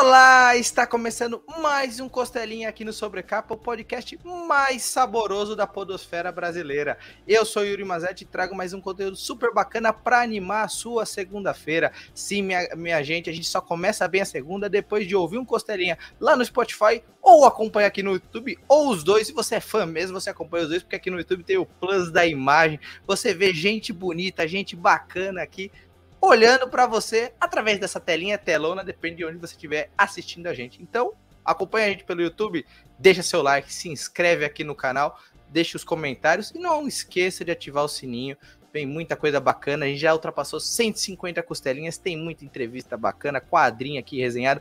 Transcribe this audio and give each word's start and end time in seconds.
Olá, 0.00 0.56
está 0.56 0.86
começando 0.86 1.42
mais 1.58 1.98
um 1.98 2.08
Costelinha 2.08 2.68
aqui 2.68 2.84
no 2.84 2.92
Sobrecapa, 2.92 3.54
o 3.54 3.56
podcast 3.56 4.16
mais 4.46 4.82
saboroso 4.82 5.56
da 5.56 5.66
podosfera 5.66 6.30
brasileira. 6.30 6.96
Eu 7.26 7.44
sou 7.44 7.64
Yuri 7.64 7.84
Mazetti 7.84 8.22
e 8.22 8.26
trago 8.26 8.54
mais 8.54 8.72
um 8.72 8.80
conteúdo 8.80 9.16
super 9.16 9.52
bacana 9.52 9.92
para 9.92 10.22
animar 10.22 10.66
a 10.66 10.68
sua 10.68 11.04
segunda-feira. 11.04 11.90
Sim, 12.14 12.42
minha, 12.42 12.68
minha 12.76 13.02
gente, 13.02 13.28
a 13.28 13.32
gente 13.32 13.48
só 13.48 13.60
começa 13.60 14.06
bem 14.06 14.20
a 14.20 14.24
segunda 14.24 14.68
depois 14.68 15.04
de 15.04 15.16
ouvir 15.16 15.38
um 15.38 15.44
Costelinha 15.44 15.98
lá 16.20 16.36
no 16.36 16.44
Spotify 16.44 17.02
ou 17.20 17.44
acompanha 17.44 17.88
aqui 17.88 18.02
no 18.02 18.12
YouTube, 18.12 18.56
ou 18.68 18.90
os 18.90 19.02
dois. 19.02 19.26
Se 19.26 19.32
você 19.32 19.56
é 19.56 19.60
fã 19.60 19.84
mesmo, 19.84 20.18
você 20.18 20.30
acompanha 20.30 20.62
os 20.62 20.70
dois, 20.70 20.82
porque 20.82 20.96
aqui 20.96 21.10
no 21.10 21.18
YouTube 21.18 21.42
tem 21.42 21.58
o 21.58 21.66
plus 21.66 22.10
da 22.10 22.24
imagem. 22.24 22.78
Você 23.04 23.34
vê 23.34 23.52
gente 23.52 23.92
bonita, 23.92 24.46
gente 24.46 24.76
bacana 24.76 25.42
aqui 25.42 25.72
olhando 26.20 26.68
para 26.68 26.86
você 26.86 27.32
através 27.40 27.78
dessa 27.78 28.00
telinha 28.00 28.38
telona, 28.38 28.84
depende 28.84 29.16
de 29.16 29.24
onde 29.24 29.38
você 29.38 29.54
estiver 29.54 29.90
assistindo 29.96 30.46
a 30.46 30.54
gente. 30.54 30.82
Então, 30.82 31.12
acompanha 31.44 31.86
a 31.86 31.90
gente 31.90 32.04
pelo 32.04 32.22
YouTube, 32.22 32.64
deixa 32.98 33.22
seu 33.22 33.42
like, 33.42 33.72
se 33.72 33.88
inscreve 33.88 34.44
aqui 34.44 34.64
no 34.64 34.74
canal, 34.74 35.18
deixa 35.48 35.76
os 35.76 35.84
comentários 35.84 36.50
e 36.50 36.58
não 36.58 36.86
esqueça 36.86 37.44
de 37.44 37.50
ativar 37.50 37.84
o 37.84 37.88
sininho. 37.88 38.36
Tem 38.72 38.84
muita 38.84 39.16
coisa 39.16 39.40
bacana, 39.40 39.86
a 39.86 39.88
gente 39.88 40.00
já 40.00 40.12
ultrapassou 40.12 40.60
150 40.60 41.42
costelinhas, 41.42 41.96
tem 41.96 42.16
muita 42.16 42.44
entrevista 42.44 42.96
bacana, 42.96 43.40
quadrinho 43.40 43.98
aqui 43.98 44.20
resenhado, 44.20 44.60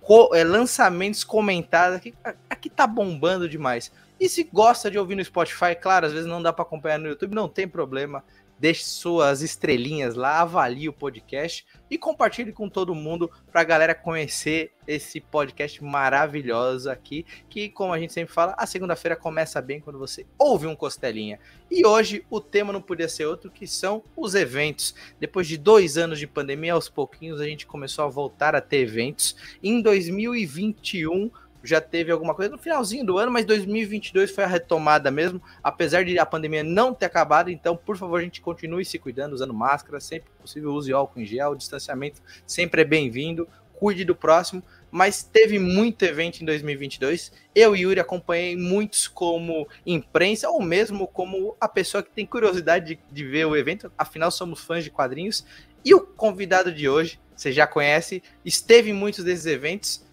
co 0.00 0.34
é, 0.34 0.42
lançamentos 0.42 1.22
comentados, 1.22 1.98
aqui, 1.98 2.14
aqui 2.50 2.68
tá 2.68 2.86
bombando 2.86 3.48
demais. 3.48 3.92
E 4.18 4.28
se 4.28 4.44
gosta 4.44 4.90
de 4.90 4.98
ouvir 4.98 5.14
no 5.14 5.24
Spotify, 5.24 5.74
claro, 5.80 6.06
às 6.06 6.12
vezes 6.12 6.26
não 6.26 6.42
dá 6.42 6.52
para 6.52 6.62
acompanhar 6.62 6.98
no 6.98 7.08
YouTube, 7.08 7.34
não 7.34 7.48
tem 7.48 7.68
problema 7.68 8.24
deixe 8.58 8.84
suas 8.84 9.42
estrelinhas 9.42 10.14
lá, 10.14 10.40
avalie 10.40 10.88
o 10.88 10.92
podcast 10.92 11.66
e 11.90 11.98
compartilhe 11.98 12.52
com 12.52 12.68
todo 12.68 12.94
mundo 12.94 13.30
para 13.50 13.60
a 13.60 13.64
galera 13.64 13.94
conhecer 13.94 14.72
esse 14.86 15.20
podcast 15.20 15.82
maravilhoso 15.82 16.90
aqui, 16.90 17.24
que 17.48 17.68
como 17.68 17.92
a 17.92 17.98
gente 17.98 18.12
sempre 18.12 18.34
fala, 18.34 18.54
a 18.58 18.66
segunda-feira 18.66 19.16
começa 19.16 19.60
bem 19.60 19.80
quando 19.80 19.98
você 19.98 20.26
ouve 20.38 20.66
um 20.66 20.76
Costelinha. 20.76 21.38
E 21.70 21.86
hoje 21.86 22.24
o 22.30 22.40
tema 22.40 22.72
não 22.72 22.82
podia 22.82 23.08
ser 23.08 23.26
outro 23.26 23.50
que 23.50 23.66
são 23.66 24.02
os 24.16 24.34
eventos. 24.34 24.94
Depois 25.18 25.46
de 25.46 25.56
dois 25.56 25.96
anos 25.96 26.18
de 26.18 26.26
pandemia, 26.26 26.74
aos 26.74 26.88
pouquinhos 26.88 27.40
a 27.40 27.44
gente 27.44 27.66
começou 27.66 28.04
a 28.04 28.08
voltar 28.08 28.54
a 28.54 28.60
ter 28.60 28.78
eventos. 28.78 29.36
Em 29.62 29.80
2021 29.80 31.30
já 31.64 31.80
teve 31.80 32.12
alguma 32.12 32.34
coisa 32.34 32.50
no 32.50 32.58
finalzinho 32.58 33.04
do 33.04 33.18
ano, 33.18 33.32
mas 33.32 33.44
2022 33.46 34.30
foi 34.30 34.44
a 34.44 34.46
retomada 34.46 35.10
mesmo, 35.10 35.40
apesar 35.62 36.04
de 36.04 36.18
a 36.18 36.26
pandemia 36.26 36.62
não 36.62 36.92
ter 36.92 37.06
acabado. 37.06 37.50
Então, 37.50 37.76
por 37.76 37.96
favor, 37.96 38.20
a 38.20 38.22
gente 38.22 38.40
continue 38.40 38.84
se 38.84 38.98
cuidando, 38.98 39.32
usando 39.32 39.54
máscara, 39.54 39.98
sempre 39.98 40.30
possível, 40.40 40.72
use 40.72 40.92
álcool 40.92 41.20
em 41.20 41.24
gel, 41.26 41.54
distanciamento 41.54 42.20
sempre 42.46 42.82
é 42.82 42.84
bem-vindo, 42.84 43.48
cuide 43.72 44.04
do 44.04 44.14
próximo. 44.14 44.62
Mas 44.90 45.24
teve 45.24 45.58
muito 45.58 46.04
evento 46.04 46.40
em 46.40 46.44
2022. 46.44 47.32
Eu 47.52 47.74
e 47.74 47.80
Yuri 47.80 47.98
acompanhei 47.98 48.54
muitos 48.54 49.08
como 49.08 49.66
imprensa, 49.84 50.48
ou 50.48 50.62
mesmo 50.62 51.08
como 51.08 51.56
a 51.60 51.66
pessoa 51.66 52.00
que 52.00 52.10
tem 52.10 52.24
curiosidade 52.24 52.94
de, 52.94 53.00
de 53.10 53.24
ver 53.24 53.44
o 53.46 53.56
evento, 53.56 53.90
afinal, 53.98 54.30
somos 54.30 54.60
fãs 54.60 54.84
de 54.84 54.90
quadrinhos. 54.90 55.44
E 55.84 55.92
o 55.92 56.00
convidado 56.00 56.72
de 56.72 56.88
hoje, 56.88 57.18
você 57.34 57.50
já 57.50 57.66
conhece, 57.66 58.22
esteve 58.44 58.90
em 58.90 58.94
muitos 58.94 59.24
desses 59.24 59.46
eventos 59.46 60.04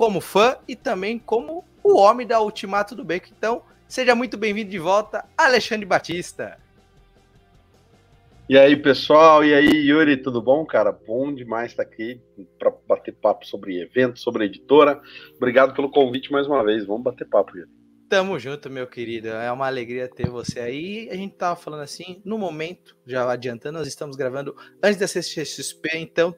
como 0.00 0.18
fã 0.18 0.56
e 0.66 0.74
também 0.74 1.18
como 1.18 1.62
o 1.84 1.98
homem 1.98 2.26
da 2.26 2.40
Ultimato 2.40 2.94
do 2.94 3.04
Beco. 3.04 3.28
Então, 3.36 3.60
seja 3.86 4.14
muito 4.14 4.38
bem-vindo 4.38 4.70
de 4.70 4.78
volta, 4.78 5.26
Alexandre 5.36 5.84
Batista. 5.84 6.58
E 8.48 8.56
aí, 8.56 8.78
pessoal? 8.78 9.44
E 9.44 9.52
aí, 9.52 9.68
Yuri, 9.68 10.16
tudo 10.16 10.40
bom, 10.40 10.64
cara? 10.64 10.90
Bom 10.90 11.34
demais 11.34 11.72
estar 11.72 11.82
aqui 11.82 12.18
para 12.58 12.72
bater 12.88 13.12
papo 13.12 13.46
sobre 13.46 13.78
eventos, 13.78 14.22
sobre 14.22 14.46
editora. 14.46 14.98
Obrigado 15.36 15.74
pelo 15.74 15.90
convite 15.90 16.32
mais 16.32 16.46
uma 16.46 16.64
vez. 16.64 16.86
Vamos 16.86 17.02
bater 17.02 17.28
papo, 17.28 17.54
Yuri. 17.54 17.70
Tamo 18.08 18.38
junto, 18.38 18.70
meu 18.70 18.86
querido. 18.86 19.28
É 19.28 19.52
uma 19.52 19.66
alegria 19.66 20.08
ter 20.08 20.30
você 20.30 20.60
aí. 20.60 21.10
A 21.12 21.14
gente 21.14 21.34
tava 21.34 21.56
falando 21.56 21.82
assim, 21.82 22.22
no 22.24 22.38
momento, 22.38 22.96
já 23.06 23.30
adiantando, 23.30 23.78
nós 23.78 23.86
estamos 23.86 24.16
gravando 24.16 24.56
antes 24.82 24.98
da 24.98 25.06
CCXP, 25.06 25.90
então 25.98 26.34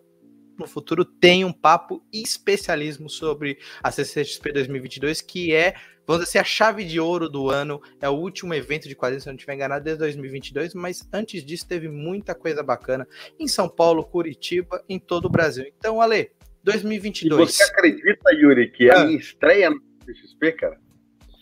no 0.62 0.68
futuro 0.68 1.04
tem 1.04 1.44
um 1.44 1.52
papo 1.52 2.02
especialismo 2.12 3.10
sobre 3.10 3.58
a 3.82 3.90
CCXP 3.90 4.52
2022, 4.52 5.20
que 5.20 5.54
é, 5.54 5.74
vamos 6.06 6.24
dizer 6.24 6.38
assim, 6.38 6.38
a 6.38 6.44
chave 6.44 6.84
de 6.84 6.98
ouro 6.98 7.28
do 7.28 7.50
ano, 7.50 7.82
é 8.00 8.08
o 8.08 8.12
último 8.12 8.54
evento 8.54 8.88
de 8.88 8.94
quadrinhos, 8.94 9.24
se 9.24 9.28
eu 9.28 9.32
não 9.32 9.36
estiver 9.36 9.54
enganado, 9.54 9.84
desde 9.84 10.00
2022, 10.00 10.74
mas 10.74 11.06
antes 11.12 11.44
disso 11.44 11.66
teve 11.66 11.88
muita 11.88 12.34
coisa 12.34 12.62
bacana 12.62 13.06
em 13.38 13.46
São 13.46 13.68
Paulo, 13.68 14.04
Curitiba, 14.04 14.82
em 14.88 14.98
todo 14.98 15.26
o 15.26 15.30
Brasil. 15.30 15.66
Então, 15.78 16.00
Ale, 16.00 16.30
2022. 16.64 17.50
E 17.50 17.52
você 17.52 17.64
acredita, 17.64 18.32
Yuri, 18.32 18.70
que 18.70 18.88
é 18.88 18.96
a 18.96 19.04
minha 19.04 19.18
estreia 19.18 19.70
no 19.70 19.80
CCXP, 20.04 20.52
cara? 20.52 20.80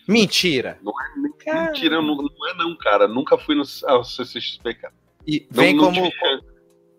Mentira. 0.07 0.77
Não 0.81 0.91
é 0.91 1.17
mentira, 1.17 2.01
não, 2.01 2.15
não, 2.15 2.49
é 2.49 2.53
não, 2.55 2.75
cara. 2.75 3.07
Nunca 3.07 3.37
fui 3.37 3.55
no 3.55 3.63
ao 3.85 4.03
CCXP, 4.03 4.73
cara. 4.75 4.93
E 5.25 5.47
vem 5.51 5.75
não, 5.75 5.85
como, 5.85 6.11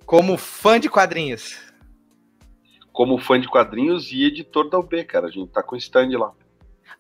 como 0.07 0.39
fã 0.39 0.79
de 0.79 0.89
quadrinhos 0.89 1.72
como 2.93 3.19
fã 3.19 3.41
de 3.41 3.49
quadrinhos 3.49 4.13
e 4.13 4.25
editor 4.25 4.69
da 4.69 4.79
UB, 4.79 5.05
cara. 5.05 5.27
A 5.27 5.31
gente 5.31 5.51
tá 5.51 5.63
com 5.63 5.77
stand 5.77 6.17
lá. 6.19 6.33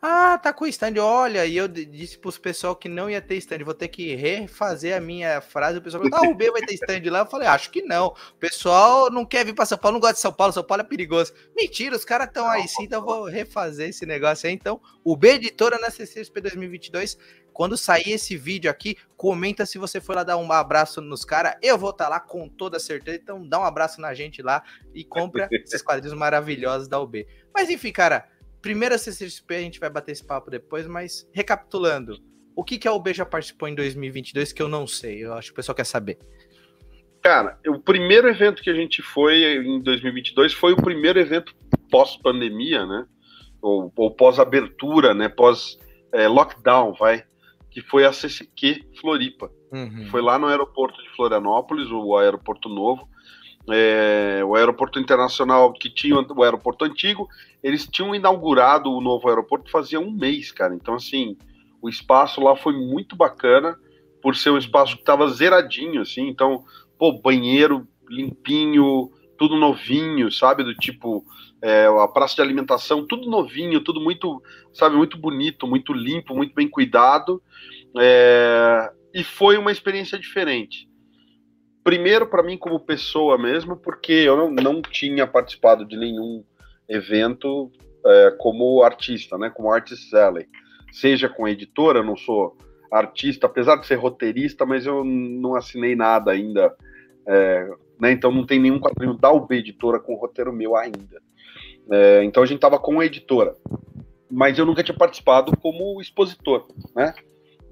Ah, 0.04 0.36
tá 0.36 0.52
com 0.52 0.66
stand. 0.66 0.94
Olha, 0.98 1.46
e 1.46 1.56
eu 1.56 1.68
disse 1.68 2.18
pros 2.18 2.36
pessoal 2.36 2.74
que 2.74 2.88
não 2.88 3.08
ia 3.08 3.20
ter 3.20 3.36
stand. 3.36 3.62
Vou 3.62 3.72
ter 3.72 3.86
que 3.86 4.16
refazer 4.16 4.96
a 4.96 5.00
minha 5.00 5.40
frase. 5.40 5.78
O 5.78 5.82
pessoal 5.82 6.02
falou, 6.02 6.18
ah, 6.18 6.28
o 6.28 6.52
vai 6.52 6.62
ter 6.62 6.74
stand 6.74 7.08
lá. 7.08 7.20
Eu 7.20 7.26
falei, 7.26 7.46
acho 7.46 7.70
que 7.70 7.82
não. 7.82 8.08
O 8.08 8.38
pessoal 8.40 9.12
não 9.12 9.24
quer 9.24 9.44
vir 9.44 9.54
pra 9.54 9.64
São 9.64 9.78
Paulo, 9.78 9.94
não 9.94 10.00
gosta 10.00 10.14
de 10.14 10.20
São 10.20 10.32
Paulo. 10.32 10.52
São 10.52 10.64
Paulo 10.64 10.80
é 10.80 10.84
perigoso. 10.84 11.32
Mentira, 11.56 11.94
os 11.94 12.04
caras 12.04 12.26
estão 12.26 12.48
aí 12.48 12.66
sim, 12.66 12.82
então 12.82 13.00
eu 13.00 13.04
vou 13.06 13.24
refazer 13.26 13.90
esse 13.90 14.04
negócio 14.04 14.48
aí. 14.48 14.54
Então, 14.54 14.80
o 15.04 15.16
B 15.16 15.34
Editora 15.34 15.78
na 15.78 15.88
CCSP 15.88 16.40
2022 16.40 17.16
quando 17.52 17.76
sair 17.76 18.12
esse 18.12 18.36
vídeo 18.36 18.70
aqui, 18.70 18.96
comenta 19.16 19.66
se 19.66 19.78
você 19.78 20.00
foi 20.00 20.16
lá 20.16 20.24
dar 20.24 20.36
um 20.36 20.50
abraço 20.50 21.00
nos 21.00 21.24
caras. 21.24 21.54
Eu 21.62 21.76
vou 21.78 21.90
estar 21.90 22.04
tá 22.04 22.10
lá 22.10 22.20
com 22.20 22.48
toda 22.48 22.78
certeza. 22.78 23.18
Então 23.22 23.46
dá 23.46 23.60
um 23.60 23.64
abraço 23.64 24.00
na 24.00 24.14
gente 24.14 24.42
lá 24.42 24.62
e 24.94 25.04
compra 25.04 25.48
esses 25.52 25.82
quadrinhos 25.82 26.16
maravilhosos 26.16 26.88
da 26.88 27.00
UB. 27.00 27.26
Mas 27.54 27.70
enfim, 27.70 27.92
cara, 27.92 28.28
primeira 28.60 28.96
CCXP 28.96 29.54
a 29.54 29.60
gente 29.60 29.80
vai 29.80 29.90
bater 29.90 30.12
esse 30.12 30.24
papo 30.24 30.50
depois, 30.50 30.86
mas 30.86 31.28
recapitulando, 31.32 32.18
o 32.54 32.64
que, 32.64 32.78
que 32.78 32.88
a 32.88 32.92
UB 32.92 33.12
já 33.12 33.26
participou 33.26 33.68
em 33.68 33.74
2022 33.74 34.52
que 34.52 34.62
eu 34.62 34.68
não 34.68 34.86
sei? 34.86 35.24
Eu 35.24 35.34
acho 35.34 35.48
que 35.48 35.52
o 35.52 35.56
pessoal 35.56 35.76
quer 35.76 35.86
saber. 35.86 36.18
Cara, 37.22 37.58
o 37.66 37.78
primeiro 37.78 38.28
evento 38.28 38.62
que 38.62 38.70
a 38.70 38.74
gente 38.74 39.00
foi 39.00 39.44
em 39.64 39.80
2022 39.80 40.52
foi 40.52 40.72
o 40.72 40.76
primeiro 40.76 41.20
evento 41.20 41.54
pós-pandemia, 41.90 42.84
né? 42.84 43.06
Ou, 43.60 43.92
ou 43.94 44.10
pós-abertura, 44.10 45.14
né? 45.14 45.28
Pós-lockdown, 45.28 46.94
é, 46.94 46.98
vai 46.98 47.24
que 47.72 47.80
foi 47.80 48.04
a 48.04 48.12
CCQ 48.12 48.84
Floripa. 49.00 49.50
Uhum. 49.72 50.06
Foi 50.10 50.20
lá 50.20 50.38
no 50.38 50.46
aeroporto 50.46 51.02
de 51.02 51.08
Florianópolis, 51.16 51.90
o 51.90 52.16
aeroporto 52.16 52.68
novo. 52.68 53.08
É, 53.70 54.42
o 54.44 54.56
aeroporto 54.56 54.98
internacional 54.98 55.72
que 55.72 55.88
tinha 55.88 56.16
o 56.16 56.42
aeroporto 56.42 56.84
antigo, 56.84 57.28
eles 57.62 57.86
tinham 57.86 58.14
inaugurado 58.14 58.90
o 58.90 59.00
novo 59.00 59.28
aeroporto 59.28 59.70
fazia 59.70 60.00
um 60.00 60.10
mês, 60.10 60.50
cara. 60.50 60.74
Então, 60.74 60.94
assim, 60.94 61.36
o 61.80 61.88
espaço 61.88 62.40
lá 62.40 62.56
foi 62.56 62.74
muito 62.74 63.16
bacana, 63.16 63.78
por 64.20 64.36
ser 64.36 64.50
um 64.50 64.58
espaço 64.58 64.94
que 64.94 65.02
estava 65.02 65.28
zeradinho, 65.28 66.02
assim. 66.02 66.28
Então, 66.28 66.64
pô, 66.98 67.12
banheiro 67.12 67.86
limpinho, 68.08 69.10
tudo 69.38 69.56
novinho, 69.56 70.30
sabe? 70.30 70.62
Do 70.62 70.74
tipo, 70.74 71.24
é, 71.62 71.86
a 71.86 72.08
praça 72.08 72.36
de 72.36 72.42
alimentação, 72.42 73.06
tudo 73.06 73.30
novinho, 73.30 73.80
tudo 73.80 74.00
muito, 74.00 74.42
sabe, 74.72 74.96
muito 74.96 75.16
bonito, 75.16 75.66
muito 75.66 75.92
limpo, 75.92 76.34
muito 76.34 76.54
bem 76.54 76.68
cuidado. 76.68 77.42
É, 77.98 78.90
e 79.14 79.22
foi 79.22 79.56
uma 79.56 79.72
experiência 79.72 80.18
diferente. 80.18 80.88
Primeiro, 81.84 82.26
para 82.26 82.42
mim, 82.42 82.56
como 82.56 82.78
pessoa 82.78 83.36
mesmo, 83.36 83.76
porque 83.76 84.12
eu 84.12 84.36
não, 84.36 84.50
não 84.50 84.82
tinha 84.82 85.26
participado 85.26 85.84
de 85.84 85.96
nenhum 85.96 86.44
evento 86.88 87.70
é, 88.04 88.36
como 88.38 88.82
artista, 88.82 89.36
né, 89.36 89.50
como 89.50 89.70
artist 89.70 90.08
seller. 90.08 90.48
Seja 90.92 91.28
com 91.28 91.48
editora, 91.48 92.00
eu 92.00 92.04
não 92.04 92.16
sou 92.16 92.56
artista, 92.90 93.46
apesar 93.46 93.76
de 93.76 93.86
ser 93.86 93.96
roteirista, 93.96 94.66
mas 94.66 94.86
eu 94.86 95.02
não 95.02 95.54
assinei 95.54 95.96
nada 95.96 96.30
ainda. 96.30 96.74
Né, 98.02 98.10
então 98.10 98.32
não 98.32 98.44
tem 98.44 98.58
nenhum 98.58 98.80
quadrinho 98.80 99.14
da 99.14 99.30
UB 99.30 99.54
Editora 99.54 100.00
com 100.00 100.16
roteiro 100.16 100.52
meu 100.52 100.74
ainda. 100.76 101.22
É, 101.88 102.24
então 102.24 102.42
a 102.42 102.46
gente 102.46 102.56
estava 102.56 102.76
com 102.76 102.98
a 102.98 103.06
editora, 103.06 103.54
mas 104.28 104.58
eu 104.58 104.66
nunca 104.66 104.82
tinha 104.82 104.96
participado 104.96 105.56
como 105.58 106.00
expositor, 106.00 106.66
né? 106.96 107.14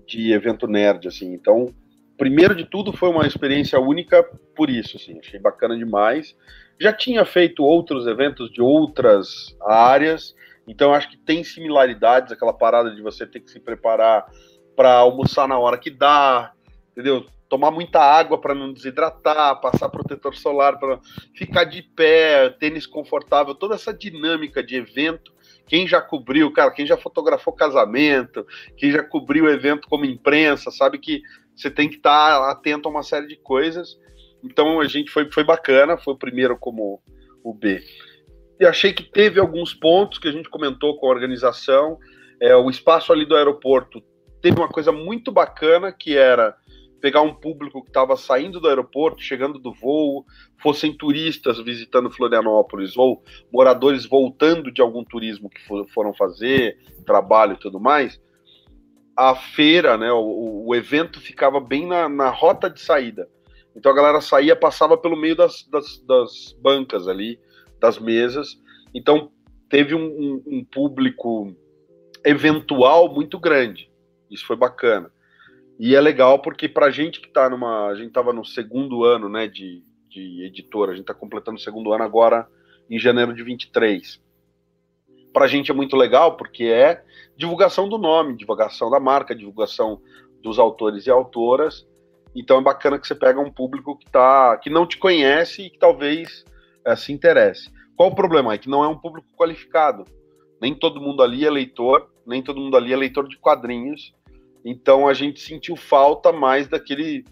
De 0.06 0.32
evento 0.32 0.68
nerd, 0.68 1.08
assim. 1.08 1.34
Então, 1.34 1.74
primeiro 2.16 2.54
de 2.54 2.64
tudo, 2.64 2.92
foi 2.92 3.08
uma 3.08 3.26
experiência 3.26 3.80
única 3.80 4.22
por 4.54 4.70
isso, 4.70 4.96
assim. 4.96 5.18
Achei 5.18 5.40
bacana 5.40 5.76
demais. 5.76 6.36
Já 6.80 6.92
tinha 6.92 7.24
feito 7.24 7.64
outros 7.64 8.06
eventos 8.06 8.52
de 8.52 8.62
outras 8.62 9.56
áreas, 9.66 10.32
então 10.64 10.94
acho 10.94 11.10
que 11.10 11.16
tem 11.16 11.42
similaridades, 11.42 12.30
aquela 12.30 12.52
parada 12.52 12.94
de 12.94 13.02
você 13.02 13.26
ter 13.26 13.40
que 13.40 13.50
se 13.50 13.58
preparar 13.58 14.26
para 14.76 14.94
almoçar 14.94 15.48
na 15.48 15.58
hora 15.58 15.76
que 15.76 15.90
dá, 15.90 16.52
entendeu? 16.92 17.26
Tomar 17.50 17.72
muita 17.72 18.00
água 18.00 18.40
para 18.40 18.54
não 18.54 18.72
desidratar, 18.72 19.60
passar 19.60 19.88
protetor 19.88 20.36
solar 20.36 20.78
para 20.78 21.00
ficar 21.34 21.64
de 21.64 21.82
pé, 21.82 22.48
tênis 22.48 22.86
confortável, 22.86 23.56
toda 23.56 23.74
essa 23.74 23.92
dinâmica 23.92 24.62
de 24.62 24.76
evento. 24.76 25.34
Quem 25.66 25.86
já 25.86 26.00
cobriu, 26.00 26.52
cara, 26.52 26.70
quem 26.70 26.86
já 26.86 26.96
fotografou 26.96 27.52
casamento, 27.52 28.46
quem 28.76 28.92
já 28.92 29.02
cobriu 29.02 29.50
evento 29.50 29.88
como 29.88 30.04
imprensa, 30.04 30.70
sabe 30.70 30.98
que 30.98 31.22
você 31.54 31.68
tem 31.68 31.88
que 31.88 31.96
estar 31.96 32.38
tá 32.38 32.50
atento 32.52 32.88
a 32.88 32.92
uma 32.92 33.02
série 33.02 33.26
de 33.26 33.36
coisas. 33.36 33.98
Então 34.44 34.80
a 34.80 34.86
gente 34.86 35.10
foi, 35.10 35.30
foi 35.30 35.42
bacana, 35.42 35.98
foi 35.98 36.14
o 36.14 36.18
primeiro 36.18 36.56
como 36.56 37.02
o 37.42 37.52
B. 37.52 37.82
E 38.60 38.64
achei 38.64 38.92
que 38.92 39.02
teve 39.02 39.40
alguns 39.40 39.74
pontos 39.74 40.20
que 40.20 40.28
a 40.28 40.32
gente 40.32 40.48
comentou 40.48 40.96
com 40.96 41.06
a 41.06 41.10
organização. 41.10 41.98
É, 42.40 42.54
o 42.54 42.70
espaço 42.70 43.12
ali 43.12 43.26
do 43.26 43.34
aeroporto 43.34 44.00
teve 44.40 44.56
uma 44.56 44.68
coisa 44.68 44.92
muito 44.92 45.32
bacana 45.32 45.92
que 45.92 46.16
era 46.16 46.56
pegar 47.00 47.22
um 47.22 47.34
público 47.34 47.82
que 47.82 47.88
estava 47.88 48.16
saindo 48.16 48.60
do 48.60 48.68
aeroporto, 48.68 49.22
chegando 49.22 49.58
do 49.58 49.72
voo, 49.72 50.24
fossem 50.58 50.96
turistas 50.96 51.58
visitando 51.58 52.10
Florianópolis 52.10 52.96
ou 52.96 53.22
moradores 53.52 54.04
voltando 54.04 54.70
de 54.70 54.80
algum 54.80 55.02
turismo 55.02 55.48
que 55.48 55.66
for, 55.66 55.88
foram 55.88 56.12
fazer, 56.12 56.78
trabalho 57.06 57.54
e 57.54 57.58
tudo 57.58 57.80
mais, 57.80 58.20
a 59.16 59.34
feira, 59.34 59.96
né, 59.96 60.10
o, 60.12 60.64
o 60.66 60.74
evento 60.74 61.20
ficava 61.20 61.60
bem 61.60 61.86
na, 61.86 62.08
na, 62.08 62.30
rota 62.30 62.70
de 62.70 62.80
saída. 62.80 63.28
Então 63.74 63.92
a 63.92 63.94
galera 63.94 64.20
saía, 64.20 64.56
passava 64.56 64.96
pelo 64.96 65.16
meio 65.16 65.36
das, 65.36 65.66
das, 65.68 66.00
das 66.06 66.56
bancas 66.60 67.08
ali, 67.08 67.40
das 67.78 67.98
mesas. 67.98 68.58
Então 68.94 69.30
teve 69.68 69.94
um, 69.94 70.04
um, 70.04 70.42
um 70.46 70.64
público 70.64 71.54
eventual 72.24 73.12
muito 73.12 73.38
grande. 73.38 73.90
Isso 74.30 74.46
foi 74.46 74.56
bacana. 74.56 75.10
E 75.82 75.96
é 75.96 76.00
legal 76.00 76.38
porque 76.40 76.68
para 76.68 76.90
gente 76.90 77.22
que 77.22 77.28
está 77.28 77.48
numa. 77.48 77.86
A 77.86 77.94
gente 77.94 78.08
estava 78.08 78.34
no 78.34 78.44
segundo 78.44 79.02
ano 79.02 79.30
né, 79.30 79.48
de, 79.48 79.82
de 80.10 80.44
editora, 80.44 80.92
a 80.92 80.94
gente 80.94 81.04
está 81.04 81.14
completando 81.14 81.56
o 81.56 81.60
segundo 81.60 81.90
ano 81.94 82.04
agora 82.04 82.46
em 82.90 82.98
janeiro 82.98 83.32
de 83.32 83.42
23. 83.42 84.20
Para 85.32 85.46
a 85.46 85.48
gente 85.48 85.70
é 85.70 85.74
muito 85.74 85.96
legal 85.96 86.36
porque 86.36 86.64
é 86.64 87.02
divulgação 87.34 87.88
do 87.88 87.96
nome, 87.96 88.36
divulgação 88.36 88.90
da 88.90 89.00
marca, 89.00 89.34
divulgação 89.34 90.02
dos 90.42 90.58
autores 90.58 91.06
e 91.06 91.10
autoras. 91.10 91.88
Então 92.36 92.58
é 92.58 92.62
bacana 92.62 92.98
que 92.98 93.06
você 93.06 93.14
pega 93.14 93.40
um 93.40 93.50
público 93.50 93.96
que, 93.96 94.04
tá, 94.04 94.58
que 94.58 94.68
não 94.68 94.86
te 94.86 94.98
conhece 94.98 95.62
e 95.62 95.70
que 95.70 95.78
talvez 95.78 96.44
é, 96.84 96.94
se 96.94 97.10
interesse. 97.10 97.72
Qual 97.96 98.10
o 98.10 98.14
problema? 98.14 98.52
É 98.52 98.58
que 98.58 98.68
não 98.68 98.84
é 98.84 98.88
um 98.88 98.98
público 98.98 99.28
qualificado. 99.34 100.04
Nem 100.60 100.74
todo 100.74 101.00
mundo 101.00 101.22
ali 101.22 101.46
é 101.46 101.50
leitor, 101.50 102.10
nem 102.26 102.42
todo 102.42 102.60
mundo 102.60 102.76
ali 102.76 102.92
é 102.92 102.96
leitor 102.98 103.26
de 103.26 103.38
quadrinhos. 103.38 104.12
Então 104.64 105.08
a 105.08 105.14
gente 105.14 105.40
sentiu 105.40 105.76
falta 105.76 106.32
mais 106.32 106.68
daquele 106.68 107.24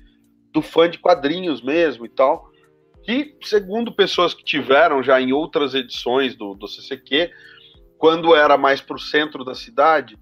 do 0.53 0.63
fã 0.63 0.89
de 0.89 0.99
quadrinhos 0.99 1.63
mesmo 1.63 2.07
e 2.07 2.09
tal. 2.09 2.49
Que, 3.03 3.37
segundo 3.43 3.93
pessoas 3.93 4.35
que 4.35 4.45
tiveram 4.45 5.03
já 5.03 5.21
em 5.21 5.33
outras 5.33 5.75
edições 5.75 6.35
do, 6.35 6.55
do 6.55 6.69
CCQ, 6.69 7.31
quando 7.97 8.35
era 8.35 8.59
mais 8.59 8.81
para 8.81 8.97
o 8.97 9.01
centro 9.01 9.45
da 9.45 9.55
cidade, 9.55 10.19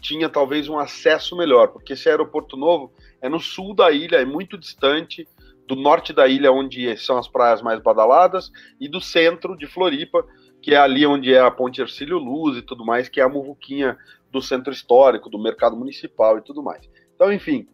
tinha 0.00 0.28
talvez 0.28 0.68
um 0.68 0.78
acesso 0.78 1.36
melhor, 1.36 1.68
porque 1.68 1.92
esse 1.92 2.08
aeroporto 2.08 2.56
novo 2.56 2.92
é 3.20 3.28
no 3.28 3.38
sul 3.38 3.74
da 3.74 3.90
ilha, 3.92 4.16
é 4.16 4.24
muito 4.24 4.58
distante 4.58 5.26
do 5.66 5.76
norte 5.76 6.12
da 6.12 6.26
ilha, 6.26 6.50
onde 6.50 6.96
são 6.96 7.16
as 7.16 7.28
praias 7.28 7.62
mais 7.62 7.80
badaladas, 7.80 8.50
e 8.80 8.88
do 8.88 9.00
centro 9.00 9.56
de 9.56 9.66
Floripa, 9.66 10.26
que 10.60 10.74
é 10.74 10.76
ali 10.76 11.06
onde 11.06 11.32
é 11.32 11.40
a 11.40 11.50
Ponte 11.50 11.80
Ercílio 11.80 12.18
Luz 12.18 12.56
e 12.56 12.62
tudo 12.62 12.84
mais, 12.84 13.08
que 13.08 13.20
é 13.20 13.22
a 13.22 13.28
muvuquinha 13.28 13.96
do 14.32 14.40
centro 14.40 14.72
histórico, 14.72 15.28
do 15.28 15.38
mercado 15.38 15.76
municipal 15.76 16.38
e 16.38 16.42
tudo 16.42 16.62
mais. 16.62 16.88
Então, 17.14 17.32
enfim, 17.32 17.68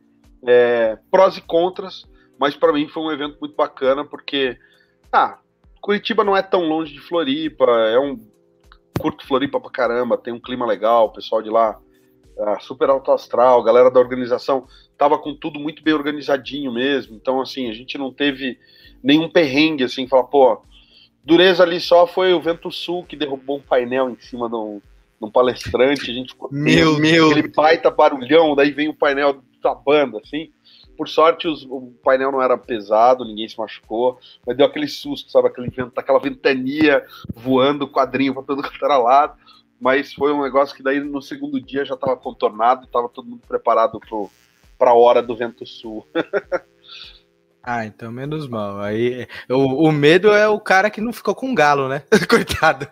é, 0.47 0.99
prós 1.11 1.37
e 1.37 1.41
contras, 1.41 2.05
mas 2.39 2.57
para 2.57 2.73
mim 2.73 2.89
foi 2.89 3.03
um 3.03 3.13
evento 3.13 3.39
muito 3.41 3.55
bacana 3.55 4.05
porque, 4.05 4.59
ah, 5.13 5.39
Curitiba 5.81 6.25
não 6.25 6.37
é 6.37 6.43
tão 6.43 6.63
longe 6.63 6.93
de 6.93 7.01
Floripa, 7.01 7.65
é 7.65 7.99
um 7.99 8.19
curto 8.99 9.27
Floripa 9.27 9.61
pra 9.61 9.71
caramba, 9.71 10.19
tem 10.19 10.33
um 10.33 10.41
clima 10.41 10.67
legal, 10.67 11.07
o 11.07 11.13
pessoal 11.13 11.41
de 11.41 11.49
lá 11.49 11.81
é, 12.37 12.59
super 12.61 12.91
alto 12.91 13.13
astral, 13.13 13.61
a 13.61 13.65
galera 13.65 13.91
da 13.91 14.01
organização 14.01 14.67
tava 14.97 15.19
com 15.19 15.35
tudo 15.35 15.61
muito 15.61 15.83
bem 15.83 15.95
organizadinho 15.95 16.73
mesmo, 16.73 17.15
então 17.15 17.41
assim, 17.41 17.71
a 17.71 17.73
gente 17.73 17.97
não 17.97 18.13
teve 18.13 18.59
nenhum 19.03 19.31
perrengue 19.31 19.85
assim, 19.85 20.09
falar, 20.09 20.25
pô, 20.25 20.61
dureza 21.25 21.63
ali 21.63 21.81
só 21.81 22.07
foi 22.07 22.33
o 22.33 22.41
vento 22.41 22.71
sul 22.73 23.05
que 23.05 23.17
derrubou 23.17 23.59
um 23.59 23.63
painel 23.63 24.11
em 24.11 24.19
cima 24.19 24.49
de 24.49 24.57
um, 24.57 24.81
num 25.21 25.31
palestrante, 25.31 26.11
a 26.11 26.15
gente 26.15 26.33
ficou 26.33 26.49
meu, 26.53 26.99
meu. 26.99 27.31
aquele 27.31 27.49
baita 27.49 27.91
barulhão, 27.91 28.55
daí 28.55 28.71
vem 28.71 28.89
o 28.89 28.95
painel 28.95 29.43
da 29.63 29.75
banda, 29.75 30.19
assim. 30.19 30.51
Por 30.97 31.09
sorte, 31.09 31.47
os, 31.47 31.65
o 31.65 31.93
painel 32.03 32.33
não 32.33 32.43
era 32.43 32.59
pesado, 32.59 33.25
ninguém 33.25 33.49
se 33.49 33.59
machucou, 33.59 34.19
mas 34.47 34.57
deu 34.57 34.67
aquele 34.67 34.89
susto, 34.89 35.31
sabe? 35.31 35.49
Aquele 35.49 35.71
vento, 35.71 35.93
aquela 35.97 36.19
ventania 36.19 37.05
voando, 37.35 37.89
quadrinho 37.89 38.35
para 38.35 38.43
todo 38.43 38.63
quanto 38.63 38.85
era 38.85 38.99
lado. 38.99 39.39
Mas 39.81 40.13
foi 40.13 40.33
um 40.33 40.43
negócio 40.43 40.75
que 40.75 40.83
daí 40.83 40.99
no 40.99 41.23
segundo 41.23 41.61
dia 41.61 41.85
já 41.85 41.95
estava 41.95 42.17
contornado, 42.17 42.85
estava 42.85 43.09
todo 43.09 43.29
mundo 43.29 43.43
preparado 43.47 44.01
para 44.77 44.91
a 44.91 44.95
hora 44.95 45.23
do 45.23 45.37
vento 45.37 45.65
sul. 45.65 46.07
Ah, 47.71 47.85
então 47.85 48.11
menos 48.11 48.49
mal. 48.49 48.81
Aí 48.81 49.27
o, 49.47 49.89
o 49.89 49.93
medo 49.93 50.33
é 50.33 50.49
o 50.49 50.59
cara 50.59 50.89
que 50.89 51.03
não 51.03 51.13
ficou 51.13 51.35
com 51.35 51.55
galo, 51.55 51.87
né? 51.87 52.03
Coitado. 52.27 52.89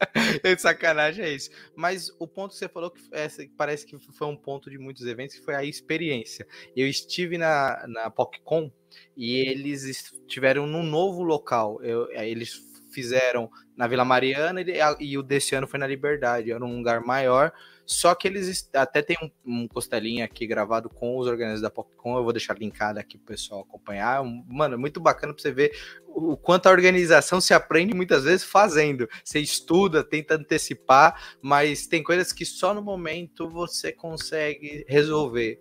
Sacanagem 0.58 1.24
é 1.24 1.30
isso. 1.30 1.50
Mas 1.74 2.10
o 2.18 2.26
ponto 2.26 2.52
que 2.52 2.58
você 2.58 2.68
falou 2.68 2.90
que 2.90 3.02
é, 3.12 3.28
parece 3.56 3.86
que 3.86 3.98
foi 3.98 4.26
um 4.26 4.36
ponto 4.36 4.70
de 4.70 4.78
muitos 4.78 5.06
eventos, 5.06 5.36
que 5.36 5.44
foi 5.44 5.54
a 5.54 5.64
experiência. 5.64 6.46
Eu 6.76 6.86
estive 6.86 7.38
na, 7.38 7.84
na 7.86 8.10
PocCon 8.10 8.70
e 9.16 9.40
eles 9.48 9.84
estiveram 9.84 10.66
num 10.66 10.82
novo 10.82 11.22
local. 11.22 11.82
Eu, 11.82 12.10
eles 12.12 12.60
fizeram 12.90 13.50
na 13.76 13.86
Vila 13.86 14.04
Mariana 14.04 14.60
e, 14.62 14.78
e 15.00 15.18
o 15.18 15.22
desse 15.22 15.54
ano 15.54 15.66
foi 15.66 15.78
na 15.78 15.86
Liberdade. 15.86 16.50
Era 16.50 16.64
um 16.64 16.78
lugar 16.78 17.00
maior 17.00 17.52
só 17.86 18.16
que 18.16 18.26
eles 18.26 18.68
até 18.74 19.00
tem 19.00 19.16
um, 19.22 19.62
um 19.62 19.68
costelinha 19.68 20.24
aqui 20.24 20.44
gravado 20.44 20.90
com 20.90 21.16
os 21.16 21.28
organizadores 21.28 21.62
da 21.62 21.70
PopCon. 21.70 22.18
Eu 22.18 22.24
vou 22.24 22.32
deixar 22.32 22.58
linkado 22.58 22.98
aqui 22.98 23.16
pro 23.16 23.28
pessoal 23.28 23.60
acompanhar. 23.60 24.22
Mano, 24.24 24.74
é 24.74 24.76
muito 24.76 25.00
bacana 25.00 25.32
pra 25.32 25.40
você 25.40 25.52
ver 25.52 25.72
o 26.08 26.36
quanto 26.36 26.66
a 26.66 26.72
organização 26.72 27.40
se 27.40 27.54
aprende 27.54 27.94
muitas 27.94 28.24
vezes 28.24 28.44
fazendo. 28.44 29.08
Você 29.22 29.38
estuda, 29.38 30.02
tenta 30.02 30.34
antecipar, 30.34 31.36
mas 31.40 31.86
tem 31.86 32.02
coisas 32.02 32.32
que 32.32 32.44
só 32.44 32.74
no 32.74 32.82
momento 32.82 33.48
você 33.48 33.92
consegue 33.92 34.84
resolver. 34.88 35.60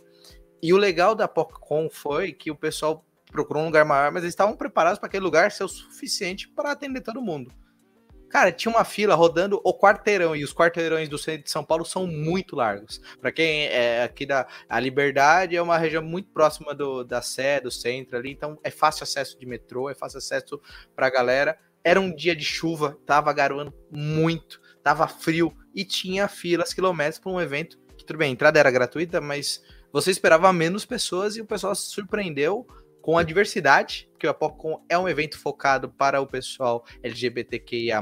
E 0.64 0.74
o 0.74 0.78
legal 0.78 1.14
da 1.14 1.28
PopCon 1.28 1.90
foi 1.92 2.34
que 2.34 2.50
o 2.50 2.56
pessoal 2.56 3.06
procurou 3.32 3.62
um 3.62 3.68
lugar 3.68 3.86
maior, 3.86 4.12
mas 4.12 4.24
eles 4.24 4.34
estavam 4.34 4.56
preparados 4.56 4.98
para 4.98 5.08
aquele 5.08 5.24
lugar 5.24 5.52
ser 5.52 5.64
o 5.64 5.68
suficiente 5.68 6.48
para 6.48 6.72
atender 6.72 7.02
todo 7.02 7.22
mundo. 7.22 7.52
Cara, 8.36 8.52
tinha 8.52 8.70
uma 8.70 8.84
fila 8.84 9.16
rodando 9.16 9.62
o 9.64 9.74
quarteirão, 9.74 10.36
e 10.36 10.44
os 10.44 10.54
quarteirões 10.54 11.08
do 11.08 11.18
centro 11.18 11.46
de 11.46 11.50
São 11.50 11.64
Paulo 11.64 11.86
são 11.86 12.06
muito 12.06 12.54
largos. 12.54 13.00
Para 13.22 13.32
quem 13.32 13.68
é 13.68 14.04
aqui 14.04 14.26
da 14.26 14.46
a 14.68 14.78
Liberdade, 14.78 15.56
é 15.56 15.62
uma 15.62 15.78
região 15.78 16.04
muito 16.04 16.28
próxima 16.34 16.76
do, 16.76 17.06
da 17.06 17.22
Sé, 17.22 17.62
do 17.62 17.72
centro 17.72 18.18
ali, 18.18 18.32
então 18.34 18.60
é 18.62 18.70
fácil 18.70 19.06
acesso 19.06 19.40
de 19.40 19.46
metrô, 19.46 19.90
é 19.90 19.96
fácil 19.96 20.18
acesso 20.18 20.60
para 20.94 21.08
a 21.08 21.10
galera. 21.10 21.58
Era 21.82 22.02
um 22.02 22.14
dia 22.14 22.36
de 22.36 22.44
chuva, 22.44 23.00
tava 23.06 23.32
garoando 23.32 23.74
muito, 23.90 24.60
tava 24.84 25.08
frio 25.08 25.56
e 25.74 25.86
tinha 25.86 26.28
filas 26.28 26.74
quilômetros 26.74 27.20
para 27.20 27.32
um 27.32 27.40
evento 27.40 27.80
que, 27.98 28.04
tudo 28.04 28.18
bem, 28.18 28.32
a 28.32 28.34
entrada 28.34 28.60
era 28.60 28.70
gratuita, 28.70 29.22
mas 29.22 29.64
você 29.94 30.12
esperava 30.12 30.52
menos 30.52 30.86
pessoas 30.86 31.38
e 31.38 31.42
o 31.42 31.46
pessoal 31.46 31.74
se 31.74 31.86
surpreendeu 31.86 32.68
com 33.06 33.20
a 33.20 33.24
diversidade, 33.24 34.10
porque 34.12 34.26
o 34.26 34.32
Apocon 34.32 34.84
é 34.90 34.98
um 34.98 35.08
evento 35.08 35.38
focado 35.38 35.88
para 35.92 36.20
o 36.20 36.26
pessoal 36.26 36.84
LGBTQIA+, 37.04 38.02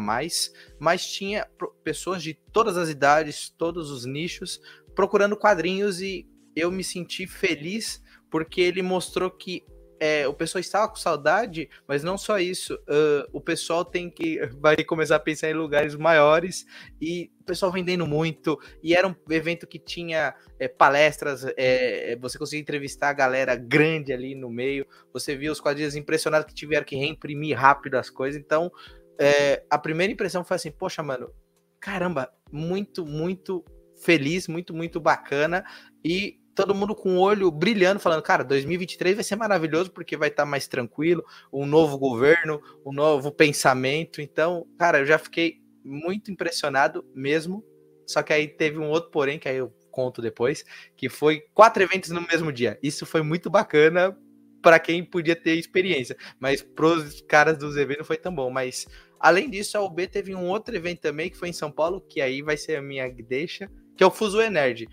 mas 0.79 1.05
tinha 1.05 1.45
pessoas 1.83 2.24
de 2.24 2.33
todas 2.33 2.77
as 2.77 2.88
idades, 2.88 3.50
todos 3.50 3.91
os 3.91 4.05
nichos, 4.05 4.62
procurando 4.95 5.36
quadrinhos 5.36 6.00
e 6.00 6.25
eu 6.55 6.72
me 6.72 6.86
senti 6.86 7.27
feliz 7.27 8.01
porque 8.31 8.62
ele 8.62 8.81
mostrou 8.81 9.29
que 9.29 9.65
é, 10.00 10.28
o 10.28 10.34
pessoal 10.34 10.60
estava 10.60 10.90
com 10.90 10.96
saudade, 10.96 11.70
mas 11.88 12.04
não 12.04 12.18
só 12.18 12.38
isso. 12.40 12.76
Uh, 12.76 13.28
o 13.32 13.40
pessoal 13.40 13.86
tem 13.86 14.10
que 14.10 14.40
vai 14.60 14.76
começar 14.84 15.16
a 15.16 15.20
pensar 15.20 15.50
em 15.50 15.54
lugares 15.54 15.96
maiores 15.96 16.66
e 17.02 17.32
o 17.42 17.44
pessoal 17.46 17.72
vendendo 17.72 18.06
muito. 18.06 18.60
E 18.82 18.96
era 18.96 19.08
um 19.08 19.16
evento 19.30 19.66
que 19.68 19.80
tinha 19.80 20.36
é, 20.60 20.68
palestras, 20.68 21.46
é, 21.58 22.18
você 22.20 22.38
conseguia 22.38 22.62
entrevistar 22.62 23.10
a 23.10 23.14
galera 23.14 23.56
grande 23.56 24.12
ali 24.12 24.36
no 24.36 24.50
meio. 24.50 24.86
Você 25.14 25.36
viu 25.36 25.52
os 25.52 25.62
quadrinhos 25.62 25.96
impressionados 25.96 26.48
que 26.48 26.54
tiveram 26.54 26.86
que 26.86 26.96
reimprimir 26.96 27.58
rápido 27.58 27.96
as 27.96 28.10
coisas. 28.10 28.40
Então, 28.40 28.72
é, 29.20 29.64
a 29.70 29.78
primeira 29.78 30.12
impressão 30.12 30.44
foi 30.44 30.56
assim: 30.56 30.72
poxa, 30.72 31.02
mano, 31.02 31.32
caramba, 31.80 32.30
muito, 32.52 33.06
muito 33.06 33.64
feliz, 34.02 34.48
muito, 34.48 34.74
muito 34.74 35.00
bacana. 35.00 35.64
E 36.04 36.43
todo 36.55 36.75
mundo 36.75 36.95
com 36.95 37.17
o 37.17 37.19
olho 37.19 37.50
brilhando, 37.51 38.00
falando, 38.00 38.22
cara, 38.22 38.43
2023 38.43 39.15
vai 39.15 39.24
ser 39.24 39.36
maravilhoso 39.36 39.91
porque 39.91 40.15
vai 40.15 40.29
estar 40.29 40.43
tá 40.43 40.50
mais 40.50 40.67
tranquilo, 40.67 41.24
um 41.51 41.65
novo 41.65 41.98
governo, 41.98 42.62
um 42.86 42.91
novo 42.91 43.31
pensamento. 43.31 44.22
Então, 44.22 44.65
cara, 44.77 45.00
eu 45.00 45.05
já 45.05 45.17
fiquei 45.17 45.62
muito 45.83 46.31
impressionado 46.31 47.05
mesmo. 47.13 47.63
Só 48.05 48.22
que 48.22 48.33
aí 48.33 48.48
teve 48.48 48.77
um 48.77 48.89
outro 48.89 49.12
porém, 49.12 49.39
que 49.39 49.48
aí 49.48 49.57
eu 49.57 49.74
conto 49.89 50.22
depois, 50.22 50.65
que 50.98 51.07
foi 51.07 51.41
quatro 51.53 51.83
eventos 51.83 52.10
no 52.10 52.22
mesmo 52.22 52.51
dia. 52.51 52.77
Isso 52.81 53.05
foi 53.05 53.22
muito 53.22 53.50
bacana 53.50 54.17
para 54.62 54.79
quem 54.79 55.03
podia 55.03 55.36
ter 55.36 55.55
experiência, 55.55 56.17
mas 56.39 56.62
pros 56.62 57.22
caras 57.22 57.57
dos 57.57 57.75
eventos 57.75 58.00
não 58.00 58.05
foi 58.05 58.17
tão 58.17 58.33
bom. 58.33 58.50
Mas 58.50 58.88
além 59.19 59.50
disso, 59.50 59.77
a 59.77 59.81
UB 59.81 60.07
teve 60.07 60.33
um 60.33 60.48
outro 60.48 60.75
evento 60.75 61.01
também 61.01 61.29
que 61.29 61.38
foi 61.38 61.50
em 61.50 61.53
São 61.53 61.72
Paulo, 61.72 62.01
que 62.01 62.22
aí 62.22 62.41
vai 62.41 62.57
ser 62.57 62.77
a 62.77 62.81
minha 62.81 63.07
deixa, 63.10 63.69
que 63.95 64.03
é 64.03 64.07
o 64.07 64.12
Fuso 64.12 64.38
Nerd. 64.50 64.88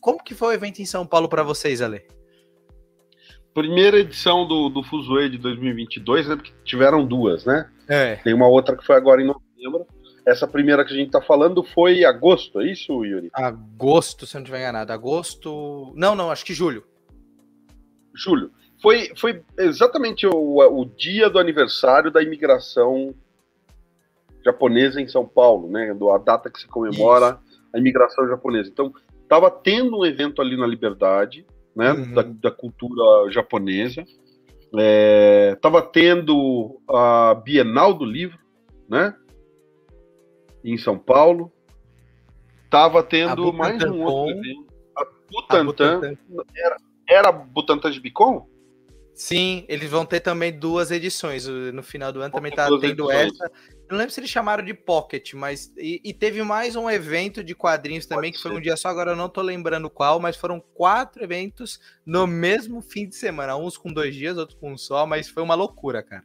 Como 0.00 0.22
que 0.22 0.34
foi 0.34 0.48
o 0.48 0.52
evento 0.52 0.80
em 0.80 0.86
São 0.86 1.06
Paulo 1.06 1.28
para 1.28 1.42
vocês, 1.42 1.80
Ale? 1.80 2.02
Primeira 3.52 3.98
edição 3.98 4.46
do, 4.46 4.68
do 4.68 4.82
Fuzue 4.82 5.30
de 5.30 5.38
2022, 5.38 6.28
né? 6.28 6.36
Porque 6.36 6.52
tiveram 6.64 7.06
duas, 7.06 7.44
né? 7.44 7.70
É. 7.88 8.16
Tem 8.16 8.34
uma 8.34 8.48
outra 8.48 8.76
que 8.76 8.84
foi 8.84 8.96
agora 8.96 9.22
em 9.22 9.26
novembro. 9.26 9.86
Essa 10.26 10.46
primeira 10.46 10.84
que 10.84 10.92
a 10.92 10.96
gente 10.96 11.10
tá 11.10 11.22
falando 11.22 11.62
foi 11.62 12.04
agosto, 12.04 12.60
é 12.60 12.66
isso, 12.66 13.04
Yuri? 13.04 13.30
Agosto, 13.32 14.26
se 14.26 14.36
eu 14.36 14.40
não 14.40 14.44
tiver 14.44 14.58
enganado. 14.58 14.92
Agosto. 14.92 15.92
Não, 15.94 16.14
não, 16.14 16.30
acho 16.30 16.44
que 16.44 16.52
julho. 16.52 16.84
Julho. 18.14 18.50
Foi, 18.82 19.12
foi 19.16 19.42
exatamente 19.56 20.26
o, 20.26 20.58
o 20.58 20.84
dia 20.84 21.30
do 21.30 21.38
aniversário 21.38 22.10
da 22.10 22.22
imigração 22.22 23.14
japonesa 24.44 25.00
em 25.00 25.08
São 25.08 25.26
Paulo, 25.26 25.68
né? 25.68 25.96
A 26.14 26.18
data 26.18 26.50
que 26.50 26.60
se 26.60 26.68
comemora 26.68 27.40
isso. 27.46 27.60
a 27.72 27.78
imigração 27.78 28.28
japonesa. 28.28 28.68
Então, 28.68 28.92
tava 29.28 29.50
tendo 29.50 29.98
um 29.98 30.04
evento 30.04 30.40
ali 30.40 30.56
na 30.56 30.66
Liberdade, 30.66 31.46
né? 31.74 31.92
Uhum. 31.92 32.14
Da, 32.14 32.22
da, 32.22 32.50
cultura 32.50 33.30
japonesa. 33.30 34.04
É, 34.78 35.56
tava 35.60 35.82
tendo 35.82 36.80
a 36.88 37.34
Bienal 37.34 37.94
do 37.94 38.04
Livro, 38.04 38.38
né? 38.88 39.14
Em 40.64 40.76
São 40.76 40.98
Paulo. 40.98 41.52
Tava 42.68 43.02
tendo 43.02 43.52
mais 43.52 43.82
um 43.84 44.02
outro 44.02 44.38
evento. 44.38 44.66
A 44.96 45.04
Butantan. 45.30 45.60
A 45.60 45.64
Butantan. 45.64 46.18
Era, 46.56 46.76
era 47.08 47.32
Butantan 47.32 47.90
de 47.90 48.00
Bicom? 48.00 48.48
Sim, 49.16 49.64
eles 49.66 49.88
vão 49.90 50.04
ter 50.04 50.20
também 50.20 50.52
duas 50.52 50.90
edições. 50.90 51.46
No 51.46 51.82
final 51.82 52.12
do 52.12 52.20
ano 52.20 52.34
também 52.34 52.52
tá 52.52 52.68
tendo 52.78 53.10
essa. 53.10 53.46
Eu 53.46 53.92
não 53.92 53.96
lembro 53.96 54.12
se 54.12 54.20
eles 54.20 54.28
chamaram 54.28 54.62
de 54.62 54.74
Pocket, 54.74 55.32
mas. 55.32 55.72
E, 55.78 56.02
e 56.04 56.12
teve 56.12 56.42
mais 56.42 56.76
um 56.76 56.90
evento 56.90 57.42
de 57.42 57.54
quadrinhos 57.54 58.04
também, 58.04 58.30
Pode 58.30 58.32
que 58.32 58.42
ser. 58.42 58.48
foi 58.50 58.58
um 58.58 58.60
dia 58.60 58.76
só, 58.76 58.88
agora 58.88 59.12
eu 59.12 59.16
não 59.16 59.30
tô 59.30 59.40
lembrando 59.40 59.88
qual, 59.88 60.20
mas 60.20 60.36
foram 60.36 60.60
quatro 60.74 61.24
eventos 61.24 61.80
no 62.04 62.26
mesmo 62.26 62.82
fim 62.82 63.08
de 63.08 63.16
semana. 63.16 63.56
Uns 63.56 63.78
com 63.78 63.90
dois 63.90 64.14
dias, 64.14 64.36
outros 64.36 64.58
com 64.58 64.74
um 64.74 64.76
só, 64.76 65.06
mas 65.06 65.30
foi 65.30 65.42
uma 65.42 65.54
loucura, 65.54 66.02
cara. 66.02 66.24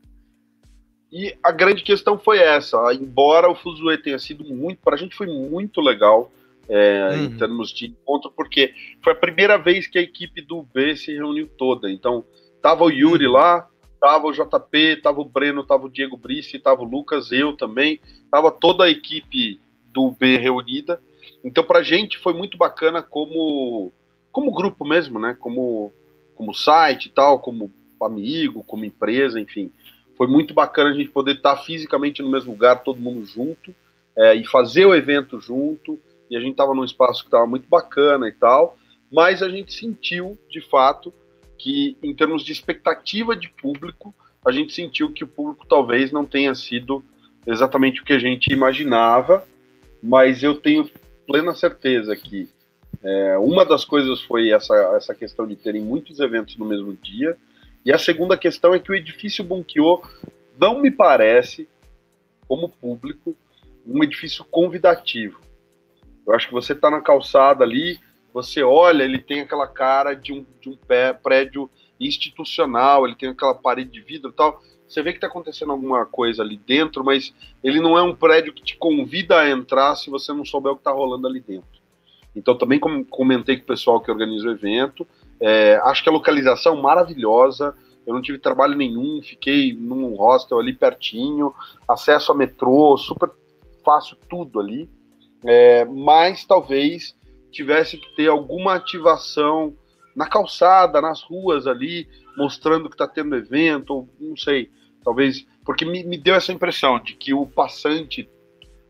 E 1.09 1.33
a 1.41 1.51
grande 1.51 1.83
questão 1.83 2.19
foi 2.19 2.39
essa. 2.39 2.77
Embora 2.93 3.49
o 3.49 3.55
Fuzue 3.55 3.97
tenha 3.99 4.19
sido 4.19 4.43
muito. 4.43 4.81
Pra 4.83 4.97
gente 4.97 5.15
foi 5.15 5.27
muito 5.27 5.79
legal. 5.79 6.29
É, 6.67 7.09
uhum. 7.11 7.23
Em 7.23 7.37
termos 7.37 7.73
de 7.73 7.87
encontro, 7.87 8.31
porque 8.31 8.73
foi 9.01 9.13
a 9.13 9.15
primeira 9.15 9.57
vez 9.57 9.87
que 9.87 9.97
a 9.97 10.01
equipe 10.01 10.41
do 10.41 10.63
B 10.63 10.95
se 10.95 11.13
reuniu 11.13 11.47
toda. 11.57 11.89
Então, 11.89 12.23
Tava 12.61 12.83
o 12.83 12.89
Yuri 12.89 13.27
uhum. 13.27 13.33
lá, 13.33 13.67
tava 13.99 14.27
o 14.27 14.31
JP, 14.31 14.97
tava 15.01 15.21
o 15.21 15.25
Breno, 15.25 15.63
tava 15.63 15.85
o 15.85 15.89
Diego 15.89 16.17
Brice, 16.17 16.59
tava 16.59 16.81
o 16.81 16.85
Lucas, 16.85 17.31
eu 17.31 17.55
também, 17.55 17.99
tava 18.29 18.51
toda 18.51 18.85
a 18.85 18.89
equipe 18.89 19.59
do 19.85 20.11
B 20.11 20.37
reunida. 20.37 21.01
Então, 21.43 21.63
pra 21.63 21.83
gente 21.83 22.17
foi 22.17 22.33
muito 22.33 22.57
bacana 22.57 23.01
como, 23.01 23.91
como 24.31 24.53
grupo 24.53 24.85
mesmo, 24.85 25.19
né? 25.19 25.35
Como, 25.39 25.91
como 26.35 26.53
site 26.53 27.05
e 27.07 27.09
tal, 27.09 27.39
como 27.39 27.71
amigo, 28.01 28.63
como 28.63 28.85
empresa, 28.85 29.39
enfim. 29.39 29.71
Foi 30.17 30.27
muito 30.27 30.53
bacana 30.53 30.89
a 30.89 30.93
gente 30.93 31.09
poder 31.09 31.35
estar 31.35 31.57
fisicamente 31.57 32.21
no 32.21 32.29
mesmo 32.29 32.51
lugar, 32.51 32.83
todo 32.83 32.99
mundo 32.99 33.25
junto, 33.25 33.73
é, 34.15 34.35
e 34.35 34.45
fazer 34.45 34.85
o 34.85 34.95
evento 34.95 35.39
junto. 35.39 35.99
E 36.29 36.37
a 36.37 36.39
gente 36.39 36.51
estava 36.51 36.73
num 36.73 36.83
espaço 36.83 37.21
que 37.21 37.27
estava 37.27 37.45
muito 37.45 37.67
bacana 37.67 38.27
e 38.27 38.31
tal, 38.31 38.77
mas 39.11 39.43
a 39.43 39.49
gente 39.49 39.73
sentiu, 39.73 40.37
de 40.49 40.61
fato, 40.61 41.13
que, 41.61 41.95
em 42.01 42.11
termos 42.15 42.43
de 42.43 42.51
expectativa 42.51 43.35
de 43.35 43.47
público, 43.47 44.15
a 44.43 44.51
gente 44.51 44.73
sentiu 44.73 45.11
que 45.11 45.23
o 45.23 45.27
público 45.27 45.63
talvez 45.67 46.11
não 46.11 46.25
tenha 46.25 46.55
sido 46.55 47.03
exatamente 47.45 48.01
o 48.01 48.03
que 48.03 48.13
a 48.13 48.19
gente 48.19 48.51
imaginava, 48.51 49.47
mas 50.01 50.41
eu 50.41 50.55
tenho 50.55 50.89
plena 51.27 51.53
certeza 51.53 52.15
que 52.15 52.49
é, 53.03 53.37
uma 53.37 53.63
das 53.63 53.85
coisas 53.85 54.21
foi 54.23 54.49
essa, 54.49 54.73
essa 54.97 55.13
questão 55.13 55.45
de 55.45 55.55
terem 55.55 55.83
muitos 55.83 56.19
eventos 56.19 56.57
no 56.57 56.65
mesmo 56.65 56.93
dia, 56.93 57.37
e 57.85 57.93
a 57.93 57.97
segunda 57.99 58.35
questão 58.35 58.73
é 58.73 58.79
que 58.79 58.91
o 58.91 58.95
edifício 58.95 59.43
Bunkyo 59.43 60.01
não 60.57 60.81
me 60.81 60.89
parece, 60.89 61.69
como 62.47 62.69
público, 62.69 63.35
um 63.85 64.03
edifício 64.03 64.43
convidativo. 64.45 65.39
Eu 66.25 66.33
acho 66.33 66.47
que 66.47 66.53
você 66.53 66.73
está 66.73 66.89
na 66.89 67.01
calçada 67.01 67.63
ali, 67.63 67.99
você 68.33 68.63
olha, 68.63 69.03
ele 69.03 69.19
tem 69.19 69.41
aquela 69.41 69.67
cara 69.67 70.13
de 70.13 70.33
um, 70.33 70.45
de 70.59 70.69
um 70.69 70.75
pé, 70.75 71.13
prédio 71.13 71.69
institucional, 71.99 73.05
ele 73.05 73.15
tem 73.15 73.29
aquela 73.29 73.53
parede 73.53 73.91
de 73.91 74.01
vidro 74.01 74.31
e 74.31 74.33
tal. 74.33 74.61
Você 74.87 75.01
vê 75.01 75.11
que 75.11 75.17
está 75.17 75.27
acontecendo 75.27 75.71
alguma 75.71 76.05
coisa 76.05 76.41
ali 76.43 76.57
dentro, 76.57 77.03
mas 77.03 77.33
ele 77.63 77.79
não 77.79 77.97
é 77.97 78.03
um 78.03 78.15
prédio 78.15 78.51
que 78.51 78.61
te 78.61 78.75
convida 78.75 79.39
a 79.39 79.49
entrar 79.49 79.95
se 79.95 80.09
você 80.09 80.33
não 80.33 80.43
souber 80.43 80.73
o 80.73 80.75
que 80.75 80.81
está 80.81 80.91
rolando 80.91 81.27
ali 81.27 81.39
dentro. 81.39 81.81
Então, 82.35 82.57
também 82.57 82.79
comentei 82.79 83.57
com 83.57 83.63
o 83.63 83.67
pessoal 83.67 84.01
que 84.01 84.11
organiza 84.11 84.47
o 84.47 84.51
evento. 84.51 85.07
É, 85.39 85.79
acho 85.83 86.03
que 86.03 86.09
a 86.09 86.13
localização 86.13 86.81
maravilhosa. 86.81 87.75
Eu 88.05 88.13
não 88.13 88.21
tive 88.21 88.39
trabalho 88.39 88.75
nenhum, 88.75 89.21
fiquei 89.21 89.73
num 89.73 90.15
hostel 90.15 90.59
ali 90.59 90.73
pertinho, 90.73 91.53
acesso 91.87 92.31
a 92.31 92.35
metrô, 92.35 92.97
super 92.97 93.29
fácil 93.83 94.17
tudo 94.29 94.59
ali. 94.59 94.89
É, 95.43 95.85
mas 95.85 96.43
talvez 96.45 97.15
tivesse 97.51 97.97
que 97.97 98.15
ter 98.15 98.27
alguma 98.27 98.75
ativação 98.75 99.73
na 100.15 100.27
calçada, 100.27 101.01
nas 101.01 101.21
ruas 101.21 101.67
ali, 101.67 102.07
mostrando 102.37 102.89
que 102.89 102.95
está 102.95 103.07
tendo 103.07 103.35
evento, 103.35 103.93
ou 103.93 104.09
não 104.19 104.35
sei, 104.35 104.69
talvez, 105.03 105.45
porque 105.65 105.85
me, 105.85 106.03
me 106.03 106.17
deu 106.17 106.35
essa 106.35 106.51
impressão 106.51 106.99
de 106.99 107.15
que 107.15 107.33
o 107.33 107.45
passante 107.45 108.29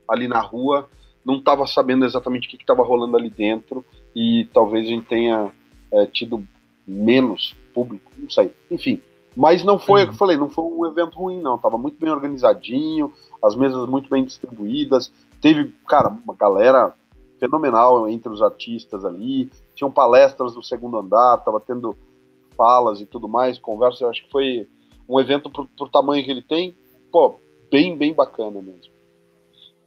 ali 0.07 0.27
na 0.27 0.39
rua 0.39 0.89
não 1.23 1.37
estava 1.37 1.67
sabendo 1.67 2.05
exatamente 2.05 2.47
o 2.47 2.51
que 2.51 2.57
estava 2.57 2.83
rolando 2.83 3.15
ali 3.15 3.29
dentro 3.29 3.85
e 4.15 4.47
talvez 4.53 4.87
a 4.87 4.89
gente 4.89 5.05
tenha 5.05 5.51
é, 5.91 6.05
tido 6.07 6.45
menos 6.87 7.55
público, 7.73 8.11
não 8.17 8.29
sei, 8.29 8.51
enfim. 8.69 9.01
Mas 9.35 9.63
não 9.63 9.79
foi, 9.79 10.01
uhum. 10.01 10.05
o 10.05 10.09
que 10.09 10.13
eu 10.13 10.17
falei, 10.17 10.37
não 10.37 10.49
foi 10.49 10.65
um 10.65 10.85
evento 10.85 11.17
ruim, 11.17 11.39
não. 11.39 11.57
Tava 11.57 11.77
muito 11.77 11.97
bem 11.97 12.09
organizadinho, 12.09 13.13
as 13.41 13.55
mesas 13.55 13.87
muito 13.87 14.09
bem 14.09 14.25
distribuídas. 14.25 15.11
Teve, 15.39 15.73
cara, 15.87 16.09
uma 16.09 16.35
galera 16.35 16.93
fenomenal 17.41 18.07
entre 18.07 18.31
os 18.31 18.39
artistas 18.39 19.03
ali. 19.03 19.49
Tinham 19.73 19.91
palestras 19.91 20.53
do 20.53 20.61
segundo 20.61 20.99
andar, 20.99 21.39
estava 21.39 21.59
tendo 21.59 21.97
falas 22.55 23.01
e 23.01 23.05
tudo 23.07 23.27
mais, 23.27 23.57
conversa. 23.57 24.03
Eu 24.03 24.09
acho 24.09 24.23
que 24.23 24.31
foi 24.31 24.69
um 25.09 25.19
evento 25.19 25.49
pro, 25.49 25.65
pro 25.65 25.89
tamanho 25.89 26.23
que 26.23 26.29
ele 26.29 26.43
tem, 26.43 26.77
pô, 27.11 27.39
bem, 27.71 27.97
bem 27.97 28.13
bacana 28.13 28.61
mesmo. 28.61 28.90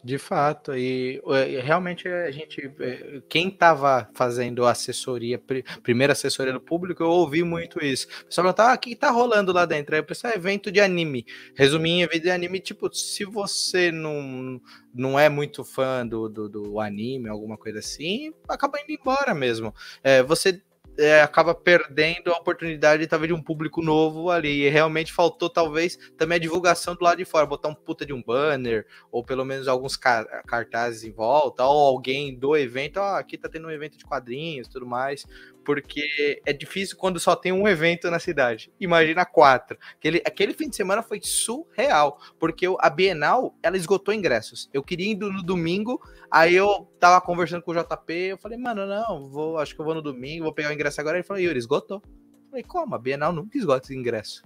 De 0.04 0.18
fato, 0.18 0.76
e 0.76 1.18
realmente 1.62 2.06
a 2.06 2.30
gente, 2.30 2.70
é, 2.78 3.22
quem 3.26 3.48
estava 3.48 4.06
fazendo 4.12 4.66
assessoria, 4.66 5.40
primeira 5.82 6.12
assessoria 6.12 6.52
do 6.52 6.60
público, 6.60 7.02
eu 7.02 7.08
ouvi 7.08 7.42
muito 7.42 7.82
isso. 7.82 8.06
O 8.20 8.26
pessoal 8.26 8.44
perguntava, 8.44 8.72
ah, 8.72 8.74
o 8.74 8.78
que 8.78 8.94
tá 8.94 9.08
rolando 9.08 9.50
lá 9.50 9.64
dentro? 9.64 9.94
Aí 9.94 10.02
o 10.02 10.04
pessoal, 10.04 10.34
é 10.34 10.36
evento 10.36 10.70
de 10.70 10.78
anime. 10.78 11.24
Resuminho, 11.54 12.04
evento 12.04 12.24
de 12.24 12.30
anime, 12.30 12.60
tipo, 12.60 12.94
se 12.94 13.24
você 13.24 13.90
não, 13.90 14.60
não 14.94 15.18
é 15.18 15.30
muito 15.30 15.64
fã 15.64 16.06
do, 16.06 16.28
do, 16.28 16.50
do 16.50 16.80
anime, 16.80 17.30
alguma 17.30 17.56
coisa 17.56 17.78
assim, 17.78 18.30
acaba 18.46 18.78
indo 18.82 18.92
embora 18.92 19.34
mesmo. 19.34 19.74
É, 20.02 20.22
você 20.22 20.60
é, 20.98 21.22
acaba 21.22 21.54
perdendo 21.54 22.32
a 22.32 22.38
oportunidade, 22.38 23.06
talvez, 23.06 23.28
de 23.28 23.34
um 23.34 23.42
público 23.42 23.82
novo 23.82 24.30
ali. 24.30 24.66
E 24.66 24.68
realmente 24.68 25.12
faltou, 25.12 25.50
talvez, 25.50 25.98
também 26.16 26.36
a 26.36 26.40
divulgação 26.40 26.94
do 26.94 27.04
lado 27.04 27.18
de 27.18 27.24
fora, 27.24 27.46
botar 27.46 27.68
um 27.68 27.74
puta 27.74 28.04
de 28.04 28.12
um 28.12 28.22
banner, 28.22 28.86
ou 29.10 29.24
pelo 29.24 29.44
menos 29.44 29.68
alguns 29.68 29.96
cartazes 29.96 31.04
em 31.04 31.12
volta, 31.12 31.64
ou 31.64 31.86
alguém 31.86 32.34
do 32.34 32.56
evento, 32.56 32.98
ó, 32.98 33.14
oh, 33.14 33.16
aqui 33.16 33.36
tá 33.36 33.48
tendo 33.48 33.66
um 33.66 33.70
evento 33.70 33.98
de 33.98 34.04
quadrinhos 34.04 34.68
tudo 34.68 34.86
mais 34.86 35.26
porque 35.64 36.40
é 36.44 36.52
difícil 36.52 36.96
quando 36.96 37.18
só 37.18 37.34
tem 37.34 37.50
um 37.50 37.66
evento 37.66 38.10
na 38.10 38.18
cidade. 38.18 38.70
Imagina 38.78 39.24
quatro. 39.24 39.78
Aquele, 39.94 40.22
aquele 40.24 40.52
fim 40.52 40.68
de 40.68 40.76
semana 40.76 41.02
foi 41.02 41.20
surreal, 41.22 42.20
porque 42.38 42.66
a 42.78 42.90
Bienal, 42.90 43.56
ela 43.62 43.76
esgotou 43.76 44.14
ingressos. 44.14 44.68
Eu 44.72 44.82
queria 44.82 45.12
ir 45.12 45.16
no 45.16 45.42
domingo, 45.42 46.00
aí 46.30 46.54
eu 46.54 46.86
tava 47.00 47.20
conversando 47.20 47.62
com 47.62 47.72
o 47.72 47.74
JP, 47.74 48.12
eu 48.12 48.38
falei, 48.38 48.58
mano, 48.58 48.86
não, 48.86 49.28
vou, 49.28 49.58
acho 49.58 49.74
que 49.74 49.80
eu 49.80 49.84
vou 49.84 49.94
no 49.94 50.02
domingo, 50.02 50.44
vou 50.44 50.52
pegar 50.52 50.68
o 50.68 50.72
ingresso 50.72 50.83
agora. 51.00 51.16
Ele 51.16 51.24
falou, 51.24 51.42
Yuri, 51.42 51.58
esgotou. 51.58 52.02
Eu 52.04 52.50
falei, 52.50 52.62
como? 52.64 52.94
A 52.94 52.98
Bienal 52.98 53.32
nunca 53.32 53.56
esgota 53.56 53.86
esse 53.86 53.96
ingresso. 53.96 54.42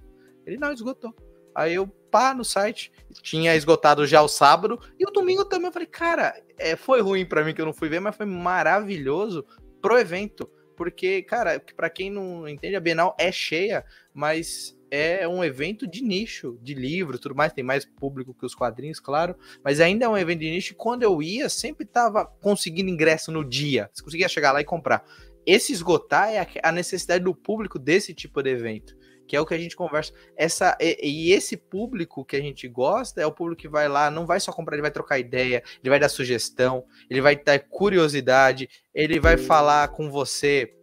Ele, 0.47 0.57
não, 0.57 0.73
esgotou. 0.73 1.15
Aí 1.55 1.75
eu, 1.75 1.87
pá, 1.87 2.35
no 2.35 2.45
site, 2.45 2.93
tinha 3.23 3.57
esgotado 3.57 4.07
já 4.07 4.23
o 4.23 4.29
sábado, 4.29 4.79
e 4.99 5.05
o 5.05 5.11
domingo 5.11 5.45
também, 5.45 5.67
eu 5.67 5.73
falei, 5.73 5.89
cara, 5.89 6.41
é, 6.57 6.77
foi 6.77 7.01
ruim 7.01 7.27
para 7.27 7.43
mim 7.43 7.53
que 7.53 7.61
eu 7.61 7.67
não 7.67 7.73
fui 7.73 7.89
ver, 7.89 8.01
mas 8.01 8.17
foi 8.17 8.27
maravilhoso 8.27 9.45
pro 9.81 9.99
evento 9.99 10.49
porque, 10.79 11.23
cara, 11.23 11.61
para 11.75 11.91
quem 11.91 12.09
não 12.09 12.49
entende, 12.49 12.77
a 12.77 12.81
Bienal 12.81 13.17
é 13.19 13.33
cheia, 13.33 13.85
mas 14.15 14.79
é 14.93 15.27
um 15.27 15.43
evento 15.43 15.89
de 15.89 16.05
nicho, 16.05 16.57
de 16.63 16.73
livro, 16.73 17.19
tudo 17.19 17.35
mais, 17.35 17.53
tem 17.53 17.65
mais 17.65 17.85
público 17.85 18.33
que 18.33 18.47
os 18.47 18.55
quadrinhos, 18.55 19.01
claro, 19.01 19.35
mas 19.63 19.81
ainda 19.81 20.05
é 20.05 20.09
um 20.09 20.17
evento 20.17 20.39
de 20.39 20.51
nicho. 20.51 20.77
Quando 20.77 21.03
eu 21.03 21.21
ia, 21.21 21.49
sempre 21.49 21.85
tava 21.85 22.25
conseguindo 22.25 22.89
ingresso 22.89 23.33
no 23.33 23.45
dia. 23.45 23.91
Você 23.93 24.05
conseguia 24.05 24.29
chegar 24.29 24.53
lá 24.53 24.61
e 24.61 24.65
comprar. 24.65 25.05
Esse 25.49 25.73
esgotar 25.73 26.29
é 26.29 26.47
a 26.63 26.71
necessidade 26.71 27.25
do 27.25 27.35
público 27.35 27.79
desse 27.79 28.13
tipo 28.13 28.43
de 28.43 28.51
evento 28.51 28.95
que 29.27 29.37
é 29.37 29.41
o 29.41 29.45
que 29.45 29.53
a 29.53 29.59
gente 29.59 29.77
conversa. 29.77 30.13
Essa 30.35 30.75
e, 30.81 30.99
e, 31.03 31.33
esse 31.33 31.55
público 31.55 32.25
que 32.25 32.35
a 32.35 32.41
gente 32.41 32.67
gosta 32.67 33.21
é 33.21 33.27
o 33.27 33.31
público 33.31 33.61
que 33.61 33.69
vai 33.69 33.87
lá, 33.87 34.11
não 34.11 34.25
vai 34.25 34.41
só 34.41 34.51
comprar, 34.51 34.75
ele 34.75 34.83
vai 34.83 34.91
trocar 34.91 35.19
ideia, 35.19 35.63
ele 35.83 35.91
vai 35.91 36.01
dar 36.01 36.09
sugestão, 36.09 36.83
ele 37.11 37.21
vai 37.21 37.37
dar 37.37 37.61
curiosidade, 37.61 38.71
ele 38.95 39.21
vai 39.21 39.37
falar 39.37 39.89
com 39.89 40.11
você 40.11 40.75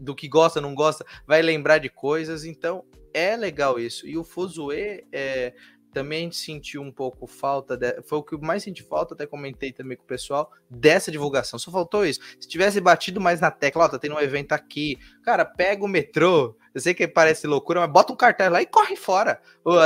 do 0.00 0.14
que 0.14 0.26
gosta, 0.26 0.58
não 0.58 0.74
gosta, 0.74 1.04
vai 1.26 1.42
lembrar 1.42 1.76
de 1.76 1.90
coisas. 1.90 2.44
Então 2.44 2.82
é 3.12 3.36
legal 3.36 3.78
isso. 3.78 4.06
E 4.08 4.16
o 4.16 4.24
Fuzue 4.24 5.04
é, 5.12 5.52
também 5.92 6.20
a 6.20 6.22
gente 6.22 6.36
sentiu 6.36 6.82
um 6.82 6.92
pouco 6.92 7.26
falta, 7.26 7.76
de, 7.76 8.02
foi 8.02 8.18
o 8.18 8.22
que 8.22 8.36
mais 8.36 8.62
senti 8.62 8.82
falta, 8.82 9.14
até 9.14 9.26
comentei 9.26 9.72
também 9.72 9.96
com 9.96 10.04
o 10.04 10.06
pessoal, 10.06 10.50
dessa 10.68 11.10
divulgação. 11.10 11.58
Só 11.58 11.70
faltou 11.70 12.06
isso. 12.06 12.20
Se 12.38 12.48
tivesse 12.48 12.80
batido 12.80 13.20
mais 13.20 13.40
na 13.40 13.50
tecla, 13.50 13.84
ó, 13.84 13.88
tá 13.88 13.98
tendo 13.98 14.14
um 14.14 14.20
evento 14.20 14.52
aqui, 14.52 14.98
cara, 15.22 15.44
pega 15.44 15.84
o 15.84 15.88
metrô. 15.88 16.56
Eu 16.72 16.80
sei 16.80 16.94
que 16.94 17.08
parece 17.08 17.48
loucura, 17.48 17.80
mas 17.80 17.90
bota 17.90 18.12
um 18.12 18.16
cartaz 18.16 18.50
lá 18.50 18.62
e 18.62 18.66
corre 18.66 18.94
fora. 18.94 19.40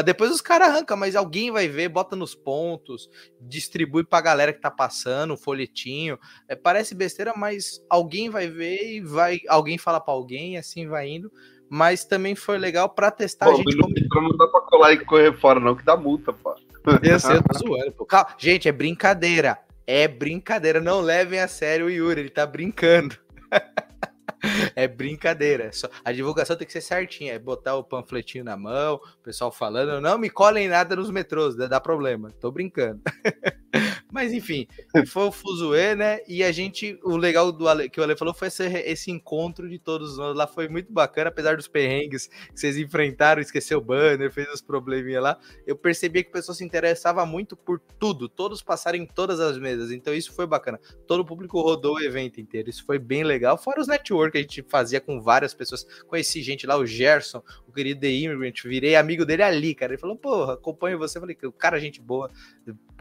Depois 0.04 0.30
os 0.30 0.42
caras 0.42 0.68
arrancam, 0.68 0.96
mas 0.96 1.16
alguém 1.16 1.50
vai 1.50 1.66
ver, 1.66 1.88
bota 1.88 2.14
nos 2.14 2.34
pontos, 2.34 3.08
distribui 3.40 4.04
pra 4.04 4.20
galera 4.20 4.52
que 4.52 4.60
tá 4.60 4.70
passando, 4.70 5.32
o 5.32 5.36
folhetinho. 5.36 6.18
É, 6.46 6.54
parece 6.54 6.94
besteira, 6.94 7.32
mas 7.34 7.82
alguém 7.88 8.28
vai 8.28 8.48
ver 8.48 8.96
e 8.96 9.00
vai, 9.00 9.40
alguém 9.48 9.78
fala 9.78 9.98
para 9.98 10.12
alguém, 10.12 10.58
assim 10.58 10.86
vai 10.86 11.08
indo 11.08 11.32
mas 11.74 12.04
também 12.04 12.36
foi 12.36 12.56
legal 12.56 12.88
para 12.88 13.10
testar. 13.10 13.46
Pô, 13.46 13.52
a 13.52 13.56
gente 13.56 14.08
como... 14.08 14.28
Não 14.28 14.36
dá 14.36 14.46
pra 14.46 14.60
colar 14.60 14.92
e 14.92 15.04
correr 15.04 15.32
fora, 15.32 15.58
não, 15.58 15.74
que 15.74 15.84
dá 15.84 15.96
multa, 15.96 16.32
pô. 16.32 16.54
Eu 17.02 17.18
sei, 17.18 17.36
eu 17.36 17.42
tô 17.42 17.58
zoando, 17.58 17.92
pô. 17.92 18.04
Calma. 18.04 18.28
Gente, 18.38 18.68
é 18.68 18.72
brincadeira. 18.72 19.58
É 19.86 20.06
brincadeira. 20.06 20.80
Não 20.80 21.00
levem 21.00 21.40
a 21.40 21.48
sério 21.48 21.86
o 21.86 21.90
Yuri, 21.90 22.20
ele 22.20 22.28
tá 22.30 22.46
brincando. 22.46 23.16
é 24.76 24.86
brincadeira. 24.86 25.72
Só, 25.72 25.88
a 26.04 26.12
divulgação 26.12 26.54
tem 26.56 26.66
que 26.66 26.72
ser 26.72 26.82
certinha. 26.82 27.32
É 27.32 27.38
botar 27.38 27.74
o 27.74 27.82
panfletinho 27.82 28.44
na 28.44 28.56
mão, 28.56 28.96
o 28.96 29.22
pessoal 29.22 29.50
falando, 29.50 30.00
não 30.00 30.18
me 30.18 30.28
colhem 30.30 30.68
nada 30.68 30.94
nos 30.94 31.10
metrôs, 31.10 31.56
dá 31.56 31.80
problema. 31.80 32.30
Tô 32.38 32.52
brincando. 32.52 33.00
Mas 34.14 34.32
enfim, 34.32 34.68
foi 35.08 35.24
o 35.24 35.32
Fuzue, 35.32 35.96
né? 35.96 36.20
E 36.28 36.44
a 36.44 36.52
gente, 36.52 36.96
o 37.02 37.16
legal 37.16 37.50
do 37.50 37.66
Ale, 37.66 37.90
que 37.90 37.98
o 37.98 38.02
Ale 38.04 38.14
falou 38.16 38.32
foi 38.32 38.46
esse, 38.46 38.64
esse 38.64 39.10
encontro 39.10 39.68
de 39.68 39.76
todos 39.76 40.16
nós 40.16 40.36
lá. 40.36 40.46
Foi 40.46 40.68
muito 40.68 40.92
bacana, 40.92 41.30
apesar 41.30 41.56
dos 41.56 41.66
perrengues 41.66 42.28
que 42.28 42.60
vocês 42.60 42.78
enfrentaram, 42.78 43.42
esqueceu 43.42 43.78
o 43.78 43.80
banner, 43.80 44.30
fez 44.30 44.48
os 44.54 44.60
probleminha 44.62 45.20
lá. 45.20 45.36
Eu 45.66 45.74
percebi 45.74 46.22
que 46.22 46.30
o 46.30 46.32
pessoal 46.32 46.54
se 46.54 46.62
interessava 46.62 47.26
muito 47.26 47.56
por 47.56 47.80
tudo, 47.98 48.28
todos 48.28 48.62
passaram 48.62 48.98
em 48.98 49.04
todas 49.04 49.40
as 49.40 49.58
mesas. 49.58 49.90
Então 49.90 50.14
isso 50.14 50.32
foi 50.32 50.46
bacana. 50.46 50.78
Todo 51.08 51.18
o 51.18 51.24
público 51.24 51.60
rodou 51.60 51.96
o 51.96 52.00
evento 52.00 52.40
inteiro. 52.40 52.70
Isso 52.70 52.86
foi 52.86 53.00
bem 53.00 53.24
legal. 53.24 53.58
Fora 53.58 53.80
os 53.80 53.88
network 53.88 54.30
que 54.30 54.38
a 54.38 54.42
gente 54.42 54.62
fazia 54.68 55.00
com 55.00 55.20
várias 55.20 55.52
pessoas. 55.52 55.84
Conheci 56.06 56.40
gente 56.40 56.68
lá, 56.68 56.76
o 56.76 56.86
Gerson, 56.86 57.42
querido 57.74 58.00
The 58.00 58.10
Immigrant, 58.10 58.62
virei 58.64 58.96
amigo 58.96 59.24
dele 59.24 59.42
ali, 59.42 59.74
cara. 59.74 59.92
Ele 59.92 60.00
falou, 60.00 60.16
porra, 60.16 60.54
acompanho 60.54 60.98
você. 60.98 61.18
Eu 61.18 61.22
falei, 61.22 61.36
cara, 61.58 61.80
gente 61.80 62.00
boa 62.00 62.30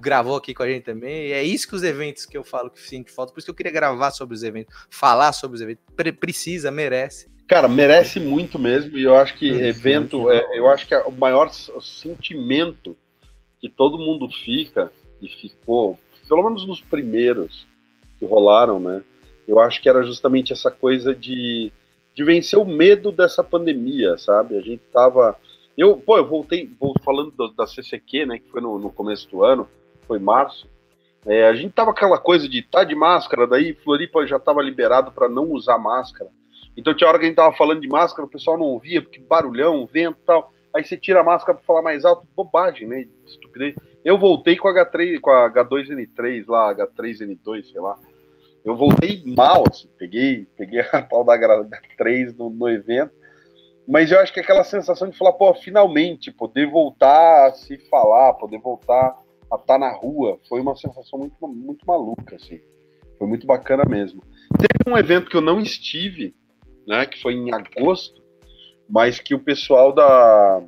gravou 0.04 0.36
aqui 0.36 0.54
com 0.54 0.64
a 0.64 0.68
gente 0.68 0.84
também. 0.84 1.28
E 1.28 1.32
é 1.32 1.44
isso 1.44 1.68
que 1.68 1.76
os 1.76 1.84
eventos 1.84 2.26
que 2.26 2.38
eu 2.38 2.44
falo 2.44 2.70
que 2.70 2.80
sinto 2.82 3.12
falta. 3.12 3.32
Por 3.32 3.40
isso 3.40 3.46
que 3.46 3.52
eu 3.52 3.56
queria 3.56 3.72
gravar 3.72 4.12
sobre 4.12 4.36
os 4.36 4.44
eventos, 4.44 4.76
falar 4.90 5.32
sobre 5.32 5.56
os 5.56 5.62
eventos. 5.62 5.84
Pre 5.96 6.12
precisa, 6.12 6.70
merece. 6.70 7.32
Cara, 7.48 7.68
merece 7.68 8.20
muito 8.20 8.60
mesmo. 8.60 8.98
E 8.98 9.04
eu 9.04 9.16
acho 9.16 9.38
que 9.38 9.50
evento, 9.50 10.30
é, 10.30 10.58
eu 10.58 10.70
acho 10.70 10.88
que 10.88 10.94
é 10.94 11.02
o 11.04 11.12
maior 11.12 11.50
sentimento 11.52 12.96
que 13.60 13.70
todo 13.70 13.98
mundo 13.98 14.30
fica 14.30 14.92
e 15.22 15.28
ficou, 15.28 15.98
pelo 16.28 16.44
menos 16.44 16.68
nos 16.68 16.82
primeiros 16.82 17.66
que 18.20 18.26
rolaram, 18.26 18.80
né? 18.80 19.02
Eu 19.48 19.60
acho 19.60 19.82
que 19.82 19.90
era 19.90 20.04
justamente 20.04 20.54
essa 20.54 20.72
coisa 20.72 21.14
de, 21.14 21.72
de 22.14 22.24
vencer 22.24 22.60
o 22.60 22.66
medo 22.66 23.12
dessa 23.12 23.44
pandemia, 23.44 24.18
sabe? 24.18 24.58
A 24.58 24.62
gente 24.62 24.84
tava. 24.92 25.36
Eu, 25.78 25.98
pô, 25.98 26.18
eu 26.18 26.28
voltei, 26.28 26.70
vou 26.80 26.94
falando 27.04 27.34
da, 27.56 27.66
CCQ, 27.66 28.26
né, 28.28 28.40
que 28.40 28.50
foi 28.50 28.62
no, 28.62 28.78
no 28.78 28.92
começo 28.92 29.28
do 29.30 29.44
ano, 29.44 29.68
foi 30.08 30.20
março, 30.20 30.68
é, 31.26 31.48
a 31.48 31.54
gente 31.54 31.72
tava 31.72 31.92
aquela 31.92 32.18
coisa 32.18 32.48
de 32.50 32.62
tá 32.62 32.84
de 32.84 32.96
máscara, 32.96 33.48
daí 33.48 33.74
Floripa 33.74 34.28
já 34.28 34.38
tava 34.38 34.62
liberado 34.62 35.12
para 35.12 35.30
não 35.30 35.52
usar 35.52 35.78
máscara. 35.78 36.30
Então 36.76 36.94
tinha 36.94 37.08
hora 37.08 37.18
que 37.18 37.26
a 37.26 37.28
gente 37.28 37.38
tava 37.38 37.56
falando 37.56 37.82
de 37.82 37.88
máscara, 37.88 38.26
o 38.26 38.30
pessoal 38.30 38.58
não 38.58 38.66
ouvia, 38.66 39.02
porque 39.02 39.20
barulhão, 39.20 39.88
vento 39.92 40.18
e 40.22 40.26
tal. 40.26 40.52
Aí 40.76 40.84
você 40.84 40.98
tira 40.98 41.22
a 41.22 41.24
máscara 41.24 41.58
para 41.58 41.66
falar 41.66 41.82
mais 41.82 42.04
alto, 42.04 42.28
bobagem, 42.36 42.88
né? 42.88 43.08
Estupidez. 43.26 43.76
Eu 44.04 44.18
voltei 44.18 44.58
com 44.58 44.68
a 44.68 44.74
H3, 44.74 45.20
com 45.20 45.30
a 45.30 45.50
H2N3 45.52 46.46
lá, 46.48 46.76
H3N2, 46.76 47.72
sei 47.72 47.80
lá. 47.80 47.98
Eu 48.64 48.78
voltei 48.78 49.22
mal, 49.26 49.64
assim, 49.70 49.90
peguei, 49.98 50.48
peguei 50.58 50.80
a 50.80 51.02
tal 51.04 51.24
da 51.24 51.38
H3 51.38 52.36
no, 52.38 52.50
no 52.50 52.70
evento. 52.70 53.12
Mas 53.88 54.12
eu 54.12 54.20
acho 54.20 54.34
que 54.34 54.40
aquela 54.40 54.64
sensação 54.64 55.10
de 55.10 55.18
falar, 55.18 55.34
pô, 55.34 55.54
finalmente, 55.54 56.32
poder 56.32 56.70
voltar 56.70 57.48
a 57.48 57.52
se 57.52 57.78
falar, 57.90 58.34
poder 58.36 58.60
voltar 58.60 59.18
a 59.52 59.56
estar 59.56 59.74
tá 59.74 59.78
na 59.78 59.92
rua, 59.92 60.40
foi 60.48 60.62
uma 60.62 60.76
sensação 60.76 61.20
muito, 61.20 61.36
muito 61.46 61.86
maluca, 61.86 62.38
assim. 62.38 62.62
Foi 63.18 63.28
muito 63.28 63.46
bacana 63.46 63.84
mesmo. 63.88 64.24
Teve 64.58 64.94
um 64.94 64.98
evento 64.98 65.30
que 65.30 65.36
eu 65.36 65.42
não 65.42 65.60
estive, 65.60 66.34
né, 66.88 67.06
que 67.06 67.22
foi 67.22 67.34
em 67.34 67.54
agosto, 67.54 68.24
mas 68.90 69.20
que 69.20 69.36
o 69.36 69.40
pessoal 69.40 69.92
da, 69.94 70.64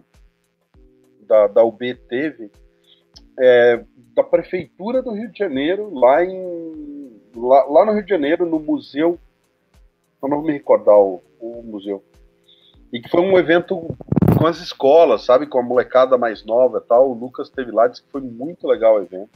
da, 1.21 1.47
da 1.47 1.63
UB 1.63 1.95
teve, 2.09 2.51
é, 3.39 3.83
da 4.13 4.23
Prefeitura 4.23 5.01
do 5.01 5.11
Rio 5.11 5.31
de 5.31 5.37
Janeiro, 5.37 5.93
lá, 5.93 6.23
em, 6.23 6.94
lá, 7.35 7.63
lá 7.65 7.85
no 7.85 7.93
Rio 7.93 8.03
de 8.03 8.09
Janeiro, 8.09 8.45
no 8.45 8.59
museu, 8.59 9.19
eu 10.21 10.29
não 10.29 10.37
vou 10.37 10.45
me 10.45 10.53
recordar 10.53 10.97
o, 10.97 11.21
o 11.39 11.63
museu, 11.63 12.03
e 12.91 12.99
que 13.01 13.09
foi 13.09 13.21
um 13.21 13.37
evento 13.37 13.95
com 14.37 14.47
as 14.47 14.59
escolas, 14.61 15.23
sabe? 15.23 15.47
Com 15.47 15.59
a 15.59 15.63
molecada 15.63 16.17
mais 16.17 16.45
nova 16.45 16.77
e 16.77 16.87
tal. 16.87 17.09
O 17.09 17.13
Lucas 17.13 17.49
teve 17.49 17.71
lá, 17.71 17.87
disse 17.87 18.03
que 18.03 18.11
foi 18.11 18.21
muito 18.21 18.67
legal 18.67 18.95
o 18.95 19.01
evento. 19.01 19.29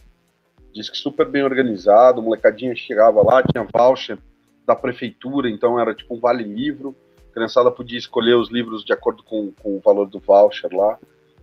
Disse 0.73 0.91
que 0.91 0.97
super 0.97 1.27
bem 1.27 1.43
organizado, 1.43 2.19
a 2.19 2.23
molecadinha 2.23 2.75
chegava 2.75 3.21
lá, 3.23 3.41
tinha 3.43 3.67
voucher 3.73 4.19
da 4.65 4.75
prefeitura, 4.75 5.49
então 5.49 5.79
era 5.79 5.95
tipo 5.95 6.15
um 6.15 6.19
vale-livro. 6.19 6.95
A 7.29 7.33
criançada 7.33 7.71
podia 7.71 7.97
escolher 7.97 8.35
os 8.35 8.49
livros 8.49 8.83
de 8.83 8.93
acordo 8.93 9.23
com, 9.23 9.51
com 9.62 9.77
o 9.77 9.79
valor 9.79 10.07
do 10.07 10.19
voucher 10.19 10.71
lá. 10.71 10.99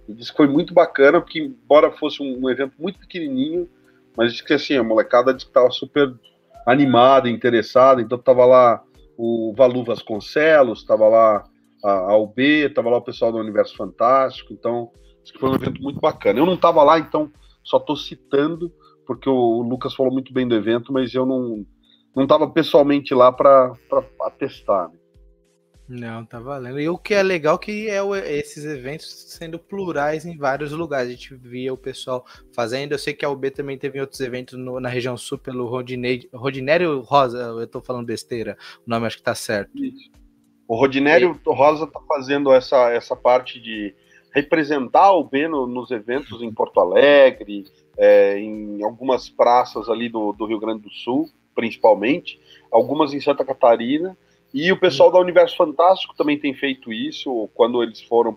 E 0.09 0.13
disse 0.13 0.31
que 0.31 0.37
foi 0.37 0.47
muito 0.47 0.73
bacana, 0.73 1.21
porque 1.21 1.41
embora 1.41 1.91
fosse 1.91 2.23
um, 2.23 2.45
um 2.45 2.49
evento 2.49 2.75
muito 2.79 3.01
pequenininho, 3.01 3.69
mas 4.17 4.33
disse 4.33 4.45
que 4.45 4.55
assim, 4.55 4.77
a 4.77 4.83
molecada 4.83 5.33
estava 5.33 5.71
super 5.71 6.15
animada, 6.67 7.31
interessada, 7.31 8.03
então 8.03 8.19
tava 8.19 8.45
lá 8.45 8.83
o 9.17 9.55
Valu 9.57 9.85
Vasconcelos, 9.85 10.85
tava 10.85 11.09
lá 11.09 11.45
a, 11.83 12.13
a 12.13 12.19
UB, 12.19 12.43
estava 12.43 12.91
lá 12.91 12.97
o 12.99 13.03
pessoal 13.03 13.31
do 13.31 13.39
Universo 13.39 13.77
Fantástico, 13.77 14.53
então 14.53 14.91
que 15.25 15.39
foi 15.39 15.51
um 15.51 15.55
evento 15.55 15.83
muito 15.83 16.01
bacana. 16.01 16.39
Eu 16.39 16.47
não 16.47 16.55
estava 16.55 16.83
lá, 16.83 16.99
então 16.99 17.31
só 17.65 17.79
estou 17.79 17.97
citando, 17.97 18.73
porque 19.07 19.29
o, 19.29 19.63
Lucas 19.63 19.95
falou 19.95 20.13
muito 20.13 20.33
bem 20.33 20.47
do 20.47 20.55
evento, 20.55 20.93
mas 20.93 21.15
eu 21.15 21.25
não 21.25 21.65
não 22.15 22.23
estava 22.23 22.49
pessoalmente 22.49 23.15
lá 23.15 23.31
para 23.31 23.73
atestar. 24.23 24.89
Né? 24.89 24.99
Não, 25.89 26.25
tá 26.25 26.41
valendo. 26.41 26.81
E 26.81 26.89
o 26.89 26.99
que 26.99 27.15
é 27.15 27.23
legal 27.23 27.59
que 27.59 27.89
é 27.89 28.01
esses 28.37 28.65
eventos 28.65 29.07
sendo 29.07 29.59
plurais 29.59 30.27
em 30.27 30.37
vários 30.37 30.73
lugares. 30.73 31.09
A 31.09 31.13
gente 31.13 31.35
via 31.35 31.73
o 31.73 31.77
pessoal 31.77 32.25
fazendo. 32.53 32.93
Eu 32.93 32.99
sei 32.99 33.15
que 33.15 33.25
a 33.25 33.31
UB 33.31 33.51
também 33.53 33.79
teve 33.79 34.01
outros 34.01 34.21
eventos 34.21 34.59
no, 34.59 34.81
na 34.81 34.89
região 34.89 35.17
sul 35.17 35.39
pelo 35.39 35.67
Rodinério 35.67 37.01
Rosa. 37.03 37.39
Eu 37.39 37.63
estou 37.63 37.81
falando 37.81 38.07
besteira. 38.07 38.59
O 38.85 38.91
nome 38.91 39.07
acho 39.07 39.19
que 39.19 39.23
tá 39.23 39.35
certo. 39.35 39.71
Isso. 39.77 40.11
O 40.67 40.75
Rodinério 40.75 41.39
e... 41.47 41.55
Rosa 41.55 41.85
está 41.85 42.01
fazendo 42.01 42.53
essa, 42.53 42.91
essa 42.91 43.15
parte 43.15 43.61
de 43.61 43.95
representar 44.35 45.13
o 45.13 45.25
B 45.25 45.49
no, 45.49 45.67
nos 45.67 45.91
eventos 45.91 46.43
em 46.43 46.53
Porto 46.53 46.81
Alegre, 46.81 47.65
é, 47.97 48.39
em 48.39 48.83
algumas 48.83 49.31
praças 49.31 49.89
ali 49.89 50.09
do, 50.09 50.33
do, 50.33 50.45
Rio 50.47 50.59
Grande 50.59 50.83
do 50.83 50.91
Sul, 50.91 51.31
principalmente, 51.55 52.39
algumas 52.71 53.15
em 53.15 53.21
Santa 53.21 53.45
Catarina, 53.45 54.15
e 54.55 54.73
o 54.73 54.79
pessoal 54.79 55.11
da 55.11 55.19
Universo 55.19 55.57
Fantástico 55.57 56.15
também 56.17 56.39
tem 56.39 56.55
feito 56.55 56.93
isso, 56.93 57.49
quando 57.55 57.83
eles 57.83 58.01
foram 58.03 58.35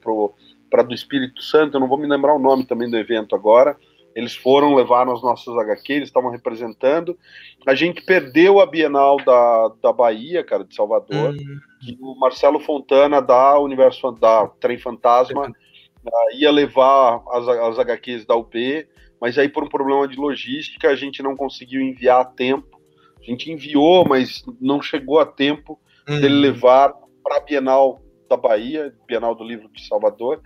para 0.69 0.83
do 0.83 0.93
Espírito 0.93 1.41
Santo, 1.41 1.75
eu 1.75 1.79
não 1.79 1.87
vou 1.87 1.97
me 1.97 2.07
lembrar 2.07 2.35
o 2.35 2.39
nome 2.39 2.65
também 2.65 2.89
do 2.89 2.97
evento 2.97 3.35
agora, 3.35 3.77
eles 4.15 4.35
foram 4.35 4.75
levar 4.75 5.05
nas 5.05 5.21
nossas 5.21 5.55
HQ, 5.55 5.93
eles 5.93 6.09
estavam 6.09 6.31
representando. 6.31 7.17
A 7.65 7.75
gente 7.75 8.01
perdeu 8.01 8.59
a 8.59 8.65
Bienal 8.65 9.17
da, 9.23 9.71
da 9.81 9.93
Bahia, 9.93 10.43
cara, 10.43 10.63
de 10.63 10.75
Salvador. 10.75 11.35
Uhum. 11.35 11.97
o 12.01 12.19
Marcelo 12.19 12.59
Fontana 12.59 13.21
da 13.21 13.57
Universo 13.59 14.11
da 14.11 14.47
Trem 14.59 14.77
Fantasma 14.77 15.47
uh, 15.47 16.35
ia 16.35 16.51
levar 16.51 17.21
as, 17.31 17.47
as 17.47 17.79
HQs 17.79 18.25
da 18.25 18.35
UP, 18.35 18.53
mas 19.21 19.37
aí 19.37 19.47
por 19.47 19.63
um 19.63 19.69
problema 19.69 20.07
de 20.07 20.17
logística 20.17 20.89
a 20.89 20.95
gente 20.95 21.21
não 21.21 21.35
conseguiu 21.35 21.79
enviar 21.79 22.21
a 22.21 22.25
tempo. 22.25 22.79
A 23.21 23.23
gente 23.23 23.51
enviou, 23.51 24.05
mas 24.07 24.43
não 24.59 24.81
chegou 24.81 25.19
a 25.19 25.25
tempo 25.25 25.79
uhum. 26.09 26.21
dele 26.21 26.35
levar 26.35 26.93
para 27.23 27.37
a 27.37 27.39
Bienal 27.39 28.01
da 28.29 28.37
Bahia, 28.37 28.93
Bienal 29.07 29.35
do 29.35 29.43
Livro 29.43 29.69
de 29.69 29.85
Salvador. 29.87 30.41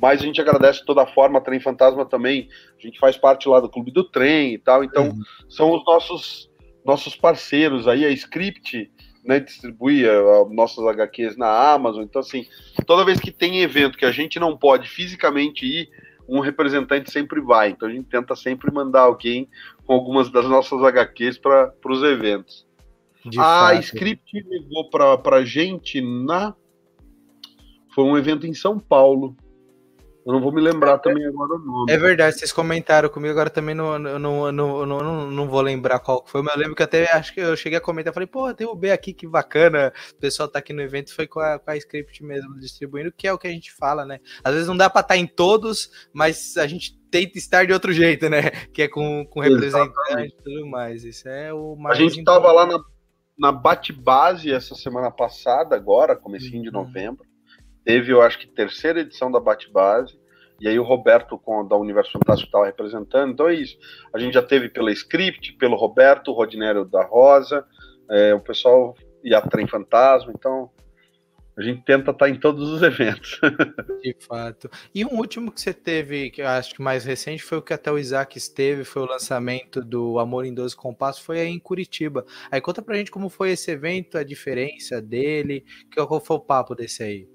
Mas 0.00 0.20
a 0.20 0.24
gente 0.24 0.40
agradece 0.40 0.80
de 0.80 0.86
toda 0.86 1.06
forma, 1.06 1.38
a 1.38 1.42
Trem 1.42 1.60
Fantasma 1.60 2.04
também. 2.04 2.48
A 2.78 2.82
gente 2.82 2.98
faz 2.98 3.16
parte 3.16 3.48
lá 3.48 3.60
do 3.60 3.68
Clube 3.68 3.92
do 3.92 4.04
Trem 4.04 4.54
e 4.54 4.58
tal. 4.58 4.82
Então, 4.82 5.08
uhum. 5.08 5.20
são 5.48 5.72
os 5.72 5.84
nossos, 5.84 6.50
nossos 6.84 7.14
parceiros 7.14 7.86
aí, 7.86 8.04
a 8.04 8.10
Script, 8.10 8.90
né, 9.24 9.38
distribui 9.38 10.08
a, 10.08 10.44
nossas 10.50 10.84
HQs 10.84 11.36
na 11.36 11.72
Amazon. 11.72 12.02
Então, 12.02 12.20
assim, 12.20 12.46
toda 12.86 13.04
vez 13.04 13.20
que 13.20 13.30
tem 13.30 13.60
evento 13.60 13.98
que 13.98 14.04
a 14.04 14.10
gente 14.10 14.40
não 14.40 14.56
pode 14.56 14.88
fisicamente 14.88 15.64
ir, 15.64 15.88
um 16.28 16.40
representante 16.40 17.10
sempre 17.10 17.40
vai. 17.40 17.70
Então, 17.70 17.88
a 17.88 17.92
gente 17.92 18.08
tenta 18.08 18.34
sempre 18.34 18.72
mandar 18.72 19.02
alguém 19.02 19.48
com 19.86 19.92
algumas 19.92 20.30
das 20.30 20.46
nossas 20.46 20.82
HQs 20.82 21.38
para 21.38 21.72
os 21.86 22.02
eventos. 22.02 22.66
De 23.24 23.38
a 23.38 23.42
fato. 23.42 23.80
Script 23.80 24.44
levou 24.48 24.90
para 24.90 25.36
a 25.36 25.44
gente 25.44 26.00
na. 26.00 26.54
Foi 27.94 28.04
um 28.04 28.16
evento 28.16 28.46
em 28.46 28.54
São 28.54 28.78
Paulo. 28.78 29.36
Eu 30.24 30.32
não 30.32 30.40
vou 30.40 30.52
me 30.52 30.60
lembrar 30.60 30.94
é, 30.94 30.98
também 30.98 31.26
agora 31.26 31.54
o 31.54 31.58
nome. 31.58 31.92
É 31.92 31.98
verdade, 31.98 32.38
vocês 32.38 32.52
comentaram 32.52 33.08
comigo, 33.08 33.32
agora 33.32 33.50
também 33.50 33.74
não, 33.74 33.98
não, 33.98 34.18
não, 34.52 34.86
não, 34.86 35.30
não, 35.30 35.48
vou 35.48 35.60
lembrar 35.60 35.98
qual 35.98 36.24
foi, 36.26 36.42
mas 36.42 36.54
eu 36.54 36.60
lembro 36.60 36.76
que 36.76 36.82
até 36.82 37.10
acho 37.12 37.34
que 37.34 37.40
eu 37.40 37.56
cheguei 37.56 37.78
a 37.78 37.80
comentar, 37.80 38.14
falei, 38.14 38.28
pô, 38.28 38.52
tem 38.54 38.66
o 38.66 38.74
B 38.74 38.92
aqui, 38.92 39.12
que 39.12 39.26
bacana. 39.26 39.92
O 40.12 40.20
pessoal 40.20 40.48
tá 40.48 40.60
aqui 40.60 40.72
no 40.72 40.80
evento, 40.80 41.12
foi 41.12 41.26
com 41.26 41.40
a, 41.40 41.58
com 41.58 41.70
a 41.70 41.76
script 41.76 42.24
mesmo 42.24 42.56
distribuindo, 42.58 43.12
que 43.12 43.26
é 43.26 43.32
o 43.32 43.38
que 43.38 43.48
a 43.48 43.50
gente 43.50 43.72
fala, 43.72 44.06
né? 44.06 44.20
Às 44.44 44.54
vezes 44.54 44.68
não 44.68 44.76
dá 44.76 44.88
para 44.88 45.00
estar 45.00 45.14
tá 45.14 45.18
em 45.18 45.26
todos, 45.26 45.90
mas 46.12 46.56
a 46.56 46.68
gente 46.68 46.96
tenta 47.10 47.36
estar 47.36 47.66
de 47.66 47.72
outro 47.72 47.92
jeito, 47.92 48.28
né? 48.30 48.42
Que 48.72 48.82
é 48.82 48.88
com, 48.88 49.26
com 49.26 49.40
representante 49.40 50.36
e 50.38 50.42
tudo 50.42 50.66
mais. 50.68 51.02
Isso 51.04 51.28
é 51.28 51.52
o 51.52 51.74
mais. 51.74 51.98
A 51.98 52.00
gente 52.00 52.20
estava 52.20 52.52
lá 52.52 52.64
na, 52.64 52.78
na 53.38 53.50
Bate-Base 53.50 54.52
essa 54.52 54.74
semana 54.74 55.10
passada, 55.10 55.74
agora, 55.74 56.16
comecinho 56.16 56.58
uhum. 56.58 56.62
de 56.62 56.70
novembro 56.70 57.32
teve, 57.84 58.12
eu 58.12 58.22
acho 58.22 58.38
que, 58.38 58.46
terceira 58.46 59.00
edição 59.00 59.30
da 59.30 59.40
Bate-Base, 59.40 60.18
e 60.60 60.68
aí 60.68 60.78
o 60.78 60.84
Roberto 60.84 61.36
com, 61.38 61.66
da 61.66 61.76
Universo 61.76 62.12
Fantástico 62.12 62.46
estava 62.46 62.66
representando, 62.66 63.32
então 63.32 63.48
é 63.48 63.54
isso. 63.54 63.76
A 64.14 64.18
gente 64.18 64.34
já 64.34 64.42
teve 64.42 64.68
pela 64.68 64.92
Script, 64.92 65.54
pelo 65.54 65.76
Roberto, 65.76 66.30
o 66.30 66.34
Rodinério 66.34 66.84
da 66.84 67.04
Rosa, 67.04 67.66
é, 68.08 68.32
o 68.34 68.40
pessoal 68.40 68.94
e 69.24 69.34
a 69.34 69.40
Trem 69.40 69.66
Fantasma, 69.66 70.32
então 70.32 70.70
a 71.62 71.64
gente 71.64 71.82
tenta 71.84 72.10
estar 72.10 72.26
tá 72.26 72.28
em 72.28 72.38
todos 72.38 72.68
os 72.70 72.82
eventos. 72.82 73.40
De 74.02 74.16
fato. 74.20 74.70
E 74.94 75.04
um 75.04 75.18
último 75.18 75.50
que 75.50 75.60
você 75.60 75.72
teve, 75.72 76.30
que 76.30 76.42
eu 76.42 76.48
acho 76.48 76.74
que 76.74 76.82
mais 76.82 77.04
recente, 77.04 77.42
foi 77.42 77.58
o 77.58 77.62
que 77.62 77.72
até 77.72 77.90
o 77.90 77.98
Isaac 77.98 78.36
esteve, 78.36 78.84
foi 78.84 79.02
o 79.02 79.06
lançamento 79.06 79.80
do 79.80 80.18
Amor 80.18 80.44
em 80.44 80.54
12 80.54 80.76
Compassos, 80.76 81.24
foi 81.24 81.40
aí 81.40 81.48
em 81.48 81.58
Curitiba. 81.58 82.24
Aí 82.50 82.60
conta 82.60 82.82
pra 82.82 82.96
gente 82.96 83.10
como 83.10 83.28
foi 83.28 83.52
esse 83.52 83.70
evento, 83.70 84.18
a 84.18 84.24
diferença 84.24 85.00
dele, 85.00 85.64
qual 85.94 86.20
foi 86.20 86.36
o 86.36 86.40
papo 86.40 86.74
desse 86.74 87.02
aí? 87.02 87.28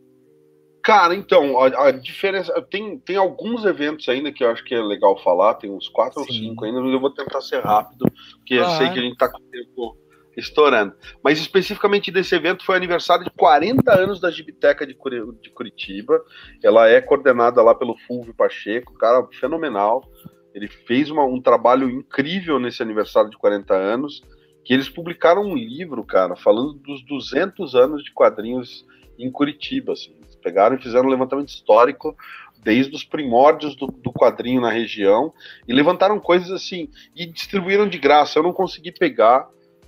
Cara, 0.88 1.14
então, 1.14 1.60
a, 1.60 1.88
a, 1.88 1.92
diferença. 1.92 2.62
Tem, 2.62 2.98
tem 3.00 3.18
alguns 3.18 3.66
eventos 3.66 4.08
ainda 4.08 4.32
que 4.32 4.42
eu 4.42 4.50
acho 4.50 4.64
que 4.64 4.74
é 4.74 4.82
legal 4.82 5.22
falar, 5.22 5.56
tem 5.56 5.70
uns 5.70 5.90
quatro 5.90 6.24
Sim. 6.24 6.28
ou 6.28 6.34
cinco 6.34 6.64
ainda, 6.64 6.80
mas 6.80 6.94
eu 6.94 7.00
vou 7.02 7.10
tentar 7.10 7.42
ser 7.42 7.62
rápido, 7.62 8.06
porque 8.38 8.54
ah, 8.54 8.58
eu 8.58 8.70
sei 8.70 8.90
que 8.92 9.00
a 9.00 9.02
gente 9.02 9.12
está 9.12 9.30
com 9.30 9.42
tempo 9.50 9.98
estourando. 10.38 10.94
Mas 11.24 11.40
especificamente 11.40 12.12
desse 12.12 12.36
evento 12.36 12.64
foi 12.64 12.78
aniversário 12.78 13.26
de 13.26 13.32
40 13.32 13.94
anos 13.94 14.20
da 14.20 14.32
Gibiteca 14.32 14.86
de, 14.86 14.96
Curitiba. 15.54 16.24
Ela 16.64 16.88
é 16.88 17.02
coordenada 17.02 17.62
lá 17.62 17.74
pelo 17.74 17.98
Fulvio 18.08 18.34
Pacheco, 18.34 18.94
cara 18.94 19.28
fenomenal. 19.40 20.04
Ele 20.54 20.68
fez 20.68 21.10
uma, 21.10 21.26
um 21.26 21.42
trabalho 21.42 21.90
incrível 21.90 22.60
nesse 22.60 22.82
aniversário 22.82 23.30
de 23.30 23.38
40 23.38 23.74
anos, 23.74 24.22
que 24.64 24.74
eles 24.74 24.90
publicaram 24.90 25.44
um 25.44 25.56
livro, 25.56 26.04
cara, 26.04 26.36
falando 26.36 26.74
dos 26.74 27.04
200 27.06 27.76
anos 27.76 28.04
de 28.04 28.12
quadrinhos 28.14 28.86
em 29.18 29.32
Curitiba, 29.32 29.94
assim 29.94 30.18
pegaram 30.48 30.78
e 30.78 30.82
fizeram 30.82 31.08
um 31.08 31.12
levantamento 31.12 31.50
histórico 31.50 32.16
desde 32.64 32.96
os 32.96 33.04
primórdios 33.04 33.76
do, 33.76 33.88
do, 33.88 34.14
quadrinho 34.14 34.62
na 34.62 34.70
região 34.70 35.34
e 35.68 35.74
levantaram 35.74 36.20
coisas 36.20 36.50
assim 36.52 36.90
e 37.14 37.26
distribuíram 37.26 37.88
de 37.88 37.98
graça. 37.98 38.40
Eu 38.40 38.44
não 38.44 38.54
consegui 38.54 38.92
pegar. 38.92 39.48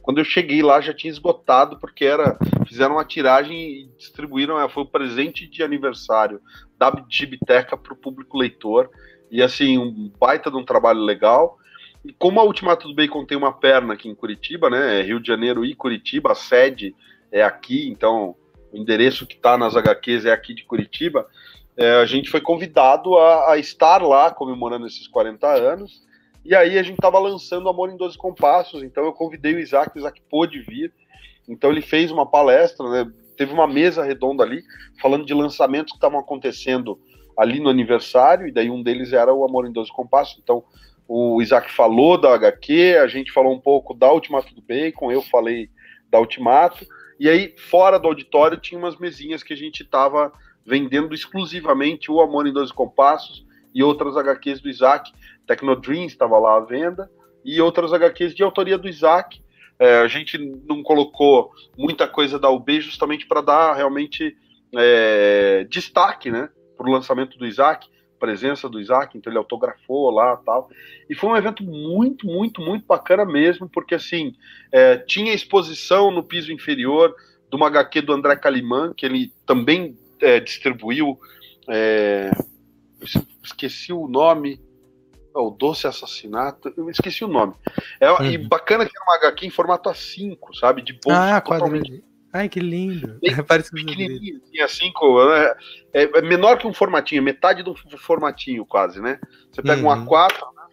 Quando 0.09 0.17
eu 0.17 0.25
cheguei 0.25 0.63
lá 0.63 0.81
já 0.81 0.91
tinha 0.91 1.11
esgotado 1.11 1.77
porque 1.77 2.03
era 2.03 2.35
fizeram 2.67 2.95
uma 2.95 3.05
tiragem 3.05 3.55
e 3.55 3.89
distribuíram. 3.95 4.59
É, 4.59 4.67
foi 4.67 4.81
o 4.81 4.87
presente 4.87 5.45
de 5.45 5.61
aniversário 5.61 6.41
da 6.79 6.91
Gibiteca 7.07 7.77
para 7.77 7.93
o 7.93 7.95
público 7.95 8.35
leitor 8.35 8.89
e 9.29 9.39
assim 9.39 9.77
um 9.77 10.11
baita 10.19 10.49
de 10.49 10.57
um 10.57 10.65
trabalho 10.65 11.01
legal. 11.01 11.59
E 12.03 12.11
como 12.11 12.39
a 12.39 12.43
Ultimato 12.43 12.87
do 12.87 12.95
Bacon 12.95 13.23
tem 13.23 13.37
uma 13.37 13.53
perna 13.53 13.93
aqui 13.93 14.09
em 14.09 14.15
Curitiba, 14.15 14.67
né? 14.67 14.99
Rio 15.03 15.19
de 15.19 15.27
Janeiro 15.27 15.63
e 15.63 15.75
Curitiba, 15.75 16.31
a 16.31 16.35
sede 16.35 16.95
é 17.31 17.43
aqui, 17.43 17.87
então 17.87 18.35
o 18.73 18.77
endereço 18.77 19.27
que 19.27 19.35
está 19.35 19.59
nas 19.59 19.75
HQs 19.75 20.25
é 20.25 20.31
aqui 20.31 20.55
de 20.55 20.63
Curitiba, 20.63 21.27
é, 21.77 21.97
a 21.97 22.05
gente 22.07 22.31
foi 22.31 22.41
convidado 22.41 23.15
a, 23.15 23.51
a, 23.51 23.59
estar 23.59 24.01
lá 24.01 24.31
comemorando 24.31 24.87
esses 24.87 25.07
40 25.07 25.47
anos, 25.47 26.01
e 26.49 26.55
aí 26.55 26.79
a 26.79 26.81
gente 26.81 26.95
estava 26.95 27.19
lançando 27.19 27.69
Amor 27.69 27.91
em 27.91 27.95
12 27.95 28.17
Compassos, 28.17 28.81
então 28.81 29.05
eu 29.05 29.13
convidei 29.13 29.53
o 29.53 29.59
Isaac, 29.59 29.95
o 29.95 29.99
Isaac 29.99 30.19
pôde 30.27 30.59
vir, 30.59 30.91
então 31.47 31.69
ele 31.69 31.79
fez 31.79 32.09
uma 32.09 32.25
palestra, 32.25 32.89
né, 32.89 33.11
teve 33.37 33.53
uma 33.53 33.67
mesa 33.67 34.03
redonda 34.03 34.43
ali, 34.43 34.63
falando 34.99 35.27
de 35.27 35.33
lançamentos 35.35 35.91
que 35.91 35.97
estavam 35.97 36.19
acontecendo 36.19 36.99
ali 37.37 37.59
no 37.59 37.69
aniversário, 37.69 38.47
e 38.47 38.51
daí 38.51 38.67
um 38.67 38.81
deles 38.81 39.13
era 39.13 39.31
o 39.31 39.45
Amor 39.45 39.67
em 39.67 39.71
12 39.71 39.91
Compassos, 39.93 40.39
então 40.41 40.63
o 41.07 41.39
Isaac 41.39 41.71
falou 41.71 42.19
da 42.19 42.33
HQ, 42.33 42.97
a 42.99 43.05
gente 43.05 43.31
falou 43.31 43.53
um 43.53 43.61
pouco 43.61 43.93
da 43.93 44.11
Ultimato 44.11 44.55
do 44.55 44.61
Bacon, 44.63 45.11
eu 45.11 45.21
falei 45.21 45.69
da 46.09 46.19
Ultimato, 46.19 46.83
e 47.19 47.29
aí, 47.29 47.53
fora 47.57 47.99
do 47.99 48.07
auditório, 48.07 48.57
tinha 48.57 48.79
umas 48.79 48.97
mesinhas 48.97 49.43
que 49.43 49.53
a 49.53 49.57
gente 49.57 49.83
estava 49.83 50.33
vendendo 50.65 51.13
exclusivamente 51.13 52.11
o 52.11 52.19
Amor 52.19 52.47
em 52.47 52.53
12 52.53 52.73
Compassos 52.73 53.47
e 53.73 53.83
outras 53.83 54.15
HQs 54.17 54.61
do 54.61 54.69
Isaac. 54.69 55.11
Tecnodreams 55.47 56.11
estava 56.11 56.37
lá 56.37 56.57
à 56.57 56.59
venda 56.59 57.09
e 57.43 57.61
outras 57.61 57.93
HQs 57.93 58.35
de 58.35 58.43
autoria 58.43 58.77
do 58.77 58.87
Isaac. 58.87 59.41
É, 59.79 59.99
a 59.99 60.07
gente 60.07 60.37
não 60.67 60.83
colocou 60.83 61.51
muita 61.77 62.07
coisa 62.07 62.37
da 62.37 62.49
UB 62.49 62.81
justamente 62.81 63.25
para 63.25 63.41
dar 63.41 63.73
realmente 63.75 64.35
é, 64.75 65.65
destaque 65.69 66.29
né, 66.29 66.49
para 66.77 66.87
o 66.87 66.91
lançamento 66.91 67.37
do 67.37 67.45
Isaac 67.45 67.87
presença 68.19 68.69
do 68.69 68.79
Isaac, 68.79 69.17
então 69.17 69.31
ele 69.31 69.37
autografou 69.37 70.11
lá 70.11 70.35
tal. 70.37 70.69
E 71.09 71.15
foi 71.15 71.29
um 71.29 71.37
evento 71.37 71.63
muito, 71.63 72.27
muito, 72.27 72.61
muito 72.61 72.85
bacana 72.85 73.25
mesmo, 73.25 73.67
porque 73.67 73.95
assim, 73.95 74.35
é, 74.71 74.97
tinha 74.97 75.33
exposição 75.33 76.11
no 76.11 76.21
piso 76.21 76.51
inferior 76.51 77.15
de 77.49 77.55
uma 77.55 77.67
HQ 77.67 78.01
do 78.01 78.13
André 78.13 78.35
Calimã, 78.35 78.93
que 78.95 79.05
ele 79.05 79.31
também 79.45 79.97
é, 80.21 80.39
distribuiu. 80.39 81.17
Esqueci 83.43 83.93
o 83.93 84.07
nome. 84.07 84.61
É 85.35 85.39
o 85.39 85.51
Doce 85.51 85.85
Assassinato, 85.85 86.73
eu 86.75 86.89
esqueci 86.89 87.23
o 87.23 87.27
nome. 87.27 87.53
É, 87.99 88.11
uhum. 88.11 88.25
E 88.25 88.37
bacana 88.37 88.83
que 88.83 88.91
era 88.95 89.05
uma 89.05 89.15
HQ 89.15 89.45
em 89.45 89.51
formato 89.51 89.87
A5, 89.87 90.37
sabe? 90.59 90.81
De 90.81 90.93
bolso 90.93 91.11
ah, 91.11 91.39
totalmente 91.39 92.03
Ai, 92.31 92.47
que 92.47 92.59
lindo. 92.59 93.19
Bem, 93.21 93.35
Parece 93.43 93.71
pequenininho, 93.71 94.39
tinha 94.51 94.67
cinco, 94.67 95.25
né? 95.25 95.53
é, 95.93 96.03
é, 96.03 96.21
menor 96.21 96.57
que 96.57 96.67
um 96.67 96.73
formatinho, 96.73 97.23
metade 97.23 97.63
do 97.63 97.75
formatinho 97.97 98.65
quase, 98.65 99.01
né? 99.01 99.19
Você 99.51 99.61
pega 99.61 99.81
uhum. 99.81 99.89
um 99.89 100.05
A4, 100.05 100.33
né? 100.55 100.63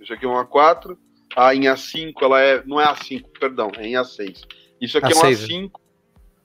Isso 0.00 0.12
aqui 0.12 0.24
é 0.24 0.28
um 0.28 0.34
A4, 0.34 0.96
a 1.36 1.54
em 1.54 1.62
A5 1.62 2.12
ela 2.22 2.40
é, 2.40 2.62
não 2.64 2.80
é 2.80 2.86
A5, 2.86 3.24
perdão, 3.38 3.70
é 3.76 3.86
em 3.86 3.92
A6. 3.92 4.42
Isso 4.80 4.98
aqui 4.98 5.12
A6. 5.12 5.22
é 5.22 5.26
um 5.26 5.30
A5, 5.30 5.70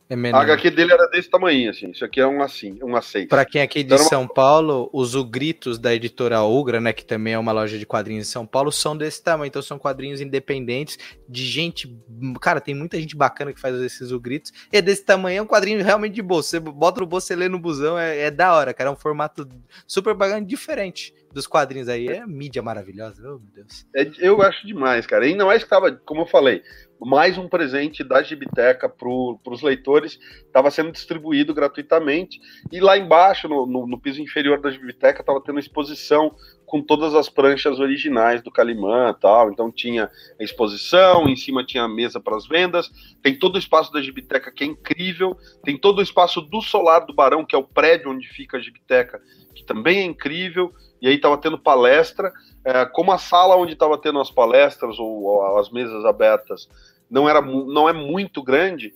é 0.10 0.16
menor. 0.16 0.40
A 0.40 0.42
HQ 0.44 0.72
dele 0.72 0.94
era 0.94 1.06
desse 1.08 1.30
tamanho, 1.30 1.70
assim. 1.70 1.92
Isso 1.92 2.06
aqui 2.06 2.22
é 2.22 2.28
um 2.28 2.42
assim, 2.42 2.80
um 2.82 2.92
A6. 2.94 3.28
Para 3.28 3.46
quem 3.46 3.62
é 3.62 3.64
aqui 3.64 3.84
de 3.84 3.94
então, 3.94 4.06
São 4.06 4.28
Paulo, 4.28 4.90
os 4.94 5.16
Ugritos 5.16 5.78
da 5.78 5.94
editora 5.94 6.42
Ugra, 6.42 6.80
né, 6.80 6.94
que 6.94 7.04
também 7.04 7.34
é 7.34 7.40
uma 7.40 7.52
loja 7.52 7.78
de 7.78 7.86
quadrinhos 7.86 8.28
em 8.28 8.32
São 8.32 8.46
Paulo, 8.46 8.72
são 8.72 8.96
desse 8.96 9.22
tamanho. 9.22 9.48
Então 9.48 9.62
são 9.62 9.78
quadrinhos 9.78 10.22
independentes 10.22 10.98
de 11.28 11.44
gente, 11.46 11.94
cara, 12.42 12.62
tem 12.62 12.74
muita 12.74 13.00
gente 13.00 13.16
bacana 13.16 13.52
que 13.52 13.60
faz 13.60 13.76
esses 13.82 14.12
Ugritos. 14.12 14.54
E 14.72 14.78
é 14.78 14.82
desse 14.82 15.04
tamanho, 15.04 15.40
é 15.40 15.42
um 15.42 15.48
quadrinho 15.48 15.84
realmente 15.84 16.14
de 16.14 16.22
bolso. 16.22 16.50
Você 16.50 16.60
bota 16.60 17.02
no 17.02 17.06
bolso, 17.06 17.28
você 17.28 17.36
lê 17.36 17.50
no 17.50 17.60
busão, 17.60 18.00
é, 18.00 18.20
é 18.20 18.32
da 18.32 18.54
hora, 18.54 18.74
cara. 18.74 18.90
É 18.90 18.94
um 18.94 18.98
formato 18.98 19.48
super 19.86 20.14
bacana, 20.14 20.46
diferente 20.46 21.14
dos 21.38 21.48
quadrinhos 21.48 21.88
aí. 21.88 22.08
É 22.08 22.26
mídia 22.26 22.62
maravilhosa, 22.62 23.22
oh, 23.22 23.40
meu 23.40 23.52
Deus. 23.54 23.86
É, 23.96 24.10
eu 24.20 24.42
acho 24.42 24.66
demais, 24.66 25.06
cara. 25.06 25.24
Ainda 25.24 25.46
mais 25.46 25.64
que 25.64 25.70
tava, 25.70 25.92
como 25.92 26.22
eu 26.22 26.26
falei, 26.26 26.64
mais 27.00 27.38
um 27.38 27.48
presente 27.48 28.04
da 28.04 28.24
Gibiteca 28.24 28.90
para 28.90 29.08
os 29.08 29.62
leitores, 29.62 30.20
estava 30.46 30.72
sendo 30.72 30.92
distribuído 30.92 31.54
gratuitamente. 31.54 32.40
E 32.72 32.80
lá 32.80 32.98
embaixo, 32.98 33.48
no, 33.48 33.66
no, 33.68 33.88
no 33.88 34.02
piso 34.02 34.22
inferior 34.22 34.60
da 34.60 34.72
Gibiteca, 34.72 35.22
estava 35.22 35.42
tendo 35.42 35.60
exposição 35.60 36.36
com 36.68 36.82
todas 36.82 37.16
as 37.16 37.30
pranchas 37.30 37.80
originais 37.80 38.44
do 38.44 38.52
Calimã 38.52 39.16
tal. 39.20 39.50
Então 39.50 39.72
tinha 39.72 40.12
a 40.40 40.44
exposição, 40.44 41.28
em 41.28 41.36
cima 41.36 41.66
tinha 41.66 41.84
a 41.84 41.88
mesa 41.88 42.20
para 42.20 42.36
as 42.36 42.46
vendas, 42.46 42.92
tem 43.24 43.40
todo 43.40 43.56
o 43.56 43.60
espaço 43.60 43.92
da 43.92 44.02
Gibiteca 44.02 44.52
que 44.52 44.66
é 44.66 44.68
incrível, 44.68 45.36
tem 45.64 45.78
todo 45.78 46.00
o 46.00 46.04
espaço 46.04 46.42
do 46.42 46.62
Solar 46.62 47.06
do 47.06 47.14
Barão, 47.14 47.46
que 47.46 47.56
é 47.56 47.58
o 47.58 47.64
prédio 47.64 48.12
onde 48.12 48.28
fica 48.28 48.58
a 48.58 48.60
Gibiteca, 48.60 49.22
que 49.56 49.64
também 49.64 50.00
é 50.00 50.04
incrível. 50.04 50.74
E 51.02 51.08
aí 51.08 51.16
estava 51.16 51.38
tendo 51.38 51.58
palestra, 51.58 52.34
é, 52.66 52.86
como 52.86 53.14
a 53.14 53.18
sala 53.18 53.56
onde 53.56 53.72
estava 53.72 53.98
tendo 53.98 54.20
as 54.20 54.30
palestras 54.30 55.00
ou, 55.00 55.24
ou, 55.24 55.58
as 55.58 55.72
mesas 55.72 56.04
abertas 56.04 56.68
não 57.10 57.30
era 57.30 57.42
não 57.42 57.88
é 57.88 57.94
muito 57.94 58.44
grande, 58.44 58.94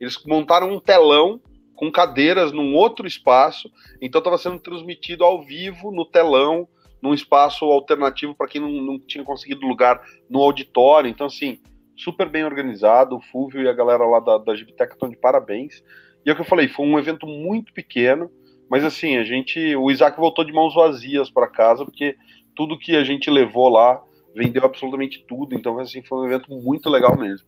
eles 0.00 0.20
montaram 0.26 0.72
um 0.72 0.80
telão 0.80 1.40
com 1.76 1.92
cadeiras 1.92 2.50
num 2.50 2.74
outro 2.74 3.06
espaço. 3.06 3.70
Então 4.00 4.18
estava 4.18 4.38
sendo 4.38 4.58
transmitido 4.58 5.22
ao 5.22 5.44
vivo 5.44 5.92
no 5.92 6.04
telão, 6.04 6.66
num 7.02 7.12
espaço 7.12 7.64
alternativo 7.64 8.34
para 8.34 8.46
quem 8.46 8.60
não, 8.60 8.70
não, 8.70 8.98
tinha 8.98 9.24
conseguido 9.24 9.66
lugar 9.66 10.00
no 10.30 10.40
auditório. 10.40 11.10
Então, 11.10 11.26
assim, 11.26 11.58
super 11.96 12.28
bem 12.28 12.44
organizado. 12.44 13.16
O 13.16 13.20
Fúvio 13.20 13.62
e 13.62 13.68
a 13.68 13.72
galera 13.72 14.06
lá 14.06 14.20
da, 14.20 14.38
da 14.38 14.54
Gibiteca 14.54 14.94
estão 14.94 15.10
de 15.10 15.16
parabéns. 15.16 15.82
E 16.24 16.30
é 16.30 16.32
o 16.32 16.36
que 16.36 16.42
eu 16.42 16.46
falei, 16.46 16.68
foi 16.68 16.86
um 16.86 16.98
evento 16.98 17.26
muito 17.26 17.72
pequeno, 17.72 18.30
mas 18.70 18.84
assim, 18.84 19.16
a 19.16 19.24
gente. 19.24 19.74
O 19.74 19.90
Isaac 19.90 20.16
voltou 20.16 20.44
de 20.44 20.52
mãos 20.52 20.74
vazias 20.74 21.28
para 21.28 21.48
casa, 21.48 21.84
porque 21.84 22.16
tudo 22.54 22.78
que 22.78 22.94
a 22.94 23.02
gente 23.02 23.28
levou 23.28 23.68
lá 23.68 24.00
vendeu 24.34 24.64
absolutamente 24.64 25.24
tudo. 25.26 25.54
Então, 25.56 25.78
assim, 25.80 26.02
foi 26.02 26.18
um 26.18 26.26
evento 26.26 26.50
muito 26.50 26.88
legal 26.88 27.18
mesmo. 27.18 27.46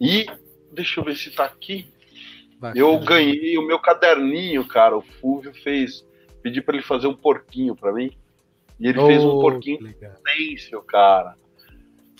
E 0.00 0.26
deixa 0.72 1.00
eu 1.00 1.04
ver 1.04 1.16
se 1.16 1.34
tá 1.34 1.44
aqui. 1.44 1.90
Bacana. 2.60 2.80
Eu 2.80 2.98
ganhei 3.00 3.58
o 3.58 3.66
meu 3.66 3.78
caderninho, 3.80 4.64
cara. 4.64 4.96
O 4.96 5.02
Fúvio 5.02 5.52
fez. 5.52 6.06
Pedi 6.42 6.62
para 6.62 6.76
ele 6.76 6.84
fazer 6.84 7.08
um 7.08 7.14
porquinho 7.14 7.74
para 7.74 7.92
mim. 7.92 8.10
E 8.78 8.88
ele 8.88 8.98
oh, 8.98 9.06
fez 9.06 9.24
um 9.24 9.40
porquinho 9.40 9.78
stencil, 9.88 10.82
cara. 10.82 11.34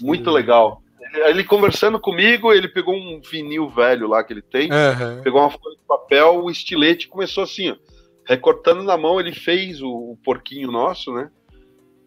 Muito 0.01 0.31
legal. 0.31 0.83
Ele, 1.01 1.23
ele, 1.25 1.45
conversando 1.45 2.01
comigo, 2.01 2.53
ele 2.53 2.69
pegou 2.69 2.95
um 2.95 3.21
vinil 3.21 3.69
velho 3.69 4.09
lá 4.09 4.25
que 4.25 4.33
ele 4.33 4.43
tem, 4.43 4.71
uhum. 4.71 5.23
pegou 5.23 5.41
uma 5.41 5.51
folha 5.51 5.77
de 5.77 5.87
papel, 5.87 6.43
o 6.43 6.51
estilete 6.51 7.09
começou 7.09 7.45
assim, 7.45 7.71
ó, 7.71 7.77
recortando 8.25 8.83
na 8.83 8.97
mão, 8.97 9.21
ele 9.21 9.33
fez 9.33 9.81
o, 9.81 9.89
o, 9.89 10.19
porquinho 10.25 10.71
nosso, 10.71 11.13
né? 11.13 11.31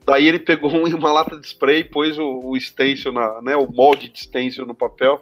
Daí 0.05 0.27
ele 0.27 0.39
pegou 0.39 0.71
uma 0.71 1.11
lata 1.11 1.39
de 1.39 1.45
spray, 1.45 1.83
pôs 1.83 2.17
o, 2.17 2.41
o 2.43 2.59
stencil, 2.59 3.11
na, 3.11 3.41
né, 3.41 3.55
o 3.55 3.71
molde 3.71 4.09
de 4.09 4.19
stencil 4.19 4.65
no 4.65 4.75
papel, 4.75 5.21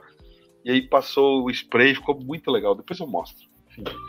e 0.63 0.71
aí 0.71 0.81
passou 0.81 1.43
o 1.43 1.51
spray, 1.51 1.93
ficou 1.93 2.19
muito 2.19 2.49
legal. 2.49 2.73
Depois 2.73 2.99
eu 2.99 3.07
mostro. 3.07 3.46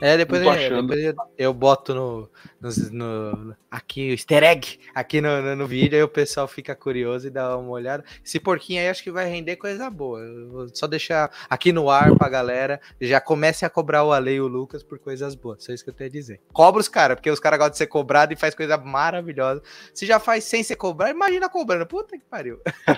É, 0.01 0.17
depois, 0.17 0.41
eu, 0.43 0.83
depois 0.83 1.05
eu, 1.05 1.15
eu, 1.37 1.53
boto 1.53 1.95
no, 1.95 2.31
no, 2.61 2.71
no, 2.93 3.57
aqui 3.71 4.09
o 4.09 4.13
easter 4.13 4.43
egg 4.43 4.79
aqui 4.95 5.21
no, 5.21 5.43
no, 5.43 5.57
no, 5.57 5.67
vídeo, 5.67 5.97
aí 5.97 6.03
o 6.03 6.09
pessoal 6.09 6.49
fica 6.49 6.75
curioso 6.75 7.27
e 7.27 7.31
dá 7.31 7.57
uma 7.57 7.71
olhada. 7.71 8.03
Esse 8.25 8.41
porquinho 8.41 8.81
aí 8.81 8.89
acho 8.89 9.03
que 9.03 9.11
vai 9.11 9.29
render 9.29 9.57
coisa 9.57 9.91
boa. 9.91 10.21
vou 10.51 10.69
só 10.75 10.87
deixar 10.87 11.31
aqui 11.51 11.71
no 11.71 11.91
ar 11.91 12.17
pra 12.17 12.31
galera. 12.31 12.81
Já 12.99 13.21
comece 13.21 13.67
a 13.67 13.71
cobrar 13.71 14.05
o 14.05 14.13
Ale 14.13 14.33
e 14.33 14.41
o 14.41 14.47
Lucas 14.47 14.83
por 14.83 14.99
coisas 14.99 15.35
boas. 15.35 15.65
Só 15.65 15.73
isso 15.73 15.85
que 15.85 15.91
eu 15.91 15.95
tenho 15.95 16.09
a 16.09 16.13
dizer. 16.13 16.41
Cobra 16.53 16.81
os 16.81 16.89
caras, 16.89 17.17
porque 17.17 17.31
os 17.31 17.41
caras 17.41 17.59
gostam 17.59 17.73
de 17.73 17.79
ser 17.79 17.89
cobrado 17.89 18.33
e 18.33 18.37
faz 18.37 18.55
coisa 18.55 18.79
maravilhosa. 18.79 19.63
Se 19.93 20.07
já 20.07 20.19
faz 20.19 20.45
sem 20.45 20.63
ser 20.63 20.77
cobrado, 20.77 21.13
imagina 21.13 21.49
cobrando. 21.49 21.87
Puta 21.87 22.17
que 22.17 22.25
pariu. 22.25 22.59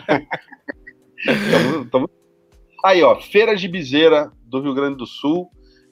tamo, 1.50 1.84
tamo... 1.90 2.10
Aí, 2.84 3.02
ó, 3.02 3.20
Feira 3.20 3.56
de 3.56 3.66
Bizeira 3.66 4.32
do 4.44 4.60
Rio 4.60 4.74
Grande 4.74 4.96
do 4.98 5.06
Sul 5.06 5.50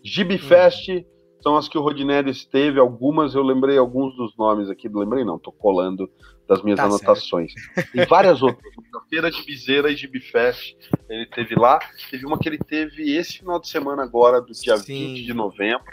Gibifest 0.08 0.90
hum. 0.90 1.04
são 1.40 1.56
as 1.56 1.68
que 1.68 1.78
o 1.78 1.80
Rodinelli 1.80 2.30
esteve, 2.30 2.78
algumas 2.78 3.34
eu 3.34 3.42
lembrei 3.42 3.78
alguns 3.78 4.16
dos 4.16 4.36
nomes 4.36 4.68
aqui, 4.70 4.88
lembrei 4.88 5.24
não, 5.24 5.38
tô 5.38 5.52
colando 5.52 6.10
das 6.48 6.62
minhas 6.62 6.78
tá 6.78 6.86
anotações. 6.86 7.52
Tem 7.92 8.06
várias 8.06 8.42
outras, 8.42 8.72
a 8.94 9.08
Feira 9.08 9.30
de 9.30 9.44
Bizeira 9.44 9.90
e 9.90 9.96
Gibifest, 9.96 10.76
ele 11.08 11.26
teve 11.26 11.54
lá, 11.54 11.78
teve 12.10 12.24
uma 12.24 12.38
que 12.38 12.48
ele 12.48 12.58
teve 12.58 13.14
esse 13.16 13.38
final 13.38 13.60
de 13.60 13.68
semana 13.68 14.02
agora, 14.02 14.40
do 14.40 14.52
dia 14.52 14.76
Sim. 14.78 15.14
20 15.14 15.26
de 15.26 15.34
novembro, 15.34 15.86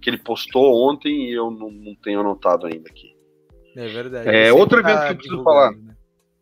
que 0.00 0.08
ele 0.08 0.18
postou 0.18 0.88
ontem 0.88 1.30
e 1.30 1.32
eu 1.32 1.50
não, 1.50 1.70
não 1.70 1.94
tenho 1.96 2.20
anotado 2.20 2.66
ainda 2.66 2.88
aqui. 2.88 3.16
É 3.76 3.88
verdade. 3.88 4.28
É, 4.28 4.52
outro 4.52 4.80
evento 4.80 5.06
que 5.06 5.12
eu 5.12 5.16
preciso 5.16 5.42
falar, 5.42 5.72
né? 5.72 5.96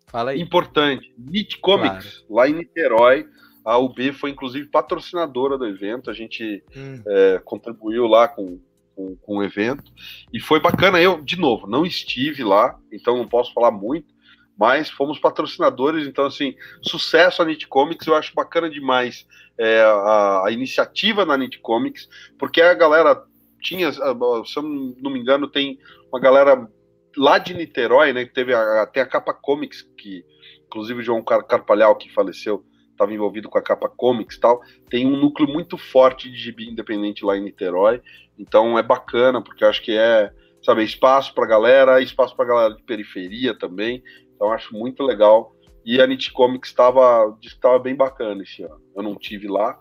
Fala 0.07 0.31
aí. 0.31 0.41
importante, 0.41 1.13
Nit 1.19 1.59
Comics, 1.59 2.25
claro. 2.27 2.27
lá 2.31 2.49
em 2.49 2.55
Niterói, 2.55 3.27
a 3.67 3.77
UB 3.79 4.13
foi 4.13 4.31
inclusive 4.31 4.69
patrocinadora 4.69 5.59
do 5.59 5.67
evento, 5.67 6.09
a 6.09 6.15
gente 6.15 6.63
hum. 6.75 7.03
é, 7.05 7.41
contribuiu 7.45 8.07
lá 8.07 8.29
com, 8.29 8.61
com, 8.95 9.17
com, 9.17 9.39
o 9.39 9.43
evento. 9.43 9.91
E 10.33 10.39
foi 10.39 10.61
bacana. 10.61 11.01
Eu, 11.03 11.21
de 11.21 11.37
novo, 11.37 11.67
não 11.67 11.85
estive 11.85 12.45
lá, 12.45 12.79
então 12.93 13.17
não 13.17 13.27
posso 13.27 13.53
falar 13.53 13.73
muito, 13.73 14.15
mas 14.57 14.89
fomos 14.89 15.19
patrocinadores, 15.19 16.07
então 16.07 16.27
assim, 16.27 16.55
sucesso 16.81 17.43
a 17.43 17.45
Nit 17.45 17.67
Comics, 17.67 18.07
eu 18.07 18.15
acho 18.15 18.33
bacana 18.35 18.71
demais 18.71 19.27
é, 19.59 19.81
a, 19.81 20.45
a, 20.47 20.51
iniciativa 20.53 21.27
na 21.27 21.37
Nit 21.37 21.59
Comics, 21.59 22.09
porque 22.39 22.63
a 22.63 22.73
galera 22.73 23.21
tinha, 23.61 23.93
se 23.93 24.01
eu 24.01 24.63
não 24.63 25.11
me 25.11 25.19
engano, 25.19 25.49
tem 25.49 25.77
uma 26.09 26.21
galera 26.21 26.69
lá 27.17 27.39
de 27.39 27.53
Niterói, 27.53 28.13
né, 28.13 28.25
que 28.25 28.33
teve 28.33 28.55
a, 28.55 28.83
até 28.83 29.01
a 29.01 29.07
Capa 29.07 29.35
Comics, 29.35 29.83
que 29.99 30.25
inclusive 30.67 31.01
o 31.01 31.03
João 31.03 31.23
Carpalhal, 31.23 31.97
que 31.97 32.13
faleceu, 32.13 32.65
estava 32.97 33.13
envolvido 33.13 33.49
com 33.49 33.59
a 33.59 33.63
capa 33.63 33.89
comics 33.89 34.37
e 34.37 34.41
tal, 34.41 34.61
tem 34.89 35.07
um 35.07 35.17
núcleo 35.17 35.49
muito 35.49 35.77
forte 35.79 36.31
de 36.31 36.37
gibi 36.37 36.69
independente 36.69 37.25
lá 37.25 37.37
em 37.37 37.45
Niterói. 37.45 38.01
Então 38.39 38.79
é 38.79 38.83
bacana, 38.83 39.43
porque 39.43 39.63
eu 39.63 39.69
acho 39.69 39.83
que 39.83 39.97
é, 39.97 40.31
sabe, 40.63 40.83
espaço 40.83 41.35
para 41.35 41.47
galera, 41.47 42.01
espaço 42.01 42.35
para 42.35 42.47
galera 42.47 42.75
de 42.75 42.83
periferia 42.83 43.57
também. 43.57 44.03
Então 44.35 44.53
acho 44.53 44.75
muito 44.75 45.03
legal. 45.03 45.55
E 45.85 46.01
a 46.01 46.07
Nit 46.07 46.33
Comics 46.33 46.71
estava 46.71 47.37
estava 47.43 47.79
bem 47.79 47.95
bacana 47.95 48.43
esse 48.43 48.63
ano. 48.63 48.81
Eu 48.95 49.03
não 49.03 49.15
tive 49.15 49.47
lá, 49.47 49.79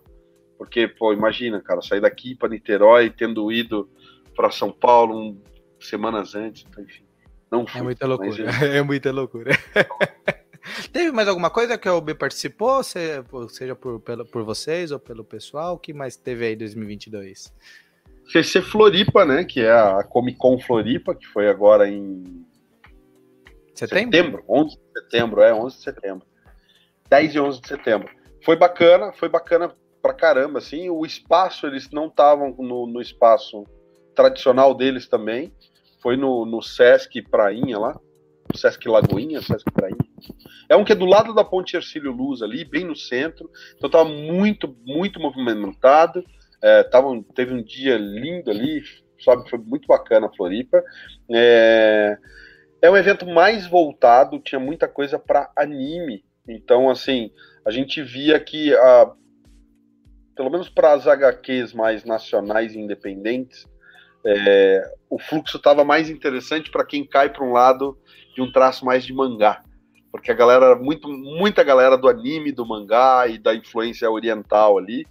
porque, 0.58 0.88
pô, 0.88 1.12
imagina, 1.12 1.62
cara, 1.62 1.82
sair 1.82 2.01
daqui 2.01 2.36
para 2.36 2.49
Niterói, 2.49 3.10
tendo 3.10 3.51
ido 3.51 3.89
para 4.36 4.51
São 4.51 4.71
Paulo 4.71 5.17
um, 5.17 5.41
semanas 5.80 6.36
antes, 6.36 6.65
então, 6.69 6.84
enfim. 6.84 7.06
Não 7.51 7.63
é 7.63 7.67
fui, 7.67 7.80
é 7.82 7.84
muita 7.84 8.08
loucura. 8.08 8.43
É 8.62 8.82
muita 8.82 9.12
loucura. 9.12 9.51
Teve 10.91 11.12
mais 11.12 11.28
alguma 11.28 11.49
coisa 11.49 11.78
que 11.78 11.88
a 11.88 11.95
UB 11.95 12.15
participou, 12.15 12.82
seja 12.84 13.75
por, 13.75 13.99
por 13.99 14.43
vocês 14.43 14.91
ou 14.91 14.99
pelo 14.99 15.23
pessoal? 15.23 15.75
O 15.75 15.80
que 15.80 15.93
mais 15.93 16.15
teve 16.15 16.45
aí 16.45 16.54
em 16.54 16.58
2022? 16.58 17.54
CC 18.32 18.62
Floripa, 18.62 19.25
né? 19.25 19.43
Que 19.43 19.62
é 19.62 19.71
a 19.71 20.04
Comic 20.04 20.38
Con 20.38 20.60
Floripa, 20.60 21.13
que 21.13 21.28
foi 21.28 21.47
agora 21.47 21.88
em 21.88 22.45
setembro? 23.73 24.15
setembro 24.15 24.45
11 24.49 24.78
de 24.78 25.01
setembro, 25.01 25.41
é, 25.41 25.54
11 25.54 25.78
de 25.78 25.84
setembro. 25.84 26.28
10 27.10 27.36
e 27.36 27.39
11 27.39 27.62
de 27.62 27.67
setembro. 27.67 28.10
Foi 28.43 28.56
bacana, 28.56 29.13
foi 29.13 29.30
bacana 29.30 29.75
pra 30.01 30.13
caramba, 30.13 30.60
assim. 30.60 30.89
O 30.89 31.06
espaço, 31.06 31.67
eles 31.67 31.89
não 31.91 32.08
estavam 32.08 32.56
no, 32.58 32.88
no 32.88 33.01
espaço 33.01 33.65
tradicional 34.15 34.73
deles 34.73 35.08
também. 35.08 35.54
Foi 36.01 36.17
no, 36.17 36.45
no 36.45 36.62
Sesc 36.62 37.21
Prainha 37.23 37.78
lá. 37.78 37.99
Sesc 38.55 38.87
Lagoinha, 38.87 39.41
Sesc 39.41 39.71
Prainha. 39.71 39.97
É 40.67 40.75
um 40.75 40.83
que 40.83 40.91
é 40.91 40.95
do 40.95 41.05
lado 41.05 41.33
da 41.33 41.43
Ponte 41.43 41.75
Ercílio 41.75 42.11
Luz 42.11 42.41
ali, 42.41 42.65
bem 42.65 42.85
no 42.85 42.95
centro. 42.95 43.49
Então 43.75 43.87
estava 43.87 44.05
muito, 44.09 44.75
muito 44.85 45.19
movimentado. 45.19 46.23
É, 46.61 46.83
tava, 46.83 47.09
teve 47.33 47.53
um 47.53 47.61
dia 47.61 47.97
lindo 47.97 48.49
ali, 48.49 48.83
sabe? 49.23 49.49
Foi 49.49 49.59
muito 49.59 49.87
bacana 49.87 50.27
a 50.27 50.33
Floripa. 50.33 50.83
É, 51.31 52.17
é 52.81 52.89
um 52.89 52.97
evento 52.97 53.25
mais 53.25 53.67
voltado, 53.67 54.39
tinha 54.39 54.59
muita 54.59 54.87
coisa 54.87 55.19
para 55.19 55.51
anime. 55.55 56.23
Então, 56.47 56.89
assim, 56.89 57.31
a 57.65 57.71
gente 57.71 58.01
via 58.01 58.39
que, 58.39 58.73
a, 58.75 59.11
pelo 60.35 60.49
menos 60.49 60.69
para 60.69 60.93
as 60.93 61.07
HQs 61.07 61.73
mais 61.73 62.05
nacionais 62.05 62.73
e 62.73 62.79
independentes, 62.79 63.67
é, 64.25 64.91
o 65.09 65.19
fluxo 65.19 65.57
estava 65.57 65.83
mais 65.83 66.09
interessante 66.09 66.71
para 66.71 66.85
quem 66.85 67.05
cai 67.05 67.29
para 67.31 67.45
um 67.45 67.51
lado 67.51 67.97
de 68.33 68.41
um 68.41 68.51
traço 68.51 68.83
mais 68.83 69.05
de 69.05 69.13
mangá. 69.13 69.61
Porque 70.11 70.31
a 70.31 70.33
galera, 70.33 70.75
muito, 70.75 71.07
muita 71.09 71.63
galera 71.63 71.97
do 71.97 72.07
anime, 72.07 72.51
do 72.51 72.65
mangá 72.65 73.27
e 73.27 73.38
da 73.38 73.53
influência 73.53 74.09
oriental 74.09 74.77
ali. 74.77 75.05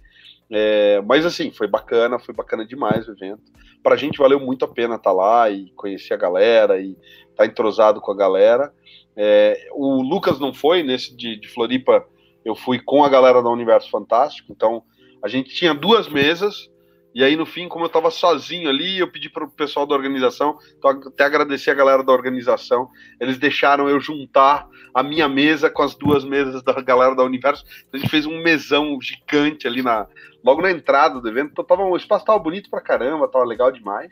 É, 0.49 1.01
mas 1.01 1.25
assim, 1.25 1.51
foi 1.51 1.67
bacana, 1.67 2.19
foi 2.19 2.33
bacana 2.33 2.65
demais 2.65 3.07
o 3.07 3.11
evento. 3.11 3.41
Pra 3.81 3.95
gente 3.95 4.17
valeu 4.17 4.39
muito 4.39 4.65
a 4.65 4.67
pena 4.67 4.95
estar 4.95 5.11
tá 5.11 5.15
lá 5.15 5.49
e 5.49 5.71
conhecer 5.71 6.13
a 6.13 6.17
galera 6.17 6.79
e 6.79 6.91
estar 6.91 7.35
tá 7.37 7.45
entrosado 7.45 8.01
com 8.01 8.11
a 8.11 8.15
galera. 8.15 8.73
É, 9.15 9.69
o 9.73 10.01
Lucas 10.01 10.39
não 10.39 10.53
foi, 10.53 10.83
nesse 10.83 11.15
de, 11.15 11.39
de 11.39 11.47
Floripa, 11.47 12.05
eu 12.43 12.55
fui 12.55 12.79
com 12.79 13.03
a 13.03 13.09
galera 13.09 13.41
da 13.41 13.49
Universo 13.49 13.89
Fantástico, 13.89 14.51
então 14.51 14.83
a 15.23 15.27
gente 15.27 15.53
tinha 15.55 15.73
duas 15.73 16.07
mesas, 16.09 16.69
e 17.15 17.23
aí, 17.23 17.37
no 17.37 17.45
fim, 17.45 17.69
como 17.69 17.85
eu 17.85 17.87
estava 17.87 18.11
sozinho 18.11 18.67
ali, 18.67 18.99
eu 18.99 19.09
pedi 19.09 19.29
para 19.29 19.45
o 19.45 19.49
pessoal 19.49 19.87
da 19.87 19.95
organização, 19.95 20.59
até 21.07 21.23
agradecer 21.23 21.71
a 21.71 21.73
galera 21.73 22.03
da 22.03 22.11
organização, 22.11 22.89
eles 23.21 23.37
deixaram 23.37 23.87
eu 23.87 24.01
juntar 24.01 24.67
a 24.93 25.01
minha 25.01 25.29
mesa 25.29 25.69
com 25.69 25.81
as 25.81 25.95
duas 25.95 26.25
mesas 26.25 26.61
da 26.61 26.73
galera 26.81 27.15
da 27.15 27.23
Universo. 27.23 27.63
Então 27.87 27.91
a 27.93 27.97
gente 27.99 28.09
fez 28.09 28.25
um 28.25 28.43
mesão 28.43 28.99
gigante 29.01 29.65
ali 29.65 29.81
na 29.81 30.05
logo 30.43 30.61
na 30.61 30.69
entrada 30.69 31.21
do 31.21 31.29
evento. 31.29 31.51
Então 31.53 31.63
tava, 31.63 31.83
o 31.83 31.95
espaço 31.95 32.23
estava 32.23 32.37
bonito 32.37 32.69
pra 32.69 32.81
caramba, 32.81 33.29
tava 33.29 33.45
legal 33.45 33.71
demais. 33.71 34.11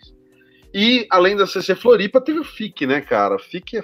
E 0.73 1.05
além 1.09 1.35
da 1.35 1.45
CC 1.45 1.75
Floripa, 1.75 2.21
teve 2.21 2.39
o 2.39 2.43
FIC, 2.45 2.87
né, 2.87 3.01
cara? 3.01 3.37
FIC 3.37 3.79
é, 3.79 3.83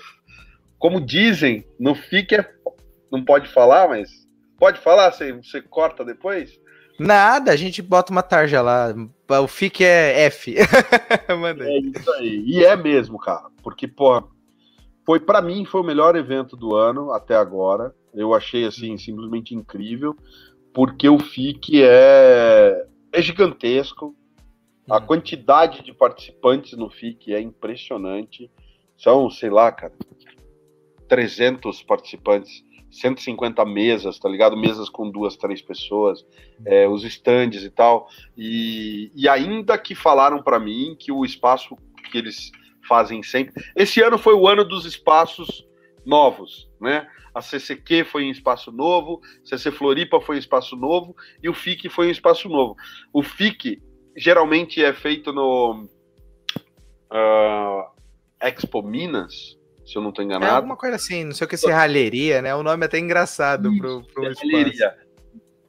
como 0.77 1.01
dizem, 1.01 1.65
no 1.77 1.93
FIC 1.93 2.35
é, 2.35 2.49
não 3.11 3.25
pode 3.25 3.49
falar, 3.49 3.89
mas 3.89 4.09
pode 4.57 4.79
falar, 4.79 5.11
você, 5.11 5.33
você 5.33 5.61
corta 5.61 6.05
depois? 6.05 6.57
Nada, 6.99 7.51
a 7.51 7.55
gente 7.55 7.81
bota 7.81 8.11
uma 8.11 8.21
tarja 8.21 8.61
lá. 8.61 8.93
O 9.41 9.47
FIC 9.47 9.83
é 9.83 10.25
F. 10.25 10.55
é 10.59 11.79
isso 11.79 12.11
aí. 12.13 12.43
E 12.45 12.63
é 12.63 12.75
mesmo, 12.75 13.17
cara. 13.17 13.49
Porque, 13.63 13.87
pô, 13.87 14.23
foi 15.05 15.19
para 15.19 15.41
mim 15.41 15.65
foi 15.65 15.81
o 15.81 15.83
melhor 15.83 16.15
evento 16.15 16.57
do 16.57 16.75
ano 16.75 17.11
até 17.11 17.35
agora. 17.35 17.95
Eu 18.13 18.33
achei 18.33 18.65
assim 18.65 18.97
simplesmente 18.97 19.55
incrível, 19.55 20.15
porque 20.73 21.07
o 21.07 21.17
FIC 21.17 21.81
é 21.83 22.85
é 23.11 23.21
gigantesco. 23.21 24.15
A 24.89 24.97
hum. 24.97 25.05
quantidade 25.05 25.83
de 25.83 25.93
participantes 25.93 26.77
no 26.77 26.89
FIC 26.89 27.33
é 27.33 27.39
impressionante. 27.39 28.51
São, 28.97 29.29
sei 29.29 29.49
lá, 29.49 29.71
cara, 29.71 29.93
300 31.07 31.81
participantes, 31.83 32.63
150 32.91 33.63
mesas, 33.65 34.17
tá 34.19 34.27
ligado? 34.27 34.57
Mesas 34.57 34.89
com 34.89 35.09
duas, 35.09 35.35
três 35.35 35.61
pessoas, 35.61 36.25
é, 36.65 36.87
os 36.87 37.03
estandes 37.03 37.63
e 37.63 37.69
tal. 37.69 38.07
E, 38.37 39.11
e 39.15 39.27
ainda 39.27 39.77
que 39.77 39.93
falaram 39.93 40.41
para 40.41 40.59
mim 40.59 40.95
que 40.97 41.11
o 41.11 41.23
espaço 41.23 41.77
que 42.11 42.17
eles 42.17 42.51
fazem 42.87 43.21
sempre. 43.21 43.53
Esse 43.75 44.01
ano 44.01 44.17
foi 44.17 44.33
o 44.33 44.47
ano 44.47 44.65
dos 44.65 44.85
espaços 44.85 45.65
novos, 46.05 46.67
né? 46.81 47.07
A 47.33 47.41
CCQ 47.41 48.03
foi 48.05 48.25
um 48.25 48.31
espaço 48.31 48.71
novo, 48.71 49.21
CC 49.43 49.71
Floripa 49.71 50.19
foi 50.19 50.37
um 50.37 50.39
espaço 50.39 50.75
novo 50.75 51.15
e 51.41 51.47
o 51.47 51.53
FIC 51.53 51.87
foi 51.87 52.07
um 52.07 52.11
espaço 52.11 52.49
novo. 52.49 52.75
O 53.13 53.21
FIC 53.21 53.79
geralmente 54.17 54.83
é 54.83 54.91
feito 54.91 55.31
no 55.31 55.87
uh, 57.11 57.83
Expo 58.41 58.81
Minas, 58.81 59.58
se 59.89 59.95
eu 59.97 60.01
não 60.01 60.09
estou 60.09 60.23
enganado. 60.23 60.51
É 60.51 60.55
alguma 60.55 60.77
coisa 60.77 60.95
assim, 60.95 61.23
não 61.23 61.33
sei 61.33 61.45
o 61.45 61.49
que, 61.49 61.57
serralheria, 61.57 62.41
né? 62.41 62.53
O 62.53 62.61
nome 62.61 62.83
é 62.83 62.85
até 62.85 62.99
engraçado 62.99 63.71
para 63.75 64.01
pro, 64.01 64.35
serralheria. 64.35 64.95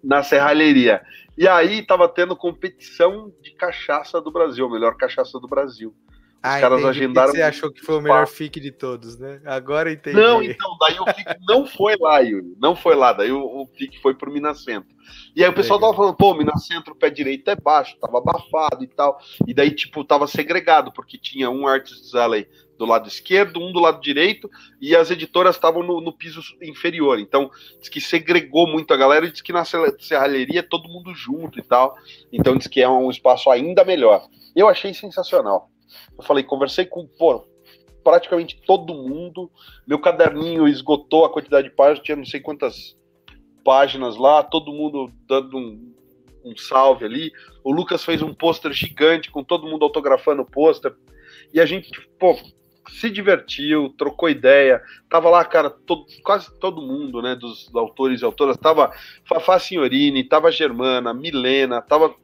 Na 0.04 0.22
serralheria. 0.22 1.02
E 1.38 1.48
aí 1.48 1.84
tava 1.86 2.06
tendo 2.06 2.36
competição 2.36 3.32
de 3.40 3.52
cachaça 3.54 4.20
do 4.20 4.30
Brasil, 4.30 4.68
melhor 4.68 4.94
cachaça 4.96 5.40
do 5.40 5.48
Brasil. 5.48 5.94
Os 6.42 6.50
ah, 6.50 6.60
caras 6.60 6.80
entendi. 6.80 6.98
agendaram. 6.98 7.32
Você 7.32 7.42
achou 7.42 7.70
que 7.70 7.82
foi 7.82 7.98
o 7.98 8.00
melhor 8.00 8.26
FIC 8.26 8.60
de 8.60 8.72
todos, 8.72 9.18
né? 9.18 9.42
Agora 9.44 9.92
entendi. 9.92 10.16
Não, 10.16 10.42
então, 10.42 10.76
daí 10.80 10.98
o 10.98 11.04
FIC 11.04 11.36
não 11.46 11.66
foi 11.66 11.96
lá, 11.98 12.18
Yuri. 12.20 12.56
Não 12.58 12.74
foi 12.74 12.94
lá. 12.94 13.12
Daí 13.12 13.30
o, 13.30 13.42
o 13.42 13.66
FIC 13.76 14.00
foi 14.00 14.14
pro 14.14 14.32
Minas 14.32 14.64
Centro. 14.64 14.88
E 15.36 15.42
aí 15.42 15.50
o 15.50 15.54
pessoal 15.54 15.78
Legal. 15.78 15.90
tava 15.90 16.02
falando, 16.02 16.16
pô, 16.16 16.34
Minas 16.34 16.66
Centro, 16.66 16.94
pé 16.94 17.10
direito 17.10 17.50
é 17.50 17.56
baixo, 17.56 17.96
tava 18.00 18.18
abafado 18.18 18.82
e 18.82 18.86
tal. 18.86 19.18
E 19.46 19.52
daí, 19.52 19.70
tipo, 19.70 20.02
tava 20.02 20.26
segregado, 20.26 20.90
porque 20.92 21.18
tinha 21.18 21.50
um 21.50 21.66
Artist 21.66 22.14
Alley 22.14 22.48
do 22.80 22.86
lado 22.86 23.06
esquerdo, 23.06 23.60
um 23.60 23.70
do 23.74 23.78
lado 23.78 24.00
direito, 24.00 24.50
e 24.80 24.96
as 24.96 25.10
editoras 25.10 25.54
estavam 25.54 25.82
no, 25.82 26.00
no, 26.00 26.14
piso 26.14 26.40
inferior. 26.62 27.18
Então, 27.18 27.50
diz 27.78 27.90
que 27.90 28.00
segregou 28.00 28.66
muito 28.66 28.94
a 28.94 28.96
galera 28.96 29.26
e 29.26 29.30
diz 29.30 29.42
que 29.42 29.52
na 29.52 29.66
serralheria 29.66 30.62
todo 30.62 30.88
mundo 30.88 31.14
junto 31.14 31.58
e 31.58 31.62
tal. 31.62 31.94
Então, 32.32 32.56
diz 32.56 32.66
que 32.66 32.80
é 32.80 32.88
um 32.88 33.10
espaço 33.10 33.50
ainda 33.50 33.84
melhor. 33.84 34.26
Eu 34.56 34.66
achei 34.66 34.94
sensacional. 34.94 35.68
Eu 36.16 36.24
falei, 36.24 36.42
conversei 36.42 36.86
com 36.86 37.06
pô, 37.06 37.46
praticamente 38.02 38.58
todo 38.66 38.94
mundo. 38.94 39.50
Meu 39.86 39.98
caderninho 39.98 40.66
esgotou 40.66 41.26
a 41.26 41.30
quantidade 41.30 41.68
de 41.68 41.74
páginas, 41.74 42.02
tinha 42.02 42.16
não 42.16 42.24
sei 42.24 42.40
quantas 42.40 42.96
páginas 43.62 44.16
lá, 44.16 44.42
todo 44.42 44.72
mundo 44.72 45.12
dando 45.28 45.58
um, 45.58 45.94
um 46.42 46.56
salve 46.56 47.04
ali. 47.04 47.30
O 47.62 47.72
Lucas 47.72 48.02
fez 48.02 48.22
um 48.22 48.32
pôster 48.32 48.72
gigante 48.72 49.30
com 49.30 49.44
todo 49.44 49.68
mundo 49.68 49.84
autografando 49.84 50.40
o 50.40 50.50
pôster. 50.50 50.96
E 51.52 51.60
a 51.60 51.66
gente, 51.66 51.90
pô, 52.18 52.34
se 52.88 53.10
divertiu, 53.10 53.94
trocou 53.96 54.28
ideia. 54.28 54.82
Tava 55.08 55.28
lá, 55.28 55.44
cara, 55.44 55.70
todo, 55.70 56.06
quase 56.22 56.52
todo 56.58 56.82
mundo, 56.82 57.20
né, 57.20 57.34
dos 57.34 57.70
autores 57.74 58.22
e 58.22 58.24
autoras. 58.24 58.56
Tava 58.56 58.92
Fafá 59.24 59.58
Signorini, 59.58 60.24
tava 60.24 60.50
Germana, 60.50 61.12
Milena, 61.12 61.82
tava 61.82 62.14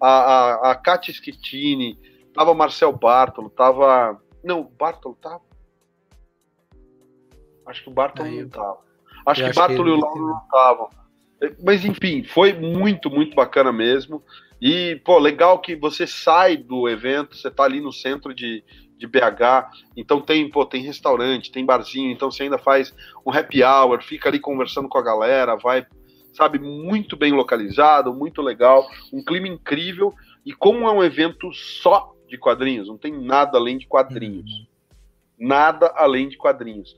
a, 0.00 0.08
a, 0.08 0.70
a 0.70 0.74
Katia 0.74 1.12
Schettini, 1.12 1.98
Tava 2.34 2.52
Marcel 2.52 2.92
Bartolo, 2.92 3.48
tava. 3.48 4.20
Não, 4.42 4.64
Bartolo 4.64 5.16
tava. 5.22 5.40
Acho 7.64 7.84
que 7.84 7.88
o 7.88 7.92
Bartolo 7.92 8.28
Aí, 8.28 8.42
não 8.42 8.48
tava. 8.48 8.78
Acho 9.24 9.42
que 9.42 9.48
acho 9.48 9.58
Bartolo 9.58 9.84
que 9.84 9.90
e 9.90 9.92
o 9.92 10.00
Lauro 10.00 10.26
não 10.26 10.38
estavam. 10.38 10.90
Mas 11.62 11.84
enfim, 11.84 12.24
foi 12.24 12.52
muito, 12.52 13.08
muito 13.08 13.36
bacana 13.36 13.72
mesmo. 13.72 14.22
E, 14.60 14.96
pô, 15.04 15.18
legal 15.18 15.60
que 15.60 15.76
você 15.76 16.06
sai 16.06 16.56
do 16.56 16.88
evento, 16.88 17.36
você 17.36 17.50
tá 17.50 17.64
ali 17.64 17.80
no 17.80 17.92
centro 17.92 18.34
de, 18.34 18.64
de 18.96 19.06
BH, 19.06 19.70
então 19.96 20.20
tem, 20.20 20.48
pô, 20.48 20.64
tem 20.64 20.82
restaurante, 20.82 21.50
tem 21.50 21.64
barzinho, 21.64 22.10
então 22.10 22.30
você 22.30 22.44
ainda 22.44 22.58
faz 22.58 22.94
um 23.26 23.30
happy 23.30 23.62
hour, 23.62 24.02
fica 24.02 24.28
ali 24.28 24.38
conversando 24.38 24.88
com 24.88 24.98
a 24.98 25.02
galera, 25.02 25.56
vai, 25.56 25.86
sabe, 26.32 26.58
muito 26.58 27.16
bem 27.16 27.32
localizado, 27.32 28.14
muito 28.14 28.40
legal, 28.40 28.86
um 29.12 29.22
clima 29.22 29.48
incrível. 29.48 30.14
E 30.44 30.52
como 30.52 30.86
é 30.86 30.92
um 30.92 31.02
evento 31.02 31.52
só 31.52 32.14
de 32.28 32.38
quadrinhos, 32.38 32.88
não 32.88 32.98
tem 32.98 33.12
nada 33.12 33.58
além 33.58 33.78
de 33.78 33.86
quadrinhos. 33.86 34.50
Uhum. 34.50 34.66
Nada 35.38 35.92
além 35.96 36.28
de 36.28 36.36
quadrinhos. 36.36 36.96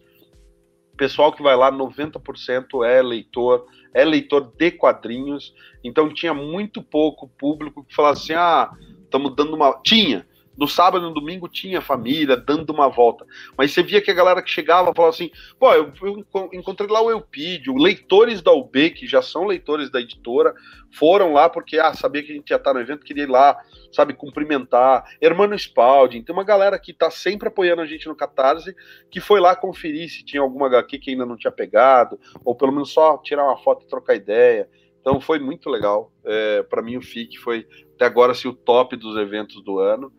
O 0.92 0.96
pessoal 0.96 1.32
que 1.32 1.42
vai 1.42 1.56
lá, 1.56 1.70
90% 1.70 2.84
é 2.84 3.02
leitor, 3.02 3.66
é 3.92 4.04
leitor 4.04 4.52
de 4.56 4.70
quadrinhos, 4.70 5.54
então 5.84 6.12
tinha 6.12 6.32
muito 6.32 6.82
pouco 6.82 7.28
público 7.28 7.84
que 7.84 7.94
falava 7.94 8.14
assim: 8.14 8.32
ah, 8.32 8.70
estamos 9.04 9.34
dando 9.36 9.54
uma. 9.54 9.78
Tinha, 9.82 10.26
no 10.56 10.66
sábado 10.66 11.04
e 11.04 11.08
no 11.08 11.14
domingo 11.14 11.48
tinha 11.48 11.80
família 11.80 12.36
dando 12.36 12.70
uma 12.70 12.88
volta. 12.88 13.26
Mas 13.56 13.72
você 13.72 13.82
via 13.82 14.00
que 14.00 14.10
a 14.10 14.14
galera 14.14 14.42
que 14.42 14.50
chegava 14.50 14.94
falava 14.94 15.14
assim: 15.14 15.30
pô, 15.58 15.72
eu, 15.72 15.92
eu 16.02 16.50
encontrei 16.52 16.88
lá 16.88 17.00
o 17.00 17.10
Eupídio, 17.10 17.76
leitores 17.76 18.40
da 18.40 18.52
UB, 18.52 18.90
que 18.90 19.06
já 19.06 19.20
são 19.20 19.44
leitores 19.44 19.90
da 19.90 20.00
editora, 20.00 20.54
foram 20.92 21.32
lá 21.32 21.48
porque 21.48 21.78
ah, 21.78 21.92
sabia 21.92 22.22
que 22.22 22.32
a 22.32 22.34
gente 22.34 22.50
ia 22.50 22.56
estar 22.56 22.72
no 22.72 22.80
evento, 22.80 23.04
queria 23.04 23.24
ir 23.24 23.30
lá, 23.30 23.56
sabe, 23.92 24.14
cumprimentar. 24.14 25.04
Hermano 25.20 25.54
Spalding, 25.54 26.22
tem 26.22 26.34
uma 26.34 26.44
galera 26.44 26.78
que 26.78 26.92
está 26.92 27.10
sempre 27.10 27.48
apoiando 27.48 27.82
a 27.82 27.86
gente 27.86 28.08
no 28.08 28.16
Catarse, 28.16 28.74
que 29.10 29.20
foi 29.20 29.40
lá 29.40 29.54
conferir 29.54 30.08
se 30.08 30.24
tinha 30.24 30.42
alguma 30.42 30.66
HQ 30.66 30.98
que 30.98 31.10
ainda 31.10 31.26
não 31.26 31.36
tinha 31.36 31.52
pegado, 31.52 32.18
ou 32.44 32.54
pelo 32.54 32.72
menos 32.72 32.90
só 32.90 33.18
tirar 33.18 33.44
uma 33.44 33.58
foto 33.58 33.84
e 33.84 33.88
trocar 33.88 34.14
ideia. 34.14 34.68
Então 35.00 35.20
foi 35.20 35.38
muito 35.38 35.70
legal. 35.70 36.10
É, 36.24 36.64
para 36.64 36.82
mim, 36.82 36.96
o 36.96 37.00
FIC 37.00 37.38
foi 37.38 37.64
até 37.94 38.04
agora 38.04 38.32
assim, 38.32 38.48
o 38.48 38.52
top 38.52 38.96
dos 38.96 39.16
eventos 39.16 39.62
do 39.62 39.78
ano. 39.78 40.12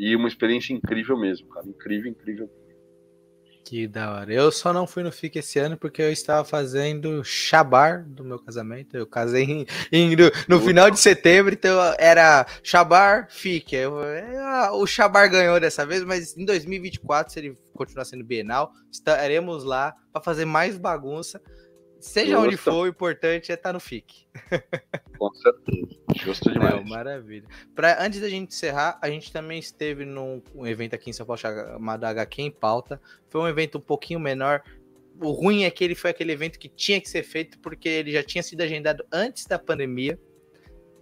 E 0.00 0.16
uma 0.16 0.28
experiência 0.28 0.72
incrível 0.72 1.14
mesmo, 1.14 1.46
cara. 1.50 1.66
Incrível, 1.68 2.10
incrível. 2.10 2.50
Que 3.66 3.86
da 3.86 4.14
hora. 4.14 4.32
Eu 4.32 4.50
só 4.50 4.72
não 4.72 4.86
fui 4.86 5.02
no 5.02 5.12
FIC 5.12 5.38
esse 5.38 5.58
ano 5.58 5.76
porque 5.76 6.00
eu 6.00 6.10
estava 6.10 6.42
fazendo 6.42 7.22
chabar 7.22 8.02
do 8.02 8.24
meu 8.24 8.38
casamento. 8.38 8.96
Eu 8.96 9.06
casei 9.06 9.44
em, 9.44 9.66
em, 9.92 10.16
no, 10.16 10.30
no 10.48 10.58
final 10.58 10.90
de 10.90 10.98
setembro, 10.98 11.52
então 11.52 11.78
era 11.98 12.46
chabar, 12.62 13.28
FIC. 13.28 13.76
Eu, 13.76 14.02
é, 14.02 14.70
o 14.70 14.86
chabar 14.86 15.30
ganhou 15.30 15.60
dessa 15.60 15.84
vez, 15.84 16.02
mas 16.02 16.34
em 16.34 16.46
2024, 16.46 17.34
se 17.34 17.38
ele 17.38 17.58
continuar 17.74 18.06
sendo 18.06 18.24
bienal, 18.24 18.72
estaremos 18.90 19.64
lá 19.64 19.94
para 20.10 20.22
fazer 20.22 20.46
mais 20.46 20.78
bagunça. 20.78 21.42
Seja 22.00 22.32
Justo. 22.32 22.46
onde 22.46 22.56
for, 22.56 22.84
o 22.84 22.86
importante 22.86 23.52
é 23.52 23.54
estar 23.54 23.68
tá 23.68 23.72
no 23.74 23.80
FIC. 23.80 24.26
Com 25.18 25.34
certeza. 25.34 26.00
Justo 26.16 26.50
demais. 26.50 26.76
Não, 26.76 26.84
maravilha. 26.84 27.46
Pra, 27.74 28.02
antes 28.02 28.20
da 28.20 28.28
gente 28.28 28.54
encerrar, 28.54 28.98
a 29.02 29.10
gente 29.10 29.30
também 29.30 29.58
esteve 29.58 30.06
num 30.06 30.42
um 30.54 30.66
evento 30.66 30.94
aqui 30.94 31.10
em 31.10 31.12
São 31.12 31.26
Paulo 31.26 31.38
chamado 31.38 32.04
HQ 32.04 32.42
em 32.42 32.50
Pauta. 32.50 32.98
Foi 33.28 33.42
um 33.42 33.48
evento 33.48 33.76
um 33.76 33.82
pouquinho 33.82 34.18
menor. 34.18 34.62
O 35.20 35.30
ruim 35.32 35.64
é 35.64 35.70
que 35.70 35.84
ele 35.84 35.94
foi 35.94 36.10
aquele 36.10 36.32
evento 36.32 36.58
que 36.58 36.70
tinha 36.70 36.98
que 36.98 37.08
ser 37.08 37.22
feito 37.22 37.58
porque 37.58 37.88
ele 37.88 38.12
já 38.12 38.22
tinha 38.22 38.42
sido 38.42 38.62
agendado 38.62 39.04
antes 39.12 39.44
da 39.44 39.58
pandemia. 39.58 40.18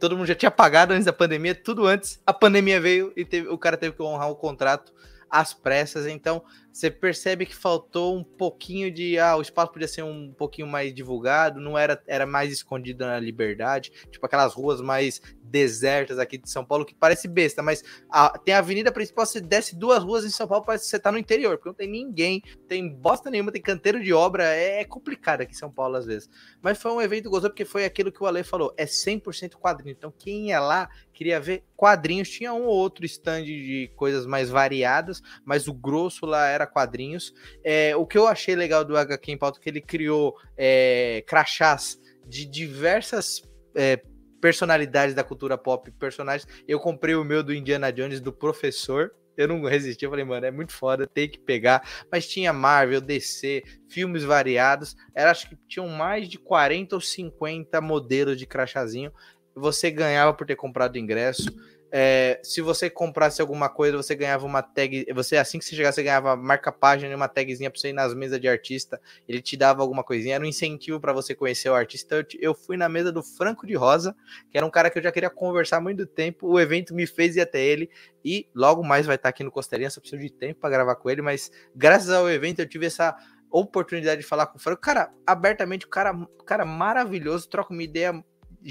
Todo 0.00 0.16
mundo 0.16 0.26
já 0.26 0.34
tinha 0.34 0.50
pagado 0.50 0.92
antes 0.92 1.06
da 1.06 1.12
pandemia, 1.12 1.54
tudo 1.54 1.86
antes. 1.86 2.20
A 2.26 2.32
pandemia 2.32 2.80
veio 2.80 3.12
e 3.16 3.24
teve, 3.24 3.48
o 3.48 3.56
cara 3.56 3.76
teve 3.76 3.94
que 3.94 4.02
honrar 4.02 4.30
o 4.30 4.36
contrato 4.36 4.92
às 5.30 5.54
pressas. 5.54 6.06
Então, 6.06 6.42
você 6.78 6.92
percebe 6.92 7.44
que 7.44 7.56
faltou 7.56 8.16
um 8.16 8.22
pouquinho 8.22 8.88
de. 8.88 9.18
Ah, 9.18 9.34
o 9.34 9.42
espaço 9.42 9.72
podia 9.72 9.88
ser 9.88 10.04
um 10.04 10.32
pouquinho 10.32 10.68
mais 10.68 10.94
divulgado, 10.94 11.60
não 11.60 11.76
era, 11.76 12.00
era 12.06 12.24
mais 12.24 12.52
escondido 12.52 13.04
na 13.04 13.18
liberdade, 13.18 13.90
tipo 14.12 14.24
aquelas 14.24 14.54
ruas 14.54 14.80
mais 14.80 15.20
desertas 15.48 16.18
aqui 16.18 16.38
de 16.38 16.48
São 16.48 16.64
Paulo, 16.64 16.84
que 16.84 16.94
parece 16.94 17.26
besta, 17.26 17.62
mas 17.62 17.82
a, 18.08 18.38
tem 18.38 18.54
a 18.54 18.58
avenida 18.58 18.92
principal, 18.92 19.26
você 19.26 19.40
desce 19.40 19.74
duas 19.74 20.02
ruas 20.04 20.24
em 20.24 20.30
São 20.30 20.46
Paulo, 20.46 20.64
parece 20.64 20.84
que 20.84 20.90
você 20.90 20.98
tá 20.98 21.10
no 21.10 21.18
interior, 21.18 21.56
porque 21.56 21.68
não 21.70 21.74
tem 21.74 21.88
ninguém, 21.88 22.42
tem 22.68 22.88
bosta 22.88 23.30
nenhuma, 23.30 23.50
tem 23.50 23.62
canteiro 23.62 24.02
de 24.02 24.12
obra, 24.12 24.44
é, 24.54 24.80
é 24.80 24.84
complicado 24.84 25.40
aqui 25.40 25.52
em 25.52 25.58
São 25.58 25.72
Paulo 25.72 25.96
às 25.96 26.06
vezes. 26.06 26.28
Mas 26.62 26.78
foi 26.78 26.92
um 26.92 27.00
evento 27.00 27.30
gostoso, 27.30 27.50
porque 27.50 27.64
foi 27.64 27.84
aquilo 27.84 28.12
que 28.12 28.22
o 28.22 28.26
Ale 28.26 28.44
falou, 28.44 28.72
é 28.76 28.84
100% 28.84 29.54
quadrinho, 29.54 29.96
então 29.96 30.12
quem 30.16 30.48
ia 30.48 30.60
lá 30.60 30.88
queria 31.12 31.40
ver 31.40 31.64
quadrinhos, 31.74 32.30
tinha 32.30 32.52
um 32.52 32.64
ou 32.64 32.76
outro 32.76 33.04
stand 33.04 33.44
de 33.44 33.90
coisas 33.96 34.24
mais 34.24 34.50
variadas, 34.50 35.20
mas 35.44 35.66
o 35.66 35.74
grosso 35.74 36.24
lá 36.26 36.46
era 36.46 36.66
quadrinhos. 36.68 37.34
É, 37.64 37.96
o 37.96 38.06
que 38.06 38.16
eu 38.16 38.26
achei 38.26 38.54
legal 38.54 38.84
do 38.84 38.96
HQ 38.96 39.32
em 39.32 39.38
pauta 39.38 39.58
é 39.58 39.62
que 39.62 39.68
ele 39.68 39.80
criou 39.80 40.36
é, 40.56 41.24
crachás 41.26 41.98
de 42.26 42.44
diversas 42.44 43.42
é, 43.74 44.00
personalidades 44.40 45.14
da 45.14 45.24
cultura 45.24 45.58
pop, 45.58 45.90
personagens. 45.92 46.46
Eu 46.66 46.78
comprei 46.78 47.14
o 47.14 47.24
meu 47.24 47.42
do 47.42 47.54
Indiana 47.54 47.92
Jones, 47.92 48.20
do 48.20 48.32
professor. 48.32 49.12
Eu 49.36 49.46
não 49.46 49.62
resisti, 49.62 50.04
eu 50.04 50.10
falei, 50.10 50.24
mano, 50.24 50.46
é 50.46 50.50
muito 50.50 50.72
foda, 50.72 51.06
tem 51.06 51.28
que 51.28 51.38
pegar. 51.38 51.88
Mas 52.10 52.26
tinha 52.26 52.52
Marvel, 52.52 53.00
DC, 53.00 53.62
filmes 53.88 54.24
variados. 54.24 54.96
Era, 55.14 55.30
acho 55.30 55.48
que 55.48 55.56
tinham 55.68 55.88
mais 55.88 56.28
de 56.28 56.38
40 56.38 56.96
ou 56.96 57.00
50 57.00 57.80
modelos 57.80 58.36
de 58.36 58.46
crachazinho. 58.46 59.12
Você 59.54 59.90
ganhava 59.90 60.34
por 60.34 60.46
ter 60.46 60.56
comprado 60.56 60.98
ingresso. 60.98 61.48
É, 61.90 62.40
se 62.42 62.60
você 62.60 62.90
comprasse 62.90 63.40
alguma 63.40 63.68
coisa, 63.68 63.96
você 63.96 64.14
ganhava 64.14 64.44
uma 64.44 64.62
tag. 64.62 65.06
Você, 65.14 65.36
assim 65.36 65.58
que 65.58 65.64
você 65.64 65.74
chegasse, 65.74 65.96
você 65.96 66.02
ganhava 66.02 66.36
marca 66.36 66.70
página 66.70 67.10
e 67.12 67.14
uma 67.14 67.28
tagzinha 67.28 67.70
pra 67.70 67.80
você 67.80 67.88
ir 67.88 67.92
nas 67.92 68.14
mesas 68.14 68.40
de 68.40 68.48
artista. 68.48 69.00
Ele 69.26 69.40
te 69.40 69.56
dava 69.56 69.82
alguma 69.82 70.04
coisinha, 70.04 70.34
era 70.34 70.44
um 70.44 70.46
incentivo 70.46 71.00
para 71.00 71.12
você 71.12 71.34
conhecer 71.34 71.70
o 71.70 71.74
artista. 71.74 72.16
Eu, 72.16 72.26
eu, 72.40 72.54
fui 72.54 72.76
na 72.76 72.88
mesa 72.88 73.10
do 73.10 73.22
Franco 73.22 73.66
de 73.66 73.74
Rosa, 73.74 74.14
que 74.50 74.58
era 74.58 74.66
um 74.66 74.70
cara 74.70 74.90
que 74.90 74.98
eu 74.98 75.02
já 75.02 75.10
queria 75.10 75.30
conversar 75.30 75.78
há 75.78 75.80
muito 75.80 76.06
tempo. 76.06 76.46
O 76.46 76.60
evento 76.60 76.94
me 76.94 77.06
fez 77.06 77.36
ir 77.36 77.40
até 77.40 77.62
ele. 77.62 77.90
E 78.24 78.46
logo 78.54 78.82
mais 78.82 79.06
vai 79.06 79.16
estar 79.16 79.30
aqui 79.30 79.42
no 79.42 79.50
Costelinha, 79.50 79.88
só 79.88 80.00
preciso 80.00 80.20
de 80.20 80.30
tempo 80.30 80.60
para 80.60 80.70
gravar 80.70 80.96
com 80.96 81.08
ele. 81.08 81.22
Mas 81.22 81.50
graças 81.74 82.10
ao 82.10 82.28
evento 82.28 82.60
eu 82.60 82.68
tive 82.68 82.86
essa 82.86 83.16
oportunidade 83.50 84.20
de 84.20 84.26
falar 84.26 84.46
com 84.46 84.58
o 84.58 84.60
Franco. 84.60 84.82
Cara, 84.82 85.10
abertamente, 85.26 85.86
o 85.86 85.88
cara, 85.88 86.12
cara 86.44 86.64
maravilhoso, 86.64 87.48
troca 87.48 87.72
uma 87.72 87.82
ideia 87.82 88.22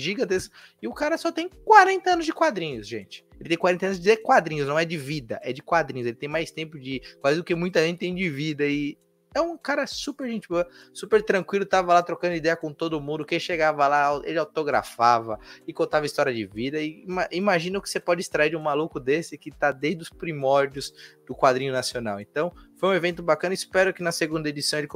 gigantesca. 0.01 0.55
E 0.81 0.87
o 0.87 0.93
cara 0.93 1.17
só 1.17 1.31
tem 1.31 1.49
40 1.65 2.09
anos 2.09 2.25
de 2.25 2.33
quadrinhos, 2.33 2.87
gente. 2.87 3.25
Ele 3.39 3.49
tem 3.49 3.57
40 3.57 3.85
anos 3.85 3.99
de 3.99 4.17
quadrinhos, 4.17 4.67
não 4.67 4.79
é 4.79 4.85
de 4.85 4.97
vida, 4.97 5.39
é 5.43 5.51
de 5.51 5.61
quadrinhos. 5.61 6.07
Ele 6.07 6.15
tem 6.15 6.29
mais 6.29 6.51
tempo 6.51 6.79
de. 6.79 7.01
quase 7.21 7.37
do 7.37 7.43
que 7.43 7.55
muita 7.55 7.85
gente 7.85 7.99
tem 7.99 8.15
de 8.15 8.29
vida. 8.29 8.65
E 8.65 8.97
é 9.33 9.41
um 9.41 9.57
cara 9.57 9.85
super 9.85 10.27
gente 10.27 10.47
boa, 10.47 10.67
super 10.93 11.21
tranquilo, 11.21 11.65
tava 11.65 11.93
lá 11.93 12.01
trocando 12.01 12.35
ideia 12.35 12.55
com 12.55 12.73
todo 12.73 12.99
mundo. 12.99 13.25
Quem 13.25 13.39
chegava 13.39 13.87
lá, 13.87 14.19
ele 14.23 14.39
autografava 14.39 15.39
e 15.67 15.73
contava 15.73 16.05
história 16.05 16.33
de 16.33 16.45
vida. 16.45 16.81
E 16.81 17.05
imagina 17.31 17.77
o 17.77 17.81
que 17.81 17.89
você 17.89 17.99
pode 17.99 18.21
extrair 18.21 18.49
de 18.49 18.55
um 18.55 18.61
maluco 18.61 18.99
desse 18.99 19.37
que 19.37 19.51
tá 19.51 19.71
desde 19.71 20.01
os 20.01 20.09
primórdios 20.09 20.93
do 21.25 21.35
quadrinho 21.35 21.71
nacional. 21.71 22.19
Então, 22.19 22.51
foi 22.77 22.89
um 22.89 22.93
evento 22.93 23.23
bacana. 23.23 23.53
Espero 23.53 23.93
que 23.93 24.03
na 24.03 24.11
segunda 24.11 24.47
edição 24.47 24.79
ele, 24.79 24.87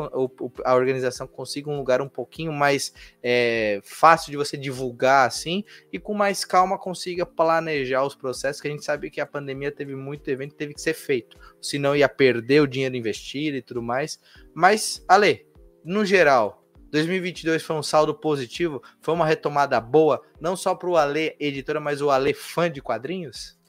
a 0.63 0.75
organização 0.75 1.27
consiga 1.27 1.69
um 1.69 1.77
lugar 1.77 2.01
um 2.01 2.07
pouquinho 2.07 2.53
mais 2.53 2.93
é, 3.21 3.81
fácil 3.83 4.31
de 4.31 4.37
você 4.37 4.55
divulgar 4.55 5.27
assim 5.27 5.63
e 5.91 5.99
com 5.99 6.13
mais 6.13 6.45
calma 6.45 6.77
consiga 6.77 7.25
planejar 7.25 8.05
os 8.05 8.15
processos. 8.15 8.61
Que 8.61 8.67
a 8.67 8.71
gente 8.71 8.85
sabe 8.85 9.09
que 9.09 9.19
a 9.19 9.25
pandemia 9.25 9.71
teve 9.71 9.95
muito 9.95 10.29
evento, 10.29 10.55
teve 10.55 10.73
que 10.73 10.81
ser 10.81 10.93
feito, 10.93 11.37
senão 11.61 11.95
ia 11.95 12.07
perder 12.07 12.61
o 12.61 12.67
dinheiro 12.67 12.95
investido 12.95 13.57
e 13.57 13.61
tudo 13.61 13.81
mais. 13.81 14.19
Mas, 14.53 15.03
Ale, 15.07 15.47
no 15.83 16.05
geral, 16.05 16.63
2022 16.91 17.63
foi 17.63 17.75
um 17.75 17.83
saldo 17.83 18.13
positivo, 18.13 18.83
foi 18.99 19.13
uma 19.13 19.25
retomada 19.25 19.79
boa, 19.79 20.21
não 20.39 20.55
só 20.55 20.75
para 20.75 20.89
o 20.89 20.97
Ale 20.97 21.35
editora, 21.39 21.79
mas 21.79 22.01
o 22.01 22.11
Ale 22.11 22.33
fã 22.33 22.69
de 22.69 22.81
quadrinhos. 22.81 23.59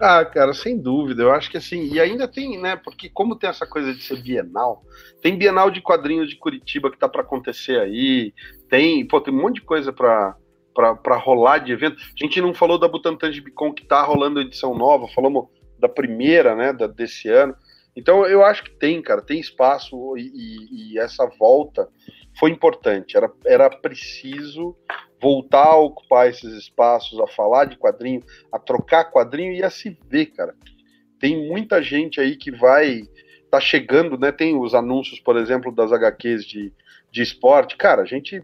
Ah, 0.00 0.24
cara, 0.24 0.54
sem 0.54 0.78
dúvida. 0.78 1.22
Eu 1.22 1.32
acho 1.32 1.50
que 1.50 1.56
assim, 1.56 1.92
e 1.92 2.00
ainda 2.00 2.28
tem, 2.28 2.60
né? 2.60 2.76
Porque 2.76 3.08
como 3.08 3.36
tem 3.36 3.50
essa 3.50 3.66
coisa 3.66 3.92
de 3.92 4.02
ser 4.02 4.22
bienal, 4.22 4.82
tem 5.20 5.36
Bienal 5.36 5.70
de 5.70 5.80
Quadrinhos 5.80 6.28
de 6.28 6.36
Curitiba 6.36 6.90
que 6.90 6.98
tá 6.98 7.08
para 7.08 7.22
acontecer 7.22 7.80
aí, 7.80 8.32
tem, 8.68 9.06
pô, 9.06 9.20
tem 9.20 9.34
um 9.34 9.40
monte 9.40 9.56
de 9.56 9.62
coisa 9.62 9.92
para 9.92 10.36
para 11.02 11.16
rolar 11.16 11.58
de 11.58 11.72
evento. 11.72 11.96
A 11.96 12.24
gente 12.24 12.40
não 12.40 12.54
falou 12.54 12.78
da 12.78 12.86
Butantan 12.86 13.32
de 13.32 13.40
Bicon 13.40 13.72
que 13.72 13.84
tá 13.84 14.00
rolando 14.04 14.40
edição 14.40 14.76
nova, 14.76 15.08
falamos 15.08 15.48
da 15.76 15.88
primeira, 15.88 16.54
né, 16.54 16.72
da, 16.72 16.86
desse 16.86 17.28
ano. 17.28 17.52
Então 17.96 18.24
eu 18.24 18.44
acho 18.44 18.62
que 18.62 18.70
tem, 18.70 19.02
cara, 19.02 19.20
tem 19.20 19.40
espaço 19.40 20.16
e, 20.16 20.30
e, 20.32 20.92
e 20.92 20.98
essa 21.00 21.28
volta 21.36 21.88
foi 22.38 22.50
importante. 22.50 23.16
Era, 23.16 23.30
era 23.44 23.70
preciso 23.70 24.76
voltar 25.20 25.66
a 25.66 25.76
ocupar 25.76 26.28
esses 26.28 26.54
espaços, 26.54 27.18
a 27.20 27.26
falar 27.26 27.64
de 27.64 27.76
quadrinho, 27.76 28.22
a 28.52 28.58
trocar 28.58 29.10
quadrinho 29.10 29.52
e 29.52 29.62
a 29.62 29.70
se 29.70 29.98
ver, 30.08 30.26
cara. 30.26 30.54
Tem 31.20 31.48
muita 31.48 31.82
gente 31.82 32.20
aí 32.20 32.36
que 32.36 32.50
vai 32.50 33.02
tá 33.50 33.60
chegando, 33.60 34.18
né? 34.18 34.30
Tem 34.30 34.56
os 34.56 34.74
anúncios, 34.74 35.18
por 35.20 35.36
exemplo, 35.36 35.72
das 35.72 35.90
HQs 35.90 36.44
de, 36.44 36.72
de 37.10 37.22
esporte. 37.22 37.76
Cara, 37.76 38.02
a 38.02 38.04
gente 38.04 38.42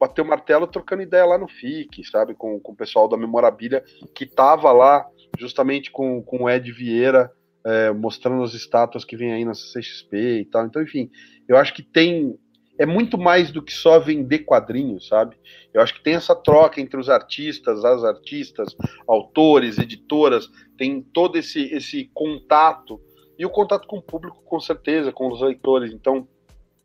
bateu 0.00 0.24
martelo 0.24 0.66
trocando 0.66 1.02
ideia 1.02 1.24
lá 1.24 1.38
no 1.38 1.46
FIC, 1.46 2.04
sabe? 2.04 2.34
Com, 2.34 2.58
com 2.58 2.72
o 2.72 2.76
pessoal 2.76 3.08
da 3.08 3.16
Memorabilia 3.16 3.84
que 4.14 4.26
tava 4.26 4.72
lá 4.72 5.06
justamente 5.38 5.90
com, 5.90 6.22
com 6.22 6.44
o 6.44 6.50
Ed 6.50 6.70
Vieira 6.72 7.30
é, 7.66 7.90
mostrando 7.90 8.42
as 8.42 8.54
estátuas 8.54 9.04
que 9.04 9.16
vem 9.16 9.32
aí 9.32 9.44
na 9.44 9.52
CXP 9.52 10.40
e 10.40 10.44
tal. 10.46 10.64
Então, 10.66 10.82
enfim, 10.82 11.10
eu 11.48 11.56
acho 11.56 11.74
que 11.74 11.82
tem 11.82 12.38
é 12.78 12.86
muito 12.86 13.16
mais 13.16 13.50
do 13.50 13.62
que 13.62 13.72
só 13.72 13.98
vender 13.98 14.40
quadrinhos, 14.40 15.08
sabe? 15.08 15.36
Eu 15.72 15.80
acho 15.80 15.94
que 15.94 16.02
tem 16.02 16.14
essa 16.14 16.34
troca 16.34 16.80
entre 16.80 16.98
os 16.98 17.08
artistas, 17.08 17.84
as 17.84 18.04
artistas, 18.04 18.76
autores, 19.06 19.78
editoras, 19.78 20.50
tem 20.76 21.00
todo 21.00 21.36
esse, 21.36 21.62
esse 21.72 22.10
contato 22.12 23.00
e 23.38 23.44
o 23.44 23.50
contato 23.50 23.86
com 23.86 23.98
o 23.98 24.02
público, 24.02 24.42
com 24.44 24.60
certeza, 24.60 25.12
com 25.12 25.30
os 25.30 25.40
leitores. 25.40 25.92
Então, 25.92 26.26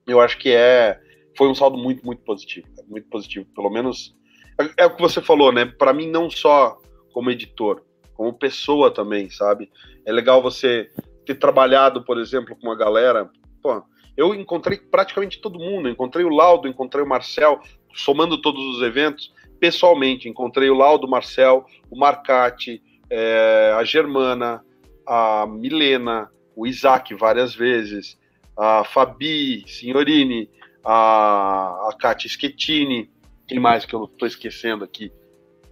eu 0.08 0.20
acho 0.20 0.38
que 0.38 0.50
é 0.50 1.00
foi 1.38 1.48
um 1.48 1.56
saldo 1.56 1.78
muito, 1.78 2.06
muito 2.06 2.22
positivo, 2.24 2.68
muito 2.88 3.08
positivo. 3.08 3.46
Pelo 3.56 3.70
menos 3.70 4.14
é, 4.60 4.84
é 4.84 4.86
o 4.86 4.96
que 4.96 5.02
você 5.02 5.22
falou, 5.22 5.52
né? 5.52 5.66
Para 5.66 5.94
mim, 5.94 6.10
não 6.10 6.30
só 6.30 6.78
como 7.14 7.32
editor, 7.32 7.84
como 8.14 8.34
pessoa 8.34 8.92
também, 8.92 9.30
sabe? 9.30 9.72
É 10.06 10.12
legal 10.12 10.42
você 10.42 10.90
ter 11.26 11.36
trabalhado, 11.36 12.04
por 12.04 12.20
exemplo, 12.20 12.56
com 12.56 12.68
uma 12.68 12.76
galera. 12.76 13.30
Pô, 13.62 13.84
eu 14.16 14.36
encontrei 14.36 14.78
praticamente 14.78 15.40
todo 15.40 15.60
mundo, 15.60 15.90
encontrei 15.90 16.26
o 16.26 16.30
Laudo, 16.30 16.68
encontrei 16.68 17.04
o 17.04 17.08
Marcel, 17.08 17.60
somando 17.94 18.42
todos 18.42 18.64
os 18.76 18.82
eventos, 18.82 19.34
pessoalmente, 19.60 20.28
encontrei 20.28 20.70
o 20.70 20.76
Laudo, 20.76 21.08
o 21.08 21.10
Marcel, 21.10 21.66
o 21.90 21.98
Marcati, 21.98 22.82
é, 23.10 23.74
a 23.78 23.84
Germana, 23.84 24.64
a 25.06 25.46
Milena, 25.48 26.30
o 26.56 26.66
Isaac 26.66 27.14
várias 27.16 27.54
vezes, 27.54 28.18
a 28.58 28.84
Fabi 28.84 29.64
Signorini, 29.68 30.50
a, 30.84 31.90
a 31.90 31.96
Katia 32.00 32.30
Schettini, 32.30 33.10
quem 33.48 33.60
mais 33.60 33.86
que 33.86 33.94
eu 33.94 34.06
estou 34.06 34.28
esquecendo 34.28 34.84
aqui? 34.84 35.12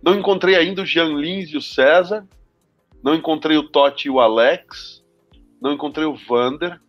Não 0.01 0.15
encontrei 0.15 0.55
ainda 0.55 0.81
o 0.81 0.85
Jean 0.85 1.15
Lins 1.15 1.49
e 1.49 1.57
o 1.57 1.61
César, 1.61 2.27
não 3.03 3.15
encontrei 3.15 3.57
o 3.57 3.69
Totti 3.69 4.07
e 4.07 4.11
o 4.11 4.19
Alex, 4.19 5.03
não 5.61 5.73
encontrei 5.73 6.05
o 6.05 6.15
Vander, 6.15 6.79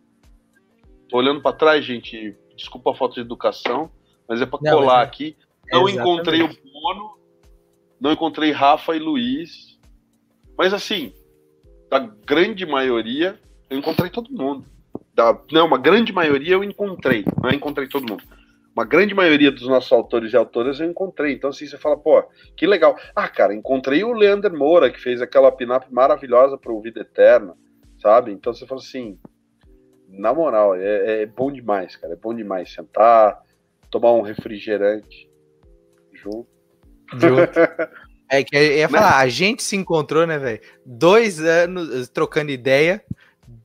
Tô 1.11 1.17
olhando 1.17 1.41
para 1.41 1.55
trás, 1.55 1.83
gente. 1.83 2.37
Desculpa 2.55 2.91
a 2.91 2.95
falta 2.95 3.15
de 3.15 3.21
educação, 3.21 3.91
mas 4.27 4.41
é 4.41 4.45
para 4.45 4.59
colar 4.59 4.99
mas... 4.99 5.01
É. 5.01 5.03
aqui. 5.03 5.37
Não 5.69 5.89
encontrei 5.89 6.41
o 6.41 6.47
Bono, 6.47 7.17
não 7.99 8.13
encontrei 8.13 8.51
Rafa 8.51 8.95
e 8.95 8.99
Luiz. 8.99 9.77
Mas 10.57 10.73
assim, 10.73 11.13
da 11.89 11.99
grande 11.99 12.65
maioria, 12.65 13.37
eu 13.69 13.77
encontrei 13.77 14.09
todo 14.09 14.31
mundo. 14.31 14.65
Da, 15.13 15.37
não, 15.51 15.67
uma 15.67 15.77
grande 15.77 16.13
maioria 16.13 16.53
eu 16.53 16.63
encontrei, 16.63 17.25
não 17.41 17.49
é 17.49 17.55
encontrei 17.55 17.87
todo 17.87 18.09
mundo. 18.09 18.23
Uma 18.73 18.85
grande 18.85 19.13
maioria 19.13 19.51
dos 19.51 19.67
nossos 19.67 19.91
autores 19.91 20.31
e 20.31 20.37
autoras 20.37 20.79
eu 20.79 20.89
encontrei. 20.89 21.33
Então, 21.33 21.49
assim, 21.49 21.67
você 21.67 21.77
fala, 21.77 21.97
pô, 21.97 22.23
que 22.55 22.65
legal. 22.65 22.95
Ah, 23.13 23.27
cara, 23.27 23.53
encontrei 23.53 24.01
o 24.01 24.13
Leander 24.13 24.53
Moura, 24.53 24.89
que 24.89 24.99
fez 24.99 25.21
aquela 25.21 25.51
pin-up 25.51 25.91
maravilhosa 25.91 26.57
para 26.57 26.71
o 26.71 26.81
Vida 26.81 27.01
Eterna, 27.01 27.53
sabe? 28.01 28.31
Então 28.31 28.53
você 28.53 28.65
fala 28.65 28.79
assim, 28.79 29.19
na 30.11 30.33
moral, 30.33 30.75
é, 30.75 31.21
é, 31.21 31.25
bom 31.25 31.51
demais, 31.51 31.95
cara. 31.95 32.13
É 32.13 32.17
bom 32.17 32.33
demais 32.33 32.71
sentar, 32.71 33.41
tomar 33.89 34.11
um 34.13 34.21
refrigerante 34.21 35.29
junto. 36.13 36.47
Junto. 37.13 37.51
É 38.33 38.45
que 38.45 38.55
eu 38.55 38.61
ia 38.61 38.87
né? 38.87 38.87
falar, 38.87 39.17
a 39.17 39.27
gente 39.27 39.61
se 39.61 39.75
encontrou, 39.75 40.25
né, 40.25 40.39
velho? 40.39 40.61
Dois 40.85 41.41
anos 41.41 42.07
eh, 42.07 42.09
trocando 42.13 42.49
ideia 42.49 43.03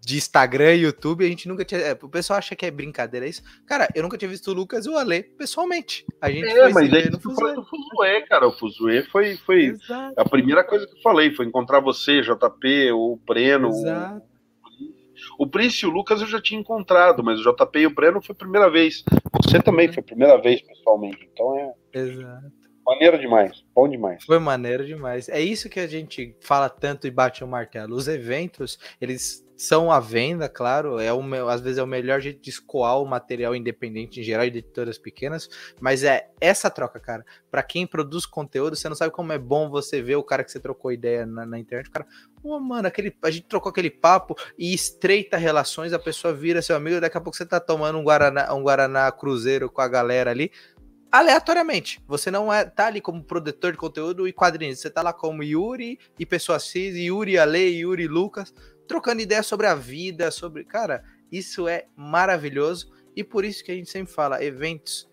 de 0.05 0.16
Instagram 0.16 0.74
e 0.74 0.82
YouTube, 0.82 1.24
a 1.24 1.28
gente 1.28 1.47
nunca 1.47 1.64
tinha. 1.64 1.80
É, 1.80 1.92
o 1.92 2.09
pessoal 2.09 2.40
acha 2.40 2.57
que 2.57 2.66
é 2.66 2.70
brincadeira, 2.72 3.26
é 3.26 3.28
isso? 3.28 3.44
Cara, 3.64 3.88
eu 3.94 4.03
nunca 4.03 4.18
tinha 4.18 4.28
visto 4.28 4.51
o 4.51 4.55
Lucas 4.55 4.84
e 4.84 4.88
o 4.88 4.97
Ale 4.97 5.22
pessoalmente. 5.22 6.05
A 6.20 6.28
gente 6.28 6.49
é, 6.49 6.68
mas 6.70 6.92
aí 6.92 7.09
no 7.09 7.20
Fuzuê. 7.20 7.55
no 7.55 7.64
Fuzuê, 7.64 8.22
cara. 8.22 8.49
O 8.49 8.53
Fuzuê 8.53 9.05
foi, 9.05 9.36
foi 9.36 9.76
a 10.16 10.28
primeira 10.28 10.64
coisa 10.64 10.84
que 10.84 10.97
eu 10.97 11.03
falei, 11.03 11.32
foi 11.32 11.47
encontrar 11.47 11.78
você, 11.78 12.20
JP, 12.22 12.90
o 12.90 13.20
Breno, 13.24 13.68
Exato. 13.68 14.36
O 15.39 15.47
Prince 15.47 15.84
e 15.84 15.89
o 15.89 15.93
Lucas 15.93 16.20
eu 16.20 16.26
já 16.26 16.41
tinha 16.41 16.61
encontrado, 16.61 17.22
mas 17.22 17.41
o 17.41 17.43
JP 17.43 17.78
e 17.78 17.87
o 17.87 17.95
Breno 17.95 18.22
foi 18.22 18.34
a 18.34 18.39
primeira 18.39 18.70
vez. 18.70 19.05
Você 19.43 19.61
também 19.61 19.93
foi 19.93 20.01
a 20.01 20.07
primeira 20.07 20.41
vez, 20.41 20.62
pessoalmente. 20.62 21.28
Então 21.32 21.57
é. 21.57 21.72
Exato. 21.93 22.56
Maneiro 22.87 23.18
demais, 23.18 23.64
bom 23.74 23.89
demais. 23.89 24.24
Foi 24.24 24.39
maneiro 24.39 24.87
demais. 24.87 25.28
É 25.28 25.41
isso 25.41 25.68
que 25.68 25.80
a 25.80 25.89
gente 25.89 26.37
fala 26.41 26.68
tanto 26.68 27.07
e 27.07 27.11
bate 27.11 27.43
o 27.43 27.49
martelo. 27.49 27.97
Os 27.97 28.07
eventos, 28.07 28.78
eles 29.01 29.45
são 29.57 29.91
à 29.91 29.99
venda, 29.99 30.49
claro, 30.49 31.01
é 31.01 31.12
o, 31.12 31.49
às 31.49 31.61
vezes 31.62 31.78
é 31.78 31.82
o 31.82 31.87
melhor 31.87 32.20
jeito 32.20 32.43
de 32.43 32.51
escoar 32.51 33.01
o 33.01 33.07
material 33.07 33.57
independente 33.57 34.20
em 34.20 34.22
geral, 34.22 34.45
editoras 34.45 34.99
pequenas, 34.99 35.49
mas 35.80 36.05
é 36.05 36.28
essa 36.41 36.68
troca, 36.68 37.01
cara. 37.01 37.24
Para 37.51 37.62
quem 37.62 37.87
produz 37.87 38.26
conteúdo, 38.26 38.76
você 38.76 38.89
não 38.89 38.95
sabe 38.95 39.12
como 39.12 39.32
é 39.32 39.39
bom 39.39 39.70
você 39.70 40.03
ver 40.03 40.16
o 40.16 40.22
cara 40.22 40.45
que 40.45 40.53
você 40.53 40.61
trocou 40.61 40.93
ideia 40.93 41.24
na, 41.24 41.47
na 41.47 41.59
internet, 41.59 41.89
o 41.89 41.91
cara, 41.91 42.07
oh, 42.43 42.61
mano, 42.61 42.87
aquele, 42.87 43.16
a 43.22 43.30
gente 43.30 43.47
trocou 43.47 43.70
aquele 43.70 43.91
papo 43.91 44.34
e 44.59 44.74
estreita 44.74 45.39
relações, 45.39 45.95
a 45.95 45.99
pessoa 45.99 46.34
vira 46.34 46.61
seu 46.61 46.76
amigo, 46.76 47.01
daqui 47.01 47.16
a 47.16 47.20
pouco 47.20 47.37
você 47.37 47.47
tá 47.47 47.59
tomando 47.59 47.99
um 47.99 48.05
Guaraná, 48.05 48.53
um 48.53 48.62
Guaraná 48.62 49.11
Cruzeiro 49.11 49.70
com 49.70 49.80
a 49.80 49.89
galera 49.89 50.30
ali, 50.30 50.53
aleatoriamente. 51.11 52.03
Você 52.07 52.31
não 52.31 52.53
é 52.53 52.65
tá 52.65 52.87
ali 52.87 53.01
como 53.01 53.23
produtor 53.23 53.73
de 53.73 53.79
conteúdo 53.79 54.27
e 54.27 54.33
quadrinhos. 54.33 54.81
Você 54.81 54.91
tá 54.91 55.03
lá 55.03 55.13
como 55.13 55.43
Yuri 55.43 55.99
e 56.19 56.27
pessoa 56.27 56.59
X, 56.59 56.97
Yuri 56.97 57.39
Ale, 57.39 57.79
Yuri 57.79 58.07
Lucas 58.07 58.53
trocando 58.87 59.21
ideia 59.21 59.43
sobre 59.43 59.67
a 59.67 59.75
vida, 59.75 60.31
sobre. 60.31 60.65
Cara, 60.65 61.05
isso 61.31 61.69
é 61.69 61.87
maravilhoso 61.97 62.91
e 63.15 63.25
por 63.25 63.45
isso 63.45 63.65
que 63.65 63.73
a 63.73 63.75
gente 63.75 63.91
sempre 63.91 64.13
fala: 64.13 64.43
eventos, 64.43 65.09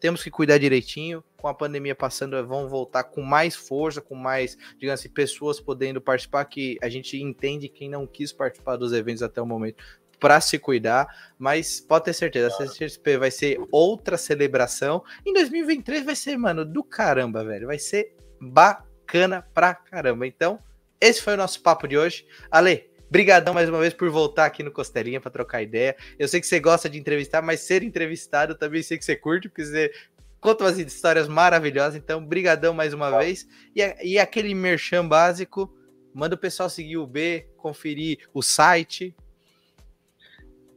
temos 0.00 0.22
que 0.22 0.30
cuidar 0.30 0.58
direitinho, 0.58 1.22
com 1.36 1.48
a 1.48 1.54
pandemia 1.54 1.94
passando, 1.94 2.44
vão 2.46 2.68
voltar 2.68 3.04
com 3.04 3.22
mais 3.22 3.54
força, 3.54 4.00
com 4.00 4.14
mais, 4.14 4.56
digamos 4.78 5.00
assim, 5.00 5.08
pessoas 5.08 5.60
podendo 5.60 6.00
participar, 6.00 6.44
que 6.44 6.78
a 6.82 6.88
gente 6.88 7.20
entende 7.20 7.68
quem 7.68 7.88
não 7.88 8.06
quis 8.06 8.32
participar 8.32 8.76
dos 8.76 8.92
eventos 8.92 9.22
até 9.22 9.40
o 9.40 9.46
momento 9.46 9.82
para 10.18 10.40
se 10.40 10.58
cuidar, 10.58 11.06
mas 11.38 11.80
pode 11.80 12.06
ter 12.06 12.12
certeza, 12.12 12.48
a 12.48 12.50
CCXP 12.50 13.18
vai 13.18 13.30
ser 13.30 13.58
outra 13.70 14.16
celebração. 14.16 15.02
Em 15.24 15.32
2023 15.32 16.04
vai 16.04 16.16
ser, 16.16 16.36
mano, 16.36 16.64
do 16.64 16.82
caramba, 16.82 17.44
velho. 17.44 17.66
Vai 17.66 17.78
ser 17.78 18.14
bacana 18.40 19.46
pra 19.54 19.74
caramba. 19.74 20.26
Então, 20.26 20.58
esse 21.00 21.22
foi 21.22 21.34
o 21.34 21.36
nosso 21.36 21.62
papo 21.62 21.86
de 21.86 21.96
hoje. 21.96 22.26
Ale, 22.50 22.90
brigadão 23.10 23.54
mais 23.54 23.68
uma 23.68 23.78
vez 23.78 23.94
por 23.94 24.10
voltar 24.10 24.46
aqui 24.46 24.62
no 24.62 24.72
Costelinha 24.72 25.20
para 25.20 25.30
trocar 25.30 25.62
ideia. 25.62 25.96
Eu 26.18 26.28
sei 26.28 26.40
que 26.40 26.46
você 26.46 26.58
gosta 26.58 26.88
de 26.88 26.98
entrevistar, 26.98 27.40
mas 27.42 27.60
ser 27.60 27.82
entrevistado 27.82 28.54
também 28.54 28.82
sei 28.82 28.98
que 28.98 29.04
você 29.04 29.16
curte, 29.16 29.48
porque 29.48 29.64
você 29.64 29.92
conta 30.40 30.64
umas 30.64 30.78
histórias 30.78 31.28
maravilhosas. 31.28 31.96
Então, 31.96 32.24
brigadão 32.24 32.74
mais 32.74 32.92
uma 32.92 33.16
vez. 33.18 33.46
E, 33.74 33.82
e 34.02 34.18
aquele 34.18 34.54
merchan 34.54 35.06
básico, 35.06 35.72
manda 36.12 36.34
o 36.34 36.38
pessoal 36.38 36.68
seguir 36.68 36.96
o 36.96 37.06
B, 37.06 37.48
conferir 37.56 38.18
o 38.34 38.42
site, 38.42 39.14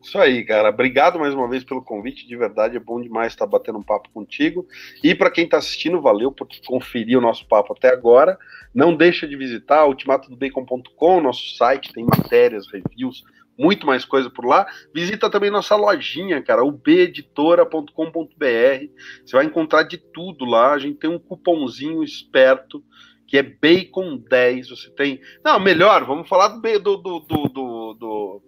isso 0.01 0.17
aí, 0.17 0.43
cara. 0.43 0.69
Obrigado 0.69 1.19
mais 1.19 1.33
uma 1.33 1.47
vez 1.47 1.63
pelo 1.63 1.83
convite. 1.83 2.27
De 2.27 2.35
verdade, 2.35 2.75
é 2.75 2.79
bom 2.79 3.01
demais 3.01 3.33
estar 3.33 3.45
batendo 3.45 3.79
um 3.79 3.83
papo 3.83 4.09
contigo. 4.11 4.67
E 5.03 5.13
para 5.13 5.29
quem 5.31 5.45
está 5.45 5.57
assistindo, 5.57 6.01
valeu 6.01 6.31
por 6.31 6.47
conferir 6.65 7.17
o 7.17 7.21
nosso 7.21 7.47
papo 7.47 7.73
até 7.73 7.89
agora. 7.89 8.37
Não 8.73 8.95
deixa 8.95 9.27
de 9.27 9.35
visitar 9.35 9.85
ultimatodobacon.com, 9.85 11.21
nosso 11.21 11.55
site, 11.55 11.93
tem 11.93 12.05
matérias, 12.05 12.67
reviews, 12.71 13.23
muito 13.57 13.85
mais 13.85 14.03
coisa 14.03 14.29
por 14.29 14.45
lá. 14.45 14.65
Visita 14.93 15.29
também 15.29 15.51
nossa 15.51 15.75
lojinha, 15.75 16.41
cara, 16.41 16.63
ubeditora.com.br. 16.63 17.93
Você 19.25 19.35
vai 19.35 19.45
encontrar 19.45 19.83
de 19.83 19.97
tudo 19.97 20.45
lá. 20.45 20.73
A 20.73 20.79
gente 20.79 20.97
tem 20.97 21.09
um 21.09 21.19
cupomzinho 21.19 22.03
esperto 22.03 22.83
que 23.27 23.37
é 23.37 23.43
Bacon 23.43 24.17
10. 24.17 24.69
Você 24.69 24.89
tem. 24.89 25.21
Não, 25.43 25.59
melhor, 25.59 26.03
vamos 26.05 26.27
falar 26.27 26.47
do, 26.47 26.59
do, 26.79 26.97
do, 26.97 27.19
do, 27.93 28.43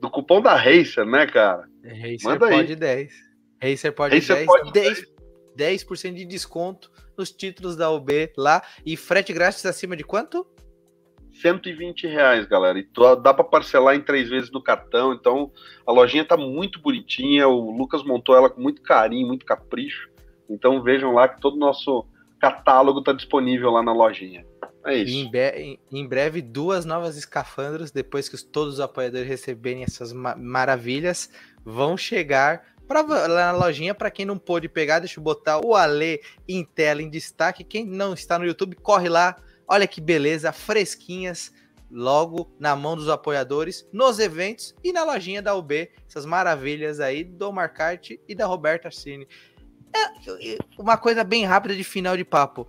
do 0.00 0.10
cupom 0.10 0.40
da 0.40 0.54
Racer, 0.54 1.04
né, 1.04 1.26
cara? 1.26 1.68
Racer 1.84 2.24
Manda 2.24 2.48
pode 2.48 2.72
aí. 2.72 2.76
10. 2.76 3.12
Racer 3.62 3.92
pode 3.92 4.14
Racer 4.14 4.36
10, 4.36 4.46
pode 4.46 4.72
10, 4.72 5.04
10, 5.56 5.84
10% 5.84 6.14
de 6.14 6.24
desconto 6.24 6.90
nos 7.16 7.32
títulos 7.32 7.76
da 7.76 7.90
UB 7.90 8.32
lá 8.36 8.62
e 8.86 8.96
frete 8.96 9.32
grátis 9.32 9.66
acima 9.66 9.96
de 9.96 10.04
quanto? 10.04 10.46
120 11.32 12.06
reais, 12.06 12.46
galera. 12.46 12.78
E 12.78 12.88
dá 13.22 13.32
para 13.32 13.44
parcelar 13.44 13.94
em 13.94 14.00
três 14.00 14.28
vezes 14.28 14.50
no 14.50 14.62
cartão. 14.62 15.12
Então 15.12 15.52
a 15.86 15.92
lojinha 15.92 16.24
tá 16.24 16.36
muito 16.36 16.80
bonitinha. 16.80 17.48
O 17.48 17.70
Lucas 17.70 18.02
montou 18.04 18.36
ela 18.36 18.50
com 18.50 18.60
muito 18.60 18.82
carinho, 18.82 19.26
muito 19.26 19.46
capricho. 19.46 20.08
Então 20.48 20.82
vejam 20.82 21.12
lá 21.12 21.28
que 21.28 21.40
todo 21.40 21.54
o 21.54 21.58
nosso 21.58 22.06
catálogo 22.38 23.02
tá 23.02 23.12
disponível 23.12 23.70
lá 23.70 23.82
na 23.82 23.92
lojinha. 23.92 24.44
É 24.84 24.94
isso. 24.94 25.30
Em, 25.34 25.78
em, 25.92 26.06
breve, 26.06 26.40
duas 26.40 26.84
novas 26.84 27.16
escafandros, 27.16 27.90
depois 27.90 28.28
que 28.28 28.42
todos 28.42 28.74
os 28.74 28.80
apoiadores 28.80 29.28
receberem 29.28 29.82
essas 29.82 30.12
ma 30.12 30.34
maravilhas, 30.36 31.30
vão 31.64 31.96
chegar 31.96 32.64
pra, 32.86 33.02
lá 33.02 33.52
na 33.52 33.58
lojinha. 33.58 33.94
Para 33.94 34.10
quem 34.10 34.24
não 34.24 34.38
pôde 34.38 34.68
pegar, 34.68 35.00
deixa 35.00 35.20
eu 35.20 35.24
botar 35.24 35.64
o 35.64 35.74
Ale 35.74 36.20
em 36.48 36.64
tela 36.64 37.02
em 37.02 37.10
destaque. 37.10 37.64
Quem 37.64 37.84
não 37.84 38.14
está 38.14 38.38
no 38.38 38.46
YouTube, 38.46 38.76
corre 38.76 39.08
lá. 39.08 39.36
Olha 39.66 39.86
que 39.86 40.00
beleza, 40.00 40.50
fresquinhas, 40.50 41.52
logo 41.90 42.50
na 42.58 42.74
mão 42.74 42.96
dos 42.96 43.08
apoiadores, 43.10 43.86
nos 43.92 44.18
eventos 44.18 44.74
e 44.82 44.92
na 44.92 45.04
lojinha 45.04 45.42
da 45.42 45.54
UB. 45.54 45.90
Essas 46.08 46.24
maravilhas 46.24 47.00
aí 47.00 47.22
do 47.24 47.52
Marcarte 47.52 48.18
e 48.26 48.34
da 48.34 48.46
Roberta 48.46 48.90
Cine. 48.90 49.28
É 49.94 50.58
uma 50.78 50.96
coisa 50.96 51.24
bem 51.24 51.44
rápida 51.44 51.74
de 51.74 51.84
final 51.84 52.16
de 52.16 52.24
papo. 52.24 52.66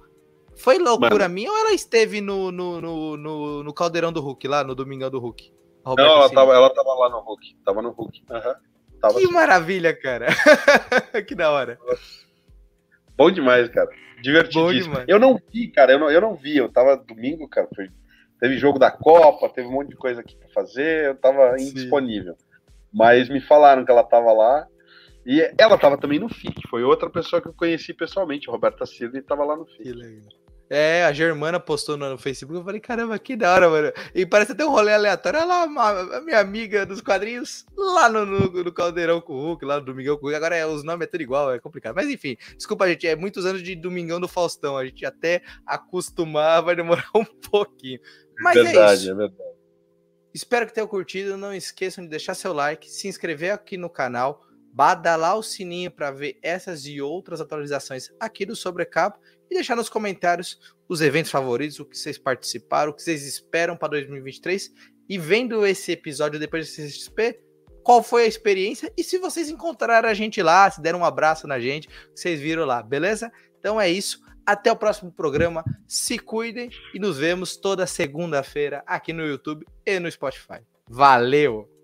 Foi 0.55 0.77
loucura 0.77 1.25
Mano. 1.25 1.33
minha 1.33 1.49
ou 1.49 1.57
ela 1.57 1.73
esteve 1.73 2.19
no, 2.19 2.51
no, 2.51 2.81
no, 2.81 3.17
no, 3.17 3.63
no 3.63 3.73
caldeirão 3.73 4.11
do 4.11 4.19
Hulk, 4.21 4.47
lá 4.47 4.63
no 4.63 4.75
Domingão 4.75 5.09
do 5.09 5.19
Hulk? 5.19 5.53
Não, 5.85 5.97
ela 5.97 6.29
tava, 6.29 6.53
ela 6.53 6.69
tava 6.69 6.93
lá 6.95 7.09
no 7.09 7.19
Hulk. 7.19 7.55
Tava 7.65 7.81
no 7.81 7.91
Hulk. 7.91 8.23
Uhum. 8.29 8.53
Tava 9.01 9.13
que 9.13 9.23
assim. 9.23 9.33
maravilha, 9.33 9.95
cara. 9.95 10.27
que 11.25 11.33
da 11.33 11.49
hora. 11.51 11.79
Bom 13.15 13.31
demais, 13.31 13.69
cara. 13.69 13.89
Divertidíssimo. 14.21 14.97
Eu 15.07 15.17
não 15.17 15.39
vi, 15.51 15.69
cara. 15.69 15.93
Eu 15.93 15.99
não, 15.99 16.11
eu 16.11 16.21
não 16.21 16.35
vi. 16.35 16.57
Eu 16.57 16.69
tava 16.69 16.97
domingo, 16.97 17.47
cara. 17.47 17.67
Foi, 17.73 17.89
teve 18.39 18.57
jogo 18.57 18.77
da 18.77 18.91
Copa, 18.91 19.49
teve 19.49 19.67
um 19.67 19.71
monte 19.71 19.89
de 19.89 19.95
coisa 19.95 20.21
aqui 20.21 20.35
pra 20.35 20.49
fazer. 20.49 21.07
Eu 21.07 21.15
tava 21.15 21.57
Sim. 21.57 21.69
indisponível. 21.69 22.35
Mas 22.93 23.29
me 23.29 23.39
falaram 23.39 23.85
que 23.85 23.91
ela 23.91 24.03
tava 24.03 24.33
lá. 24.33 24.67
E 25.29 25.53
ela 25.59 25.77
tava 25.77 25.95
também 25.95 26.17
no 26.17 26.27
FIC. 26.27 26.67
Foi 26.67 26.83
outra 26.83 27.07
pessoa 27.07 27.39
que 27.39 27.47
eu 27.47 27.53
conheci 27.53 27.93
pessoalmente. 27.93 28.49
Roberta 28.49 28.83
Silva 28.83 29.19
e 29.19 29.21
tava 29.21 29.45
lá 29.45 29.55
no 29.55 29.63
FIC. 29.63 29.83
Que 29.83 29.93
legal. 29.93 30.27
É, 30.67 31.03
a 31.03 31.11
Germana 31.11 31.59
postou 31.59 31.97
no, 31.97 32.17
Facebook, 32.17 32.59
eu 32.59 32.63
falei, 32.63 32.79
caramba, 32.79 33.17
que 33.17 33.35
da 33.35 33.53
hora, 33.53 33.69
mano. 33.69 33.91
E 34.13 34.25
parece 34.25 34.53
até 34.53 34.65
um 34.65 34.71
rolê 34.71 34.91
aleatório. 34.91 35.39
Olha 35.39 35.65
lá, 35.65 36.17
a 36.17 36.21
minha 36.21 36.39
amiga 36.39 36.83
dos 36.83 36.99
quadrinhos, 36.99 37.63
lá 37.77 38.09
no, 38.09 38.25
no, 38.25 38.63
no 38.63 38.73
Caldeirão 38.73 39.21
com 39.21 39.33
o 39.33 39.41
Hulk, 39.41 39.65
lá 39.65 39.79
no 39.79 39.85
Domingão 39.85 40.17
com 40.17 40.25
o 40.25 40.29
Hulk. 40.29 40.35
Agora 40.35 40.55
é, 40.55 40.65
os 40.65 40.83
nomes 40.83 41.07
é 41.07 41.09
tudo 41.11 41.21
igual, 41.21 41.53
é 41.53 41.59
complicado. 41.59 41.95
Mas 41.95 42.09
enfim, 42.09 42.35
desculpa, 42.55 42.87
gente, 42.87 43.05
é 43.05 43.15
muitos 43.15 43.45
anos 43.45 43.61
de 43.61 43.75
Domingão 43.75 44.19
do 44.19 44.27
Faustão. 44.27 44.77
A 44.77 44.85
gente 44.85 45.05
até 45.05 45.43
acostumar 45.63 46.63
vai 46.63 46.75
demorar 46.75 47.09
um 47.13 47.25
pouquinho. 47.25 47.99
Mas 48.39 48.57
é 48.57 48.63
verdade, 48.63 48.91
é 48.91 48.95
isso. 48.95 49.11
É 49.11 49.15
verdade. 49.15 49.49
Espero 50.33 50.65
que 50.65 50.73
tenham 50.73 50.87
curtido. 50.87 51.37
Não 51.37 51.53
esqueçam 51.53 52.03
de 52.03 52.09
deixar 52.09 52.33
seu 52.33 52.51
like, 52.51 52.89
se 52.89 53.07
inscrever 53.07 53.51
aqui 53.51 53.77
no 53.77 53.89
canal, 53.89 54.43
badalar 54.71 55.37
o 55.37 55.43
sininho 55.43 55.91
para 55.91 56.11
ver 56.11 56.37
essas 56.41 56.85
e 56.85 57.01
outras 57.01 57.41
atualizações 57.41 58.09
aqui 58.19 58.45
do 58.45 58.55
Sobrecapo 58.55 59.19
e 59.49 59.55
deixar 59.55 59.75
nos 59.75 59.89
comentários 59.89 60.59
os 60.87 61.01
eventos 61.01 61.31
favoritos, 61.31 61.79
o 61.79 61.85
que 61.85 61.97
vocês 61.97 62.17
participaram, 62.17 62.91
o 62.91 62.93
que 62.93 63.01
vocês 63.01 63.25
esperam 63.25 63.75
para 63.75 63.89
2023 63.89 64.71
e 65.07 65.17
vendo 65.17 65.65
esse 65.65 65.91
episódio 65.91 66.39
depois 66.39 66.69
do 66.69 66.75
CXP, 66.75 67.39
qual 67.83 68.03
foi 68.03 68.23
a 68.23 68.27
experiência 68.27 68.91
e 68.95 69.03
se 69.03 69.17
vocês 69.17 69.49
encontraram 69.49 70.07
a 70.07 70.13
gente 70.13 70.41
lá, 70.41 70.69
se 70.69 70.81
deram 70.81 70.99
um 70.99 71.05
abraço 71.05 71.47
na 71.47 71.59
gente, 71.59 71.89
vocês 72.15 72.39
viram 72.39 72.65
lá, 72.65 72.83
beleza? 72.83 73.31
Então 73.59 73.81
é 73.81 73.89
isso. 73.89 74.21
Até 74.45 74.71
o 74.71 74.75
próximo 74.75 75.11
programa. 75.11 75.63
Se 75.87 76.17
cuidem 76.17 76.69
e 76.93 76.99
nos 76.99 77.17
vemos 77.17 77.55
toda 77.55 77.85
segunda-feira 77.85 78.83
aqui 78.85 79.13
no 79.13 79.25
YouTube 79.25 79.65
e 79.85 79.99
no 79.99 80.11
Spotify. 80.11 80.61
Valeu! 80.87 81.78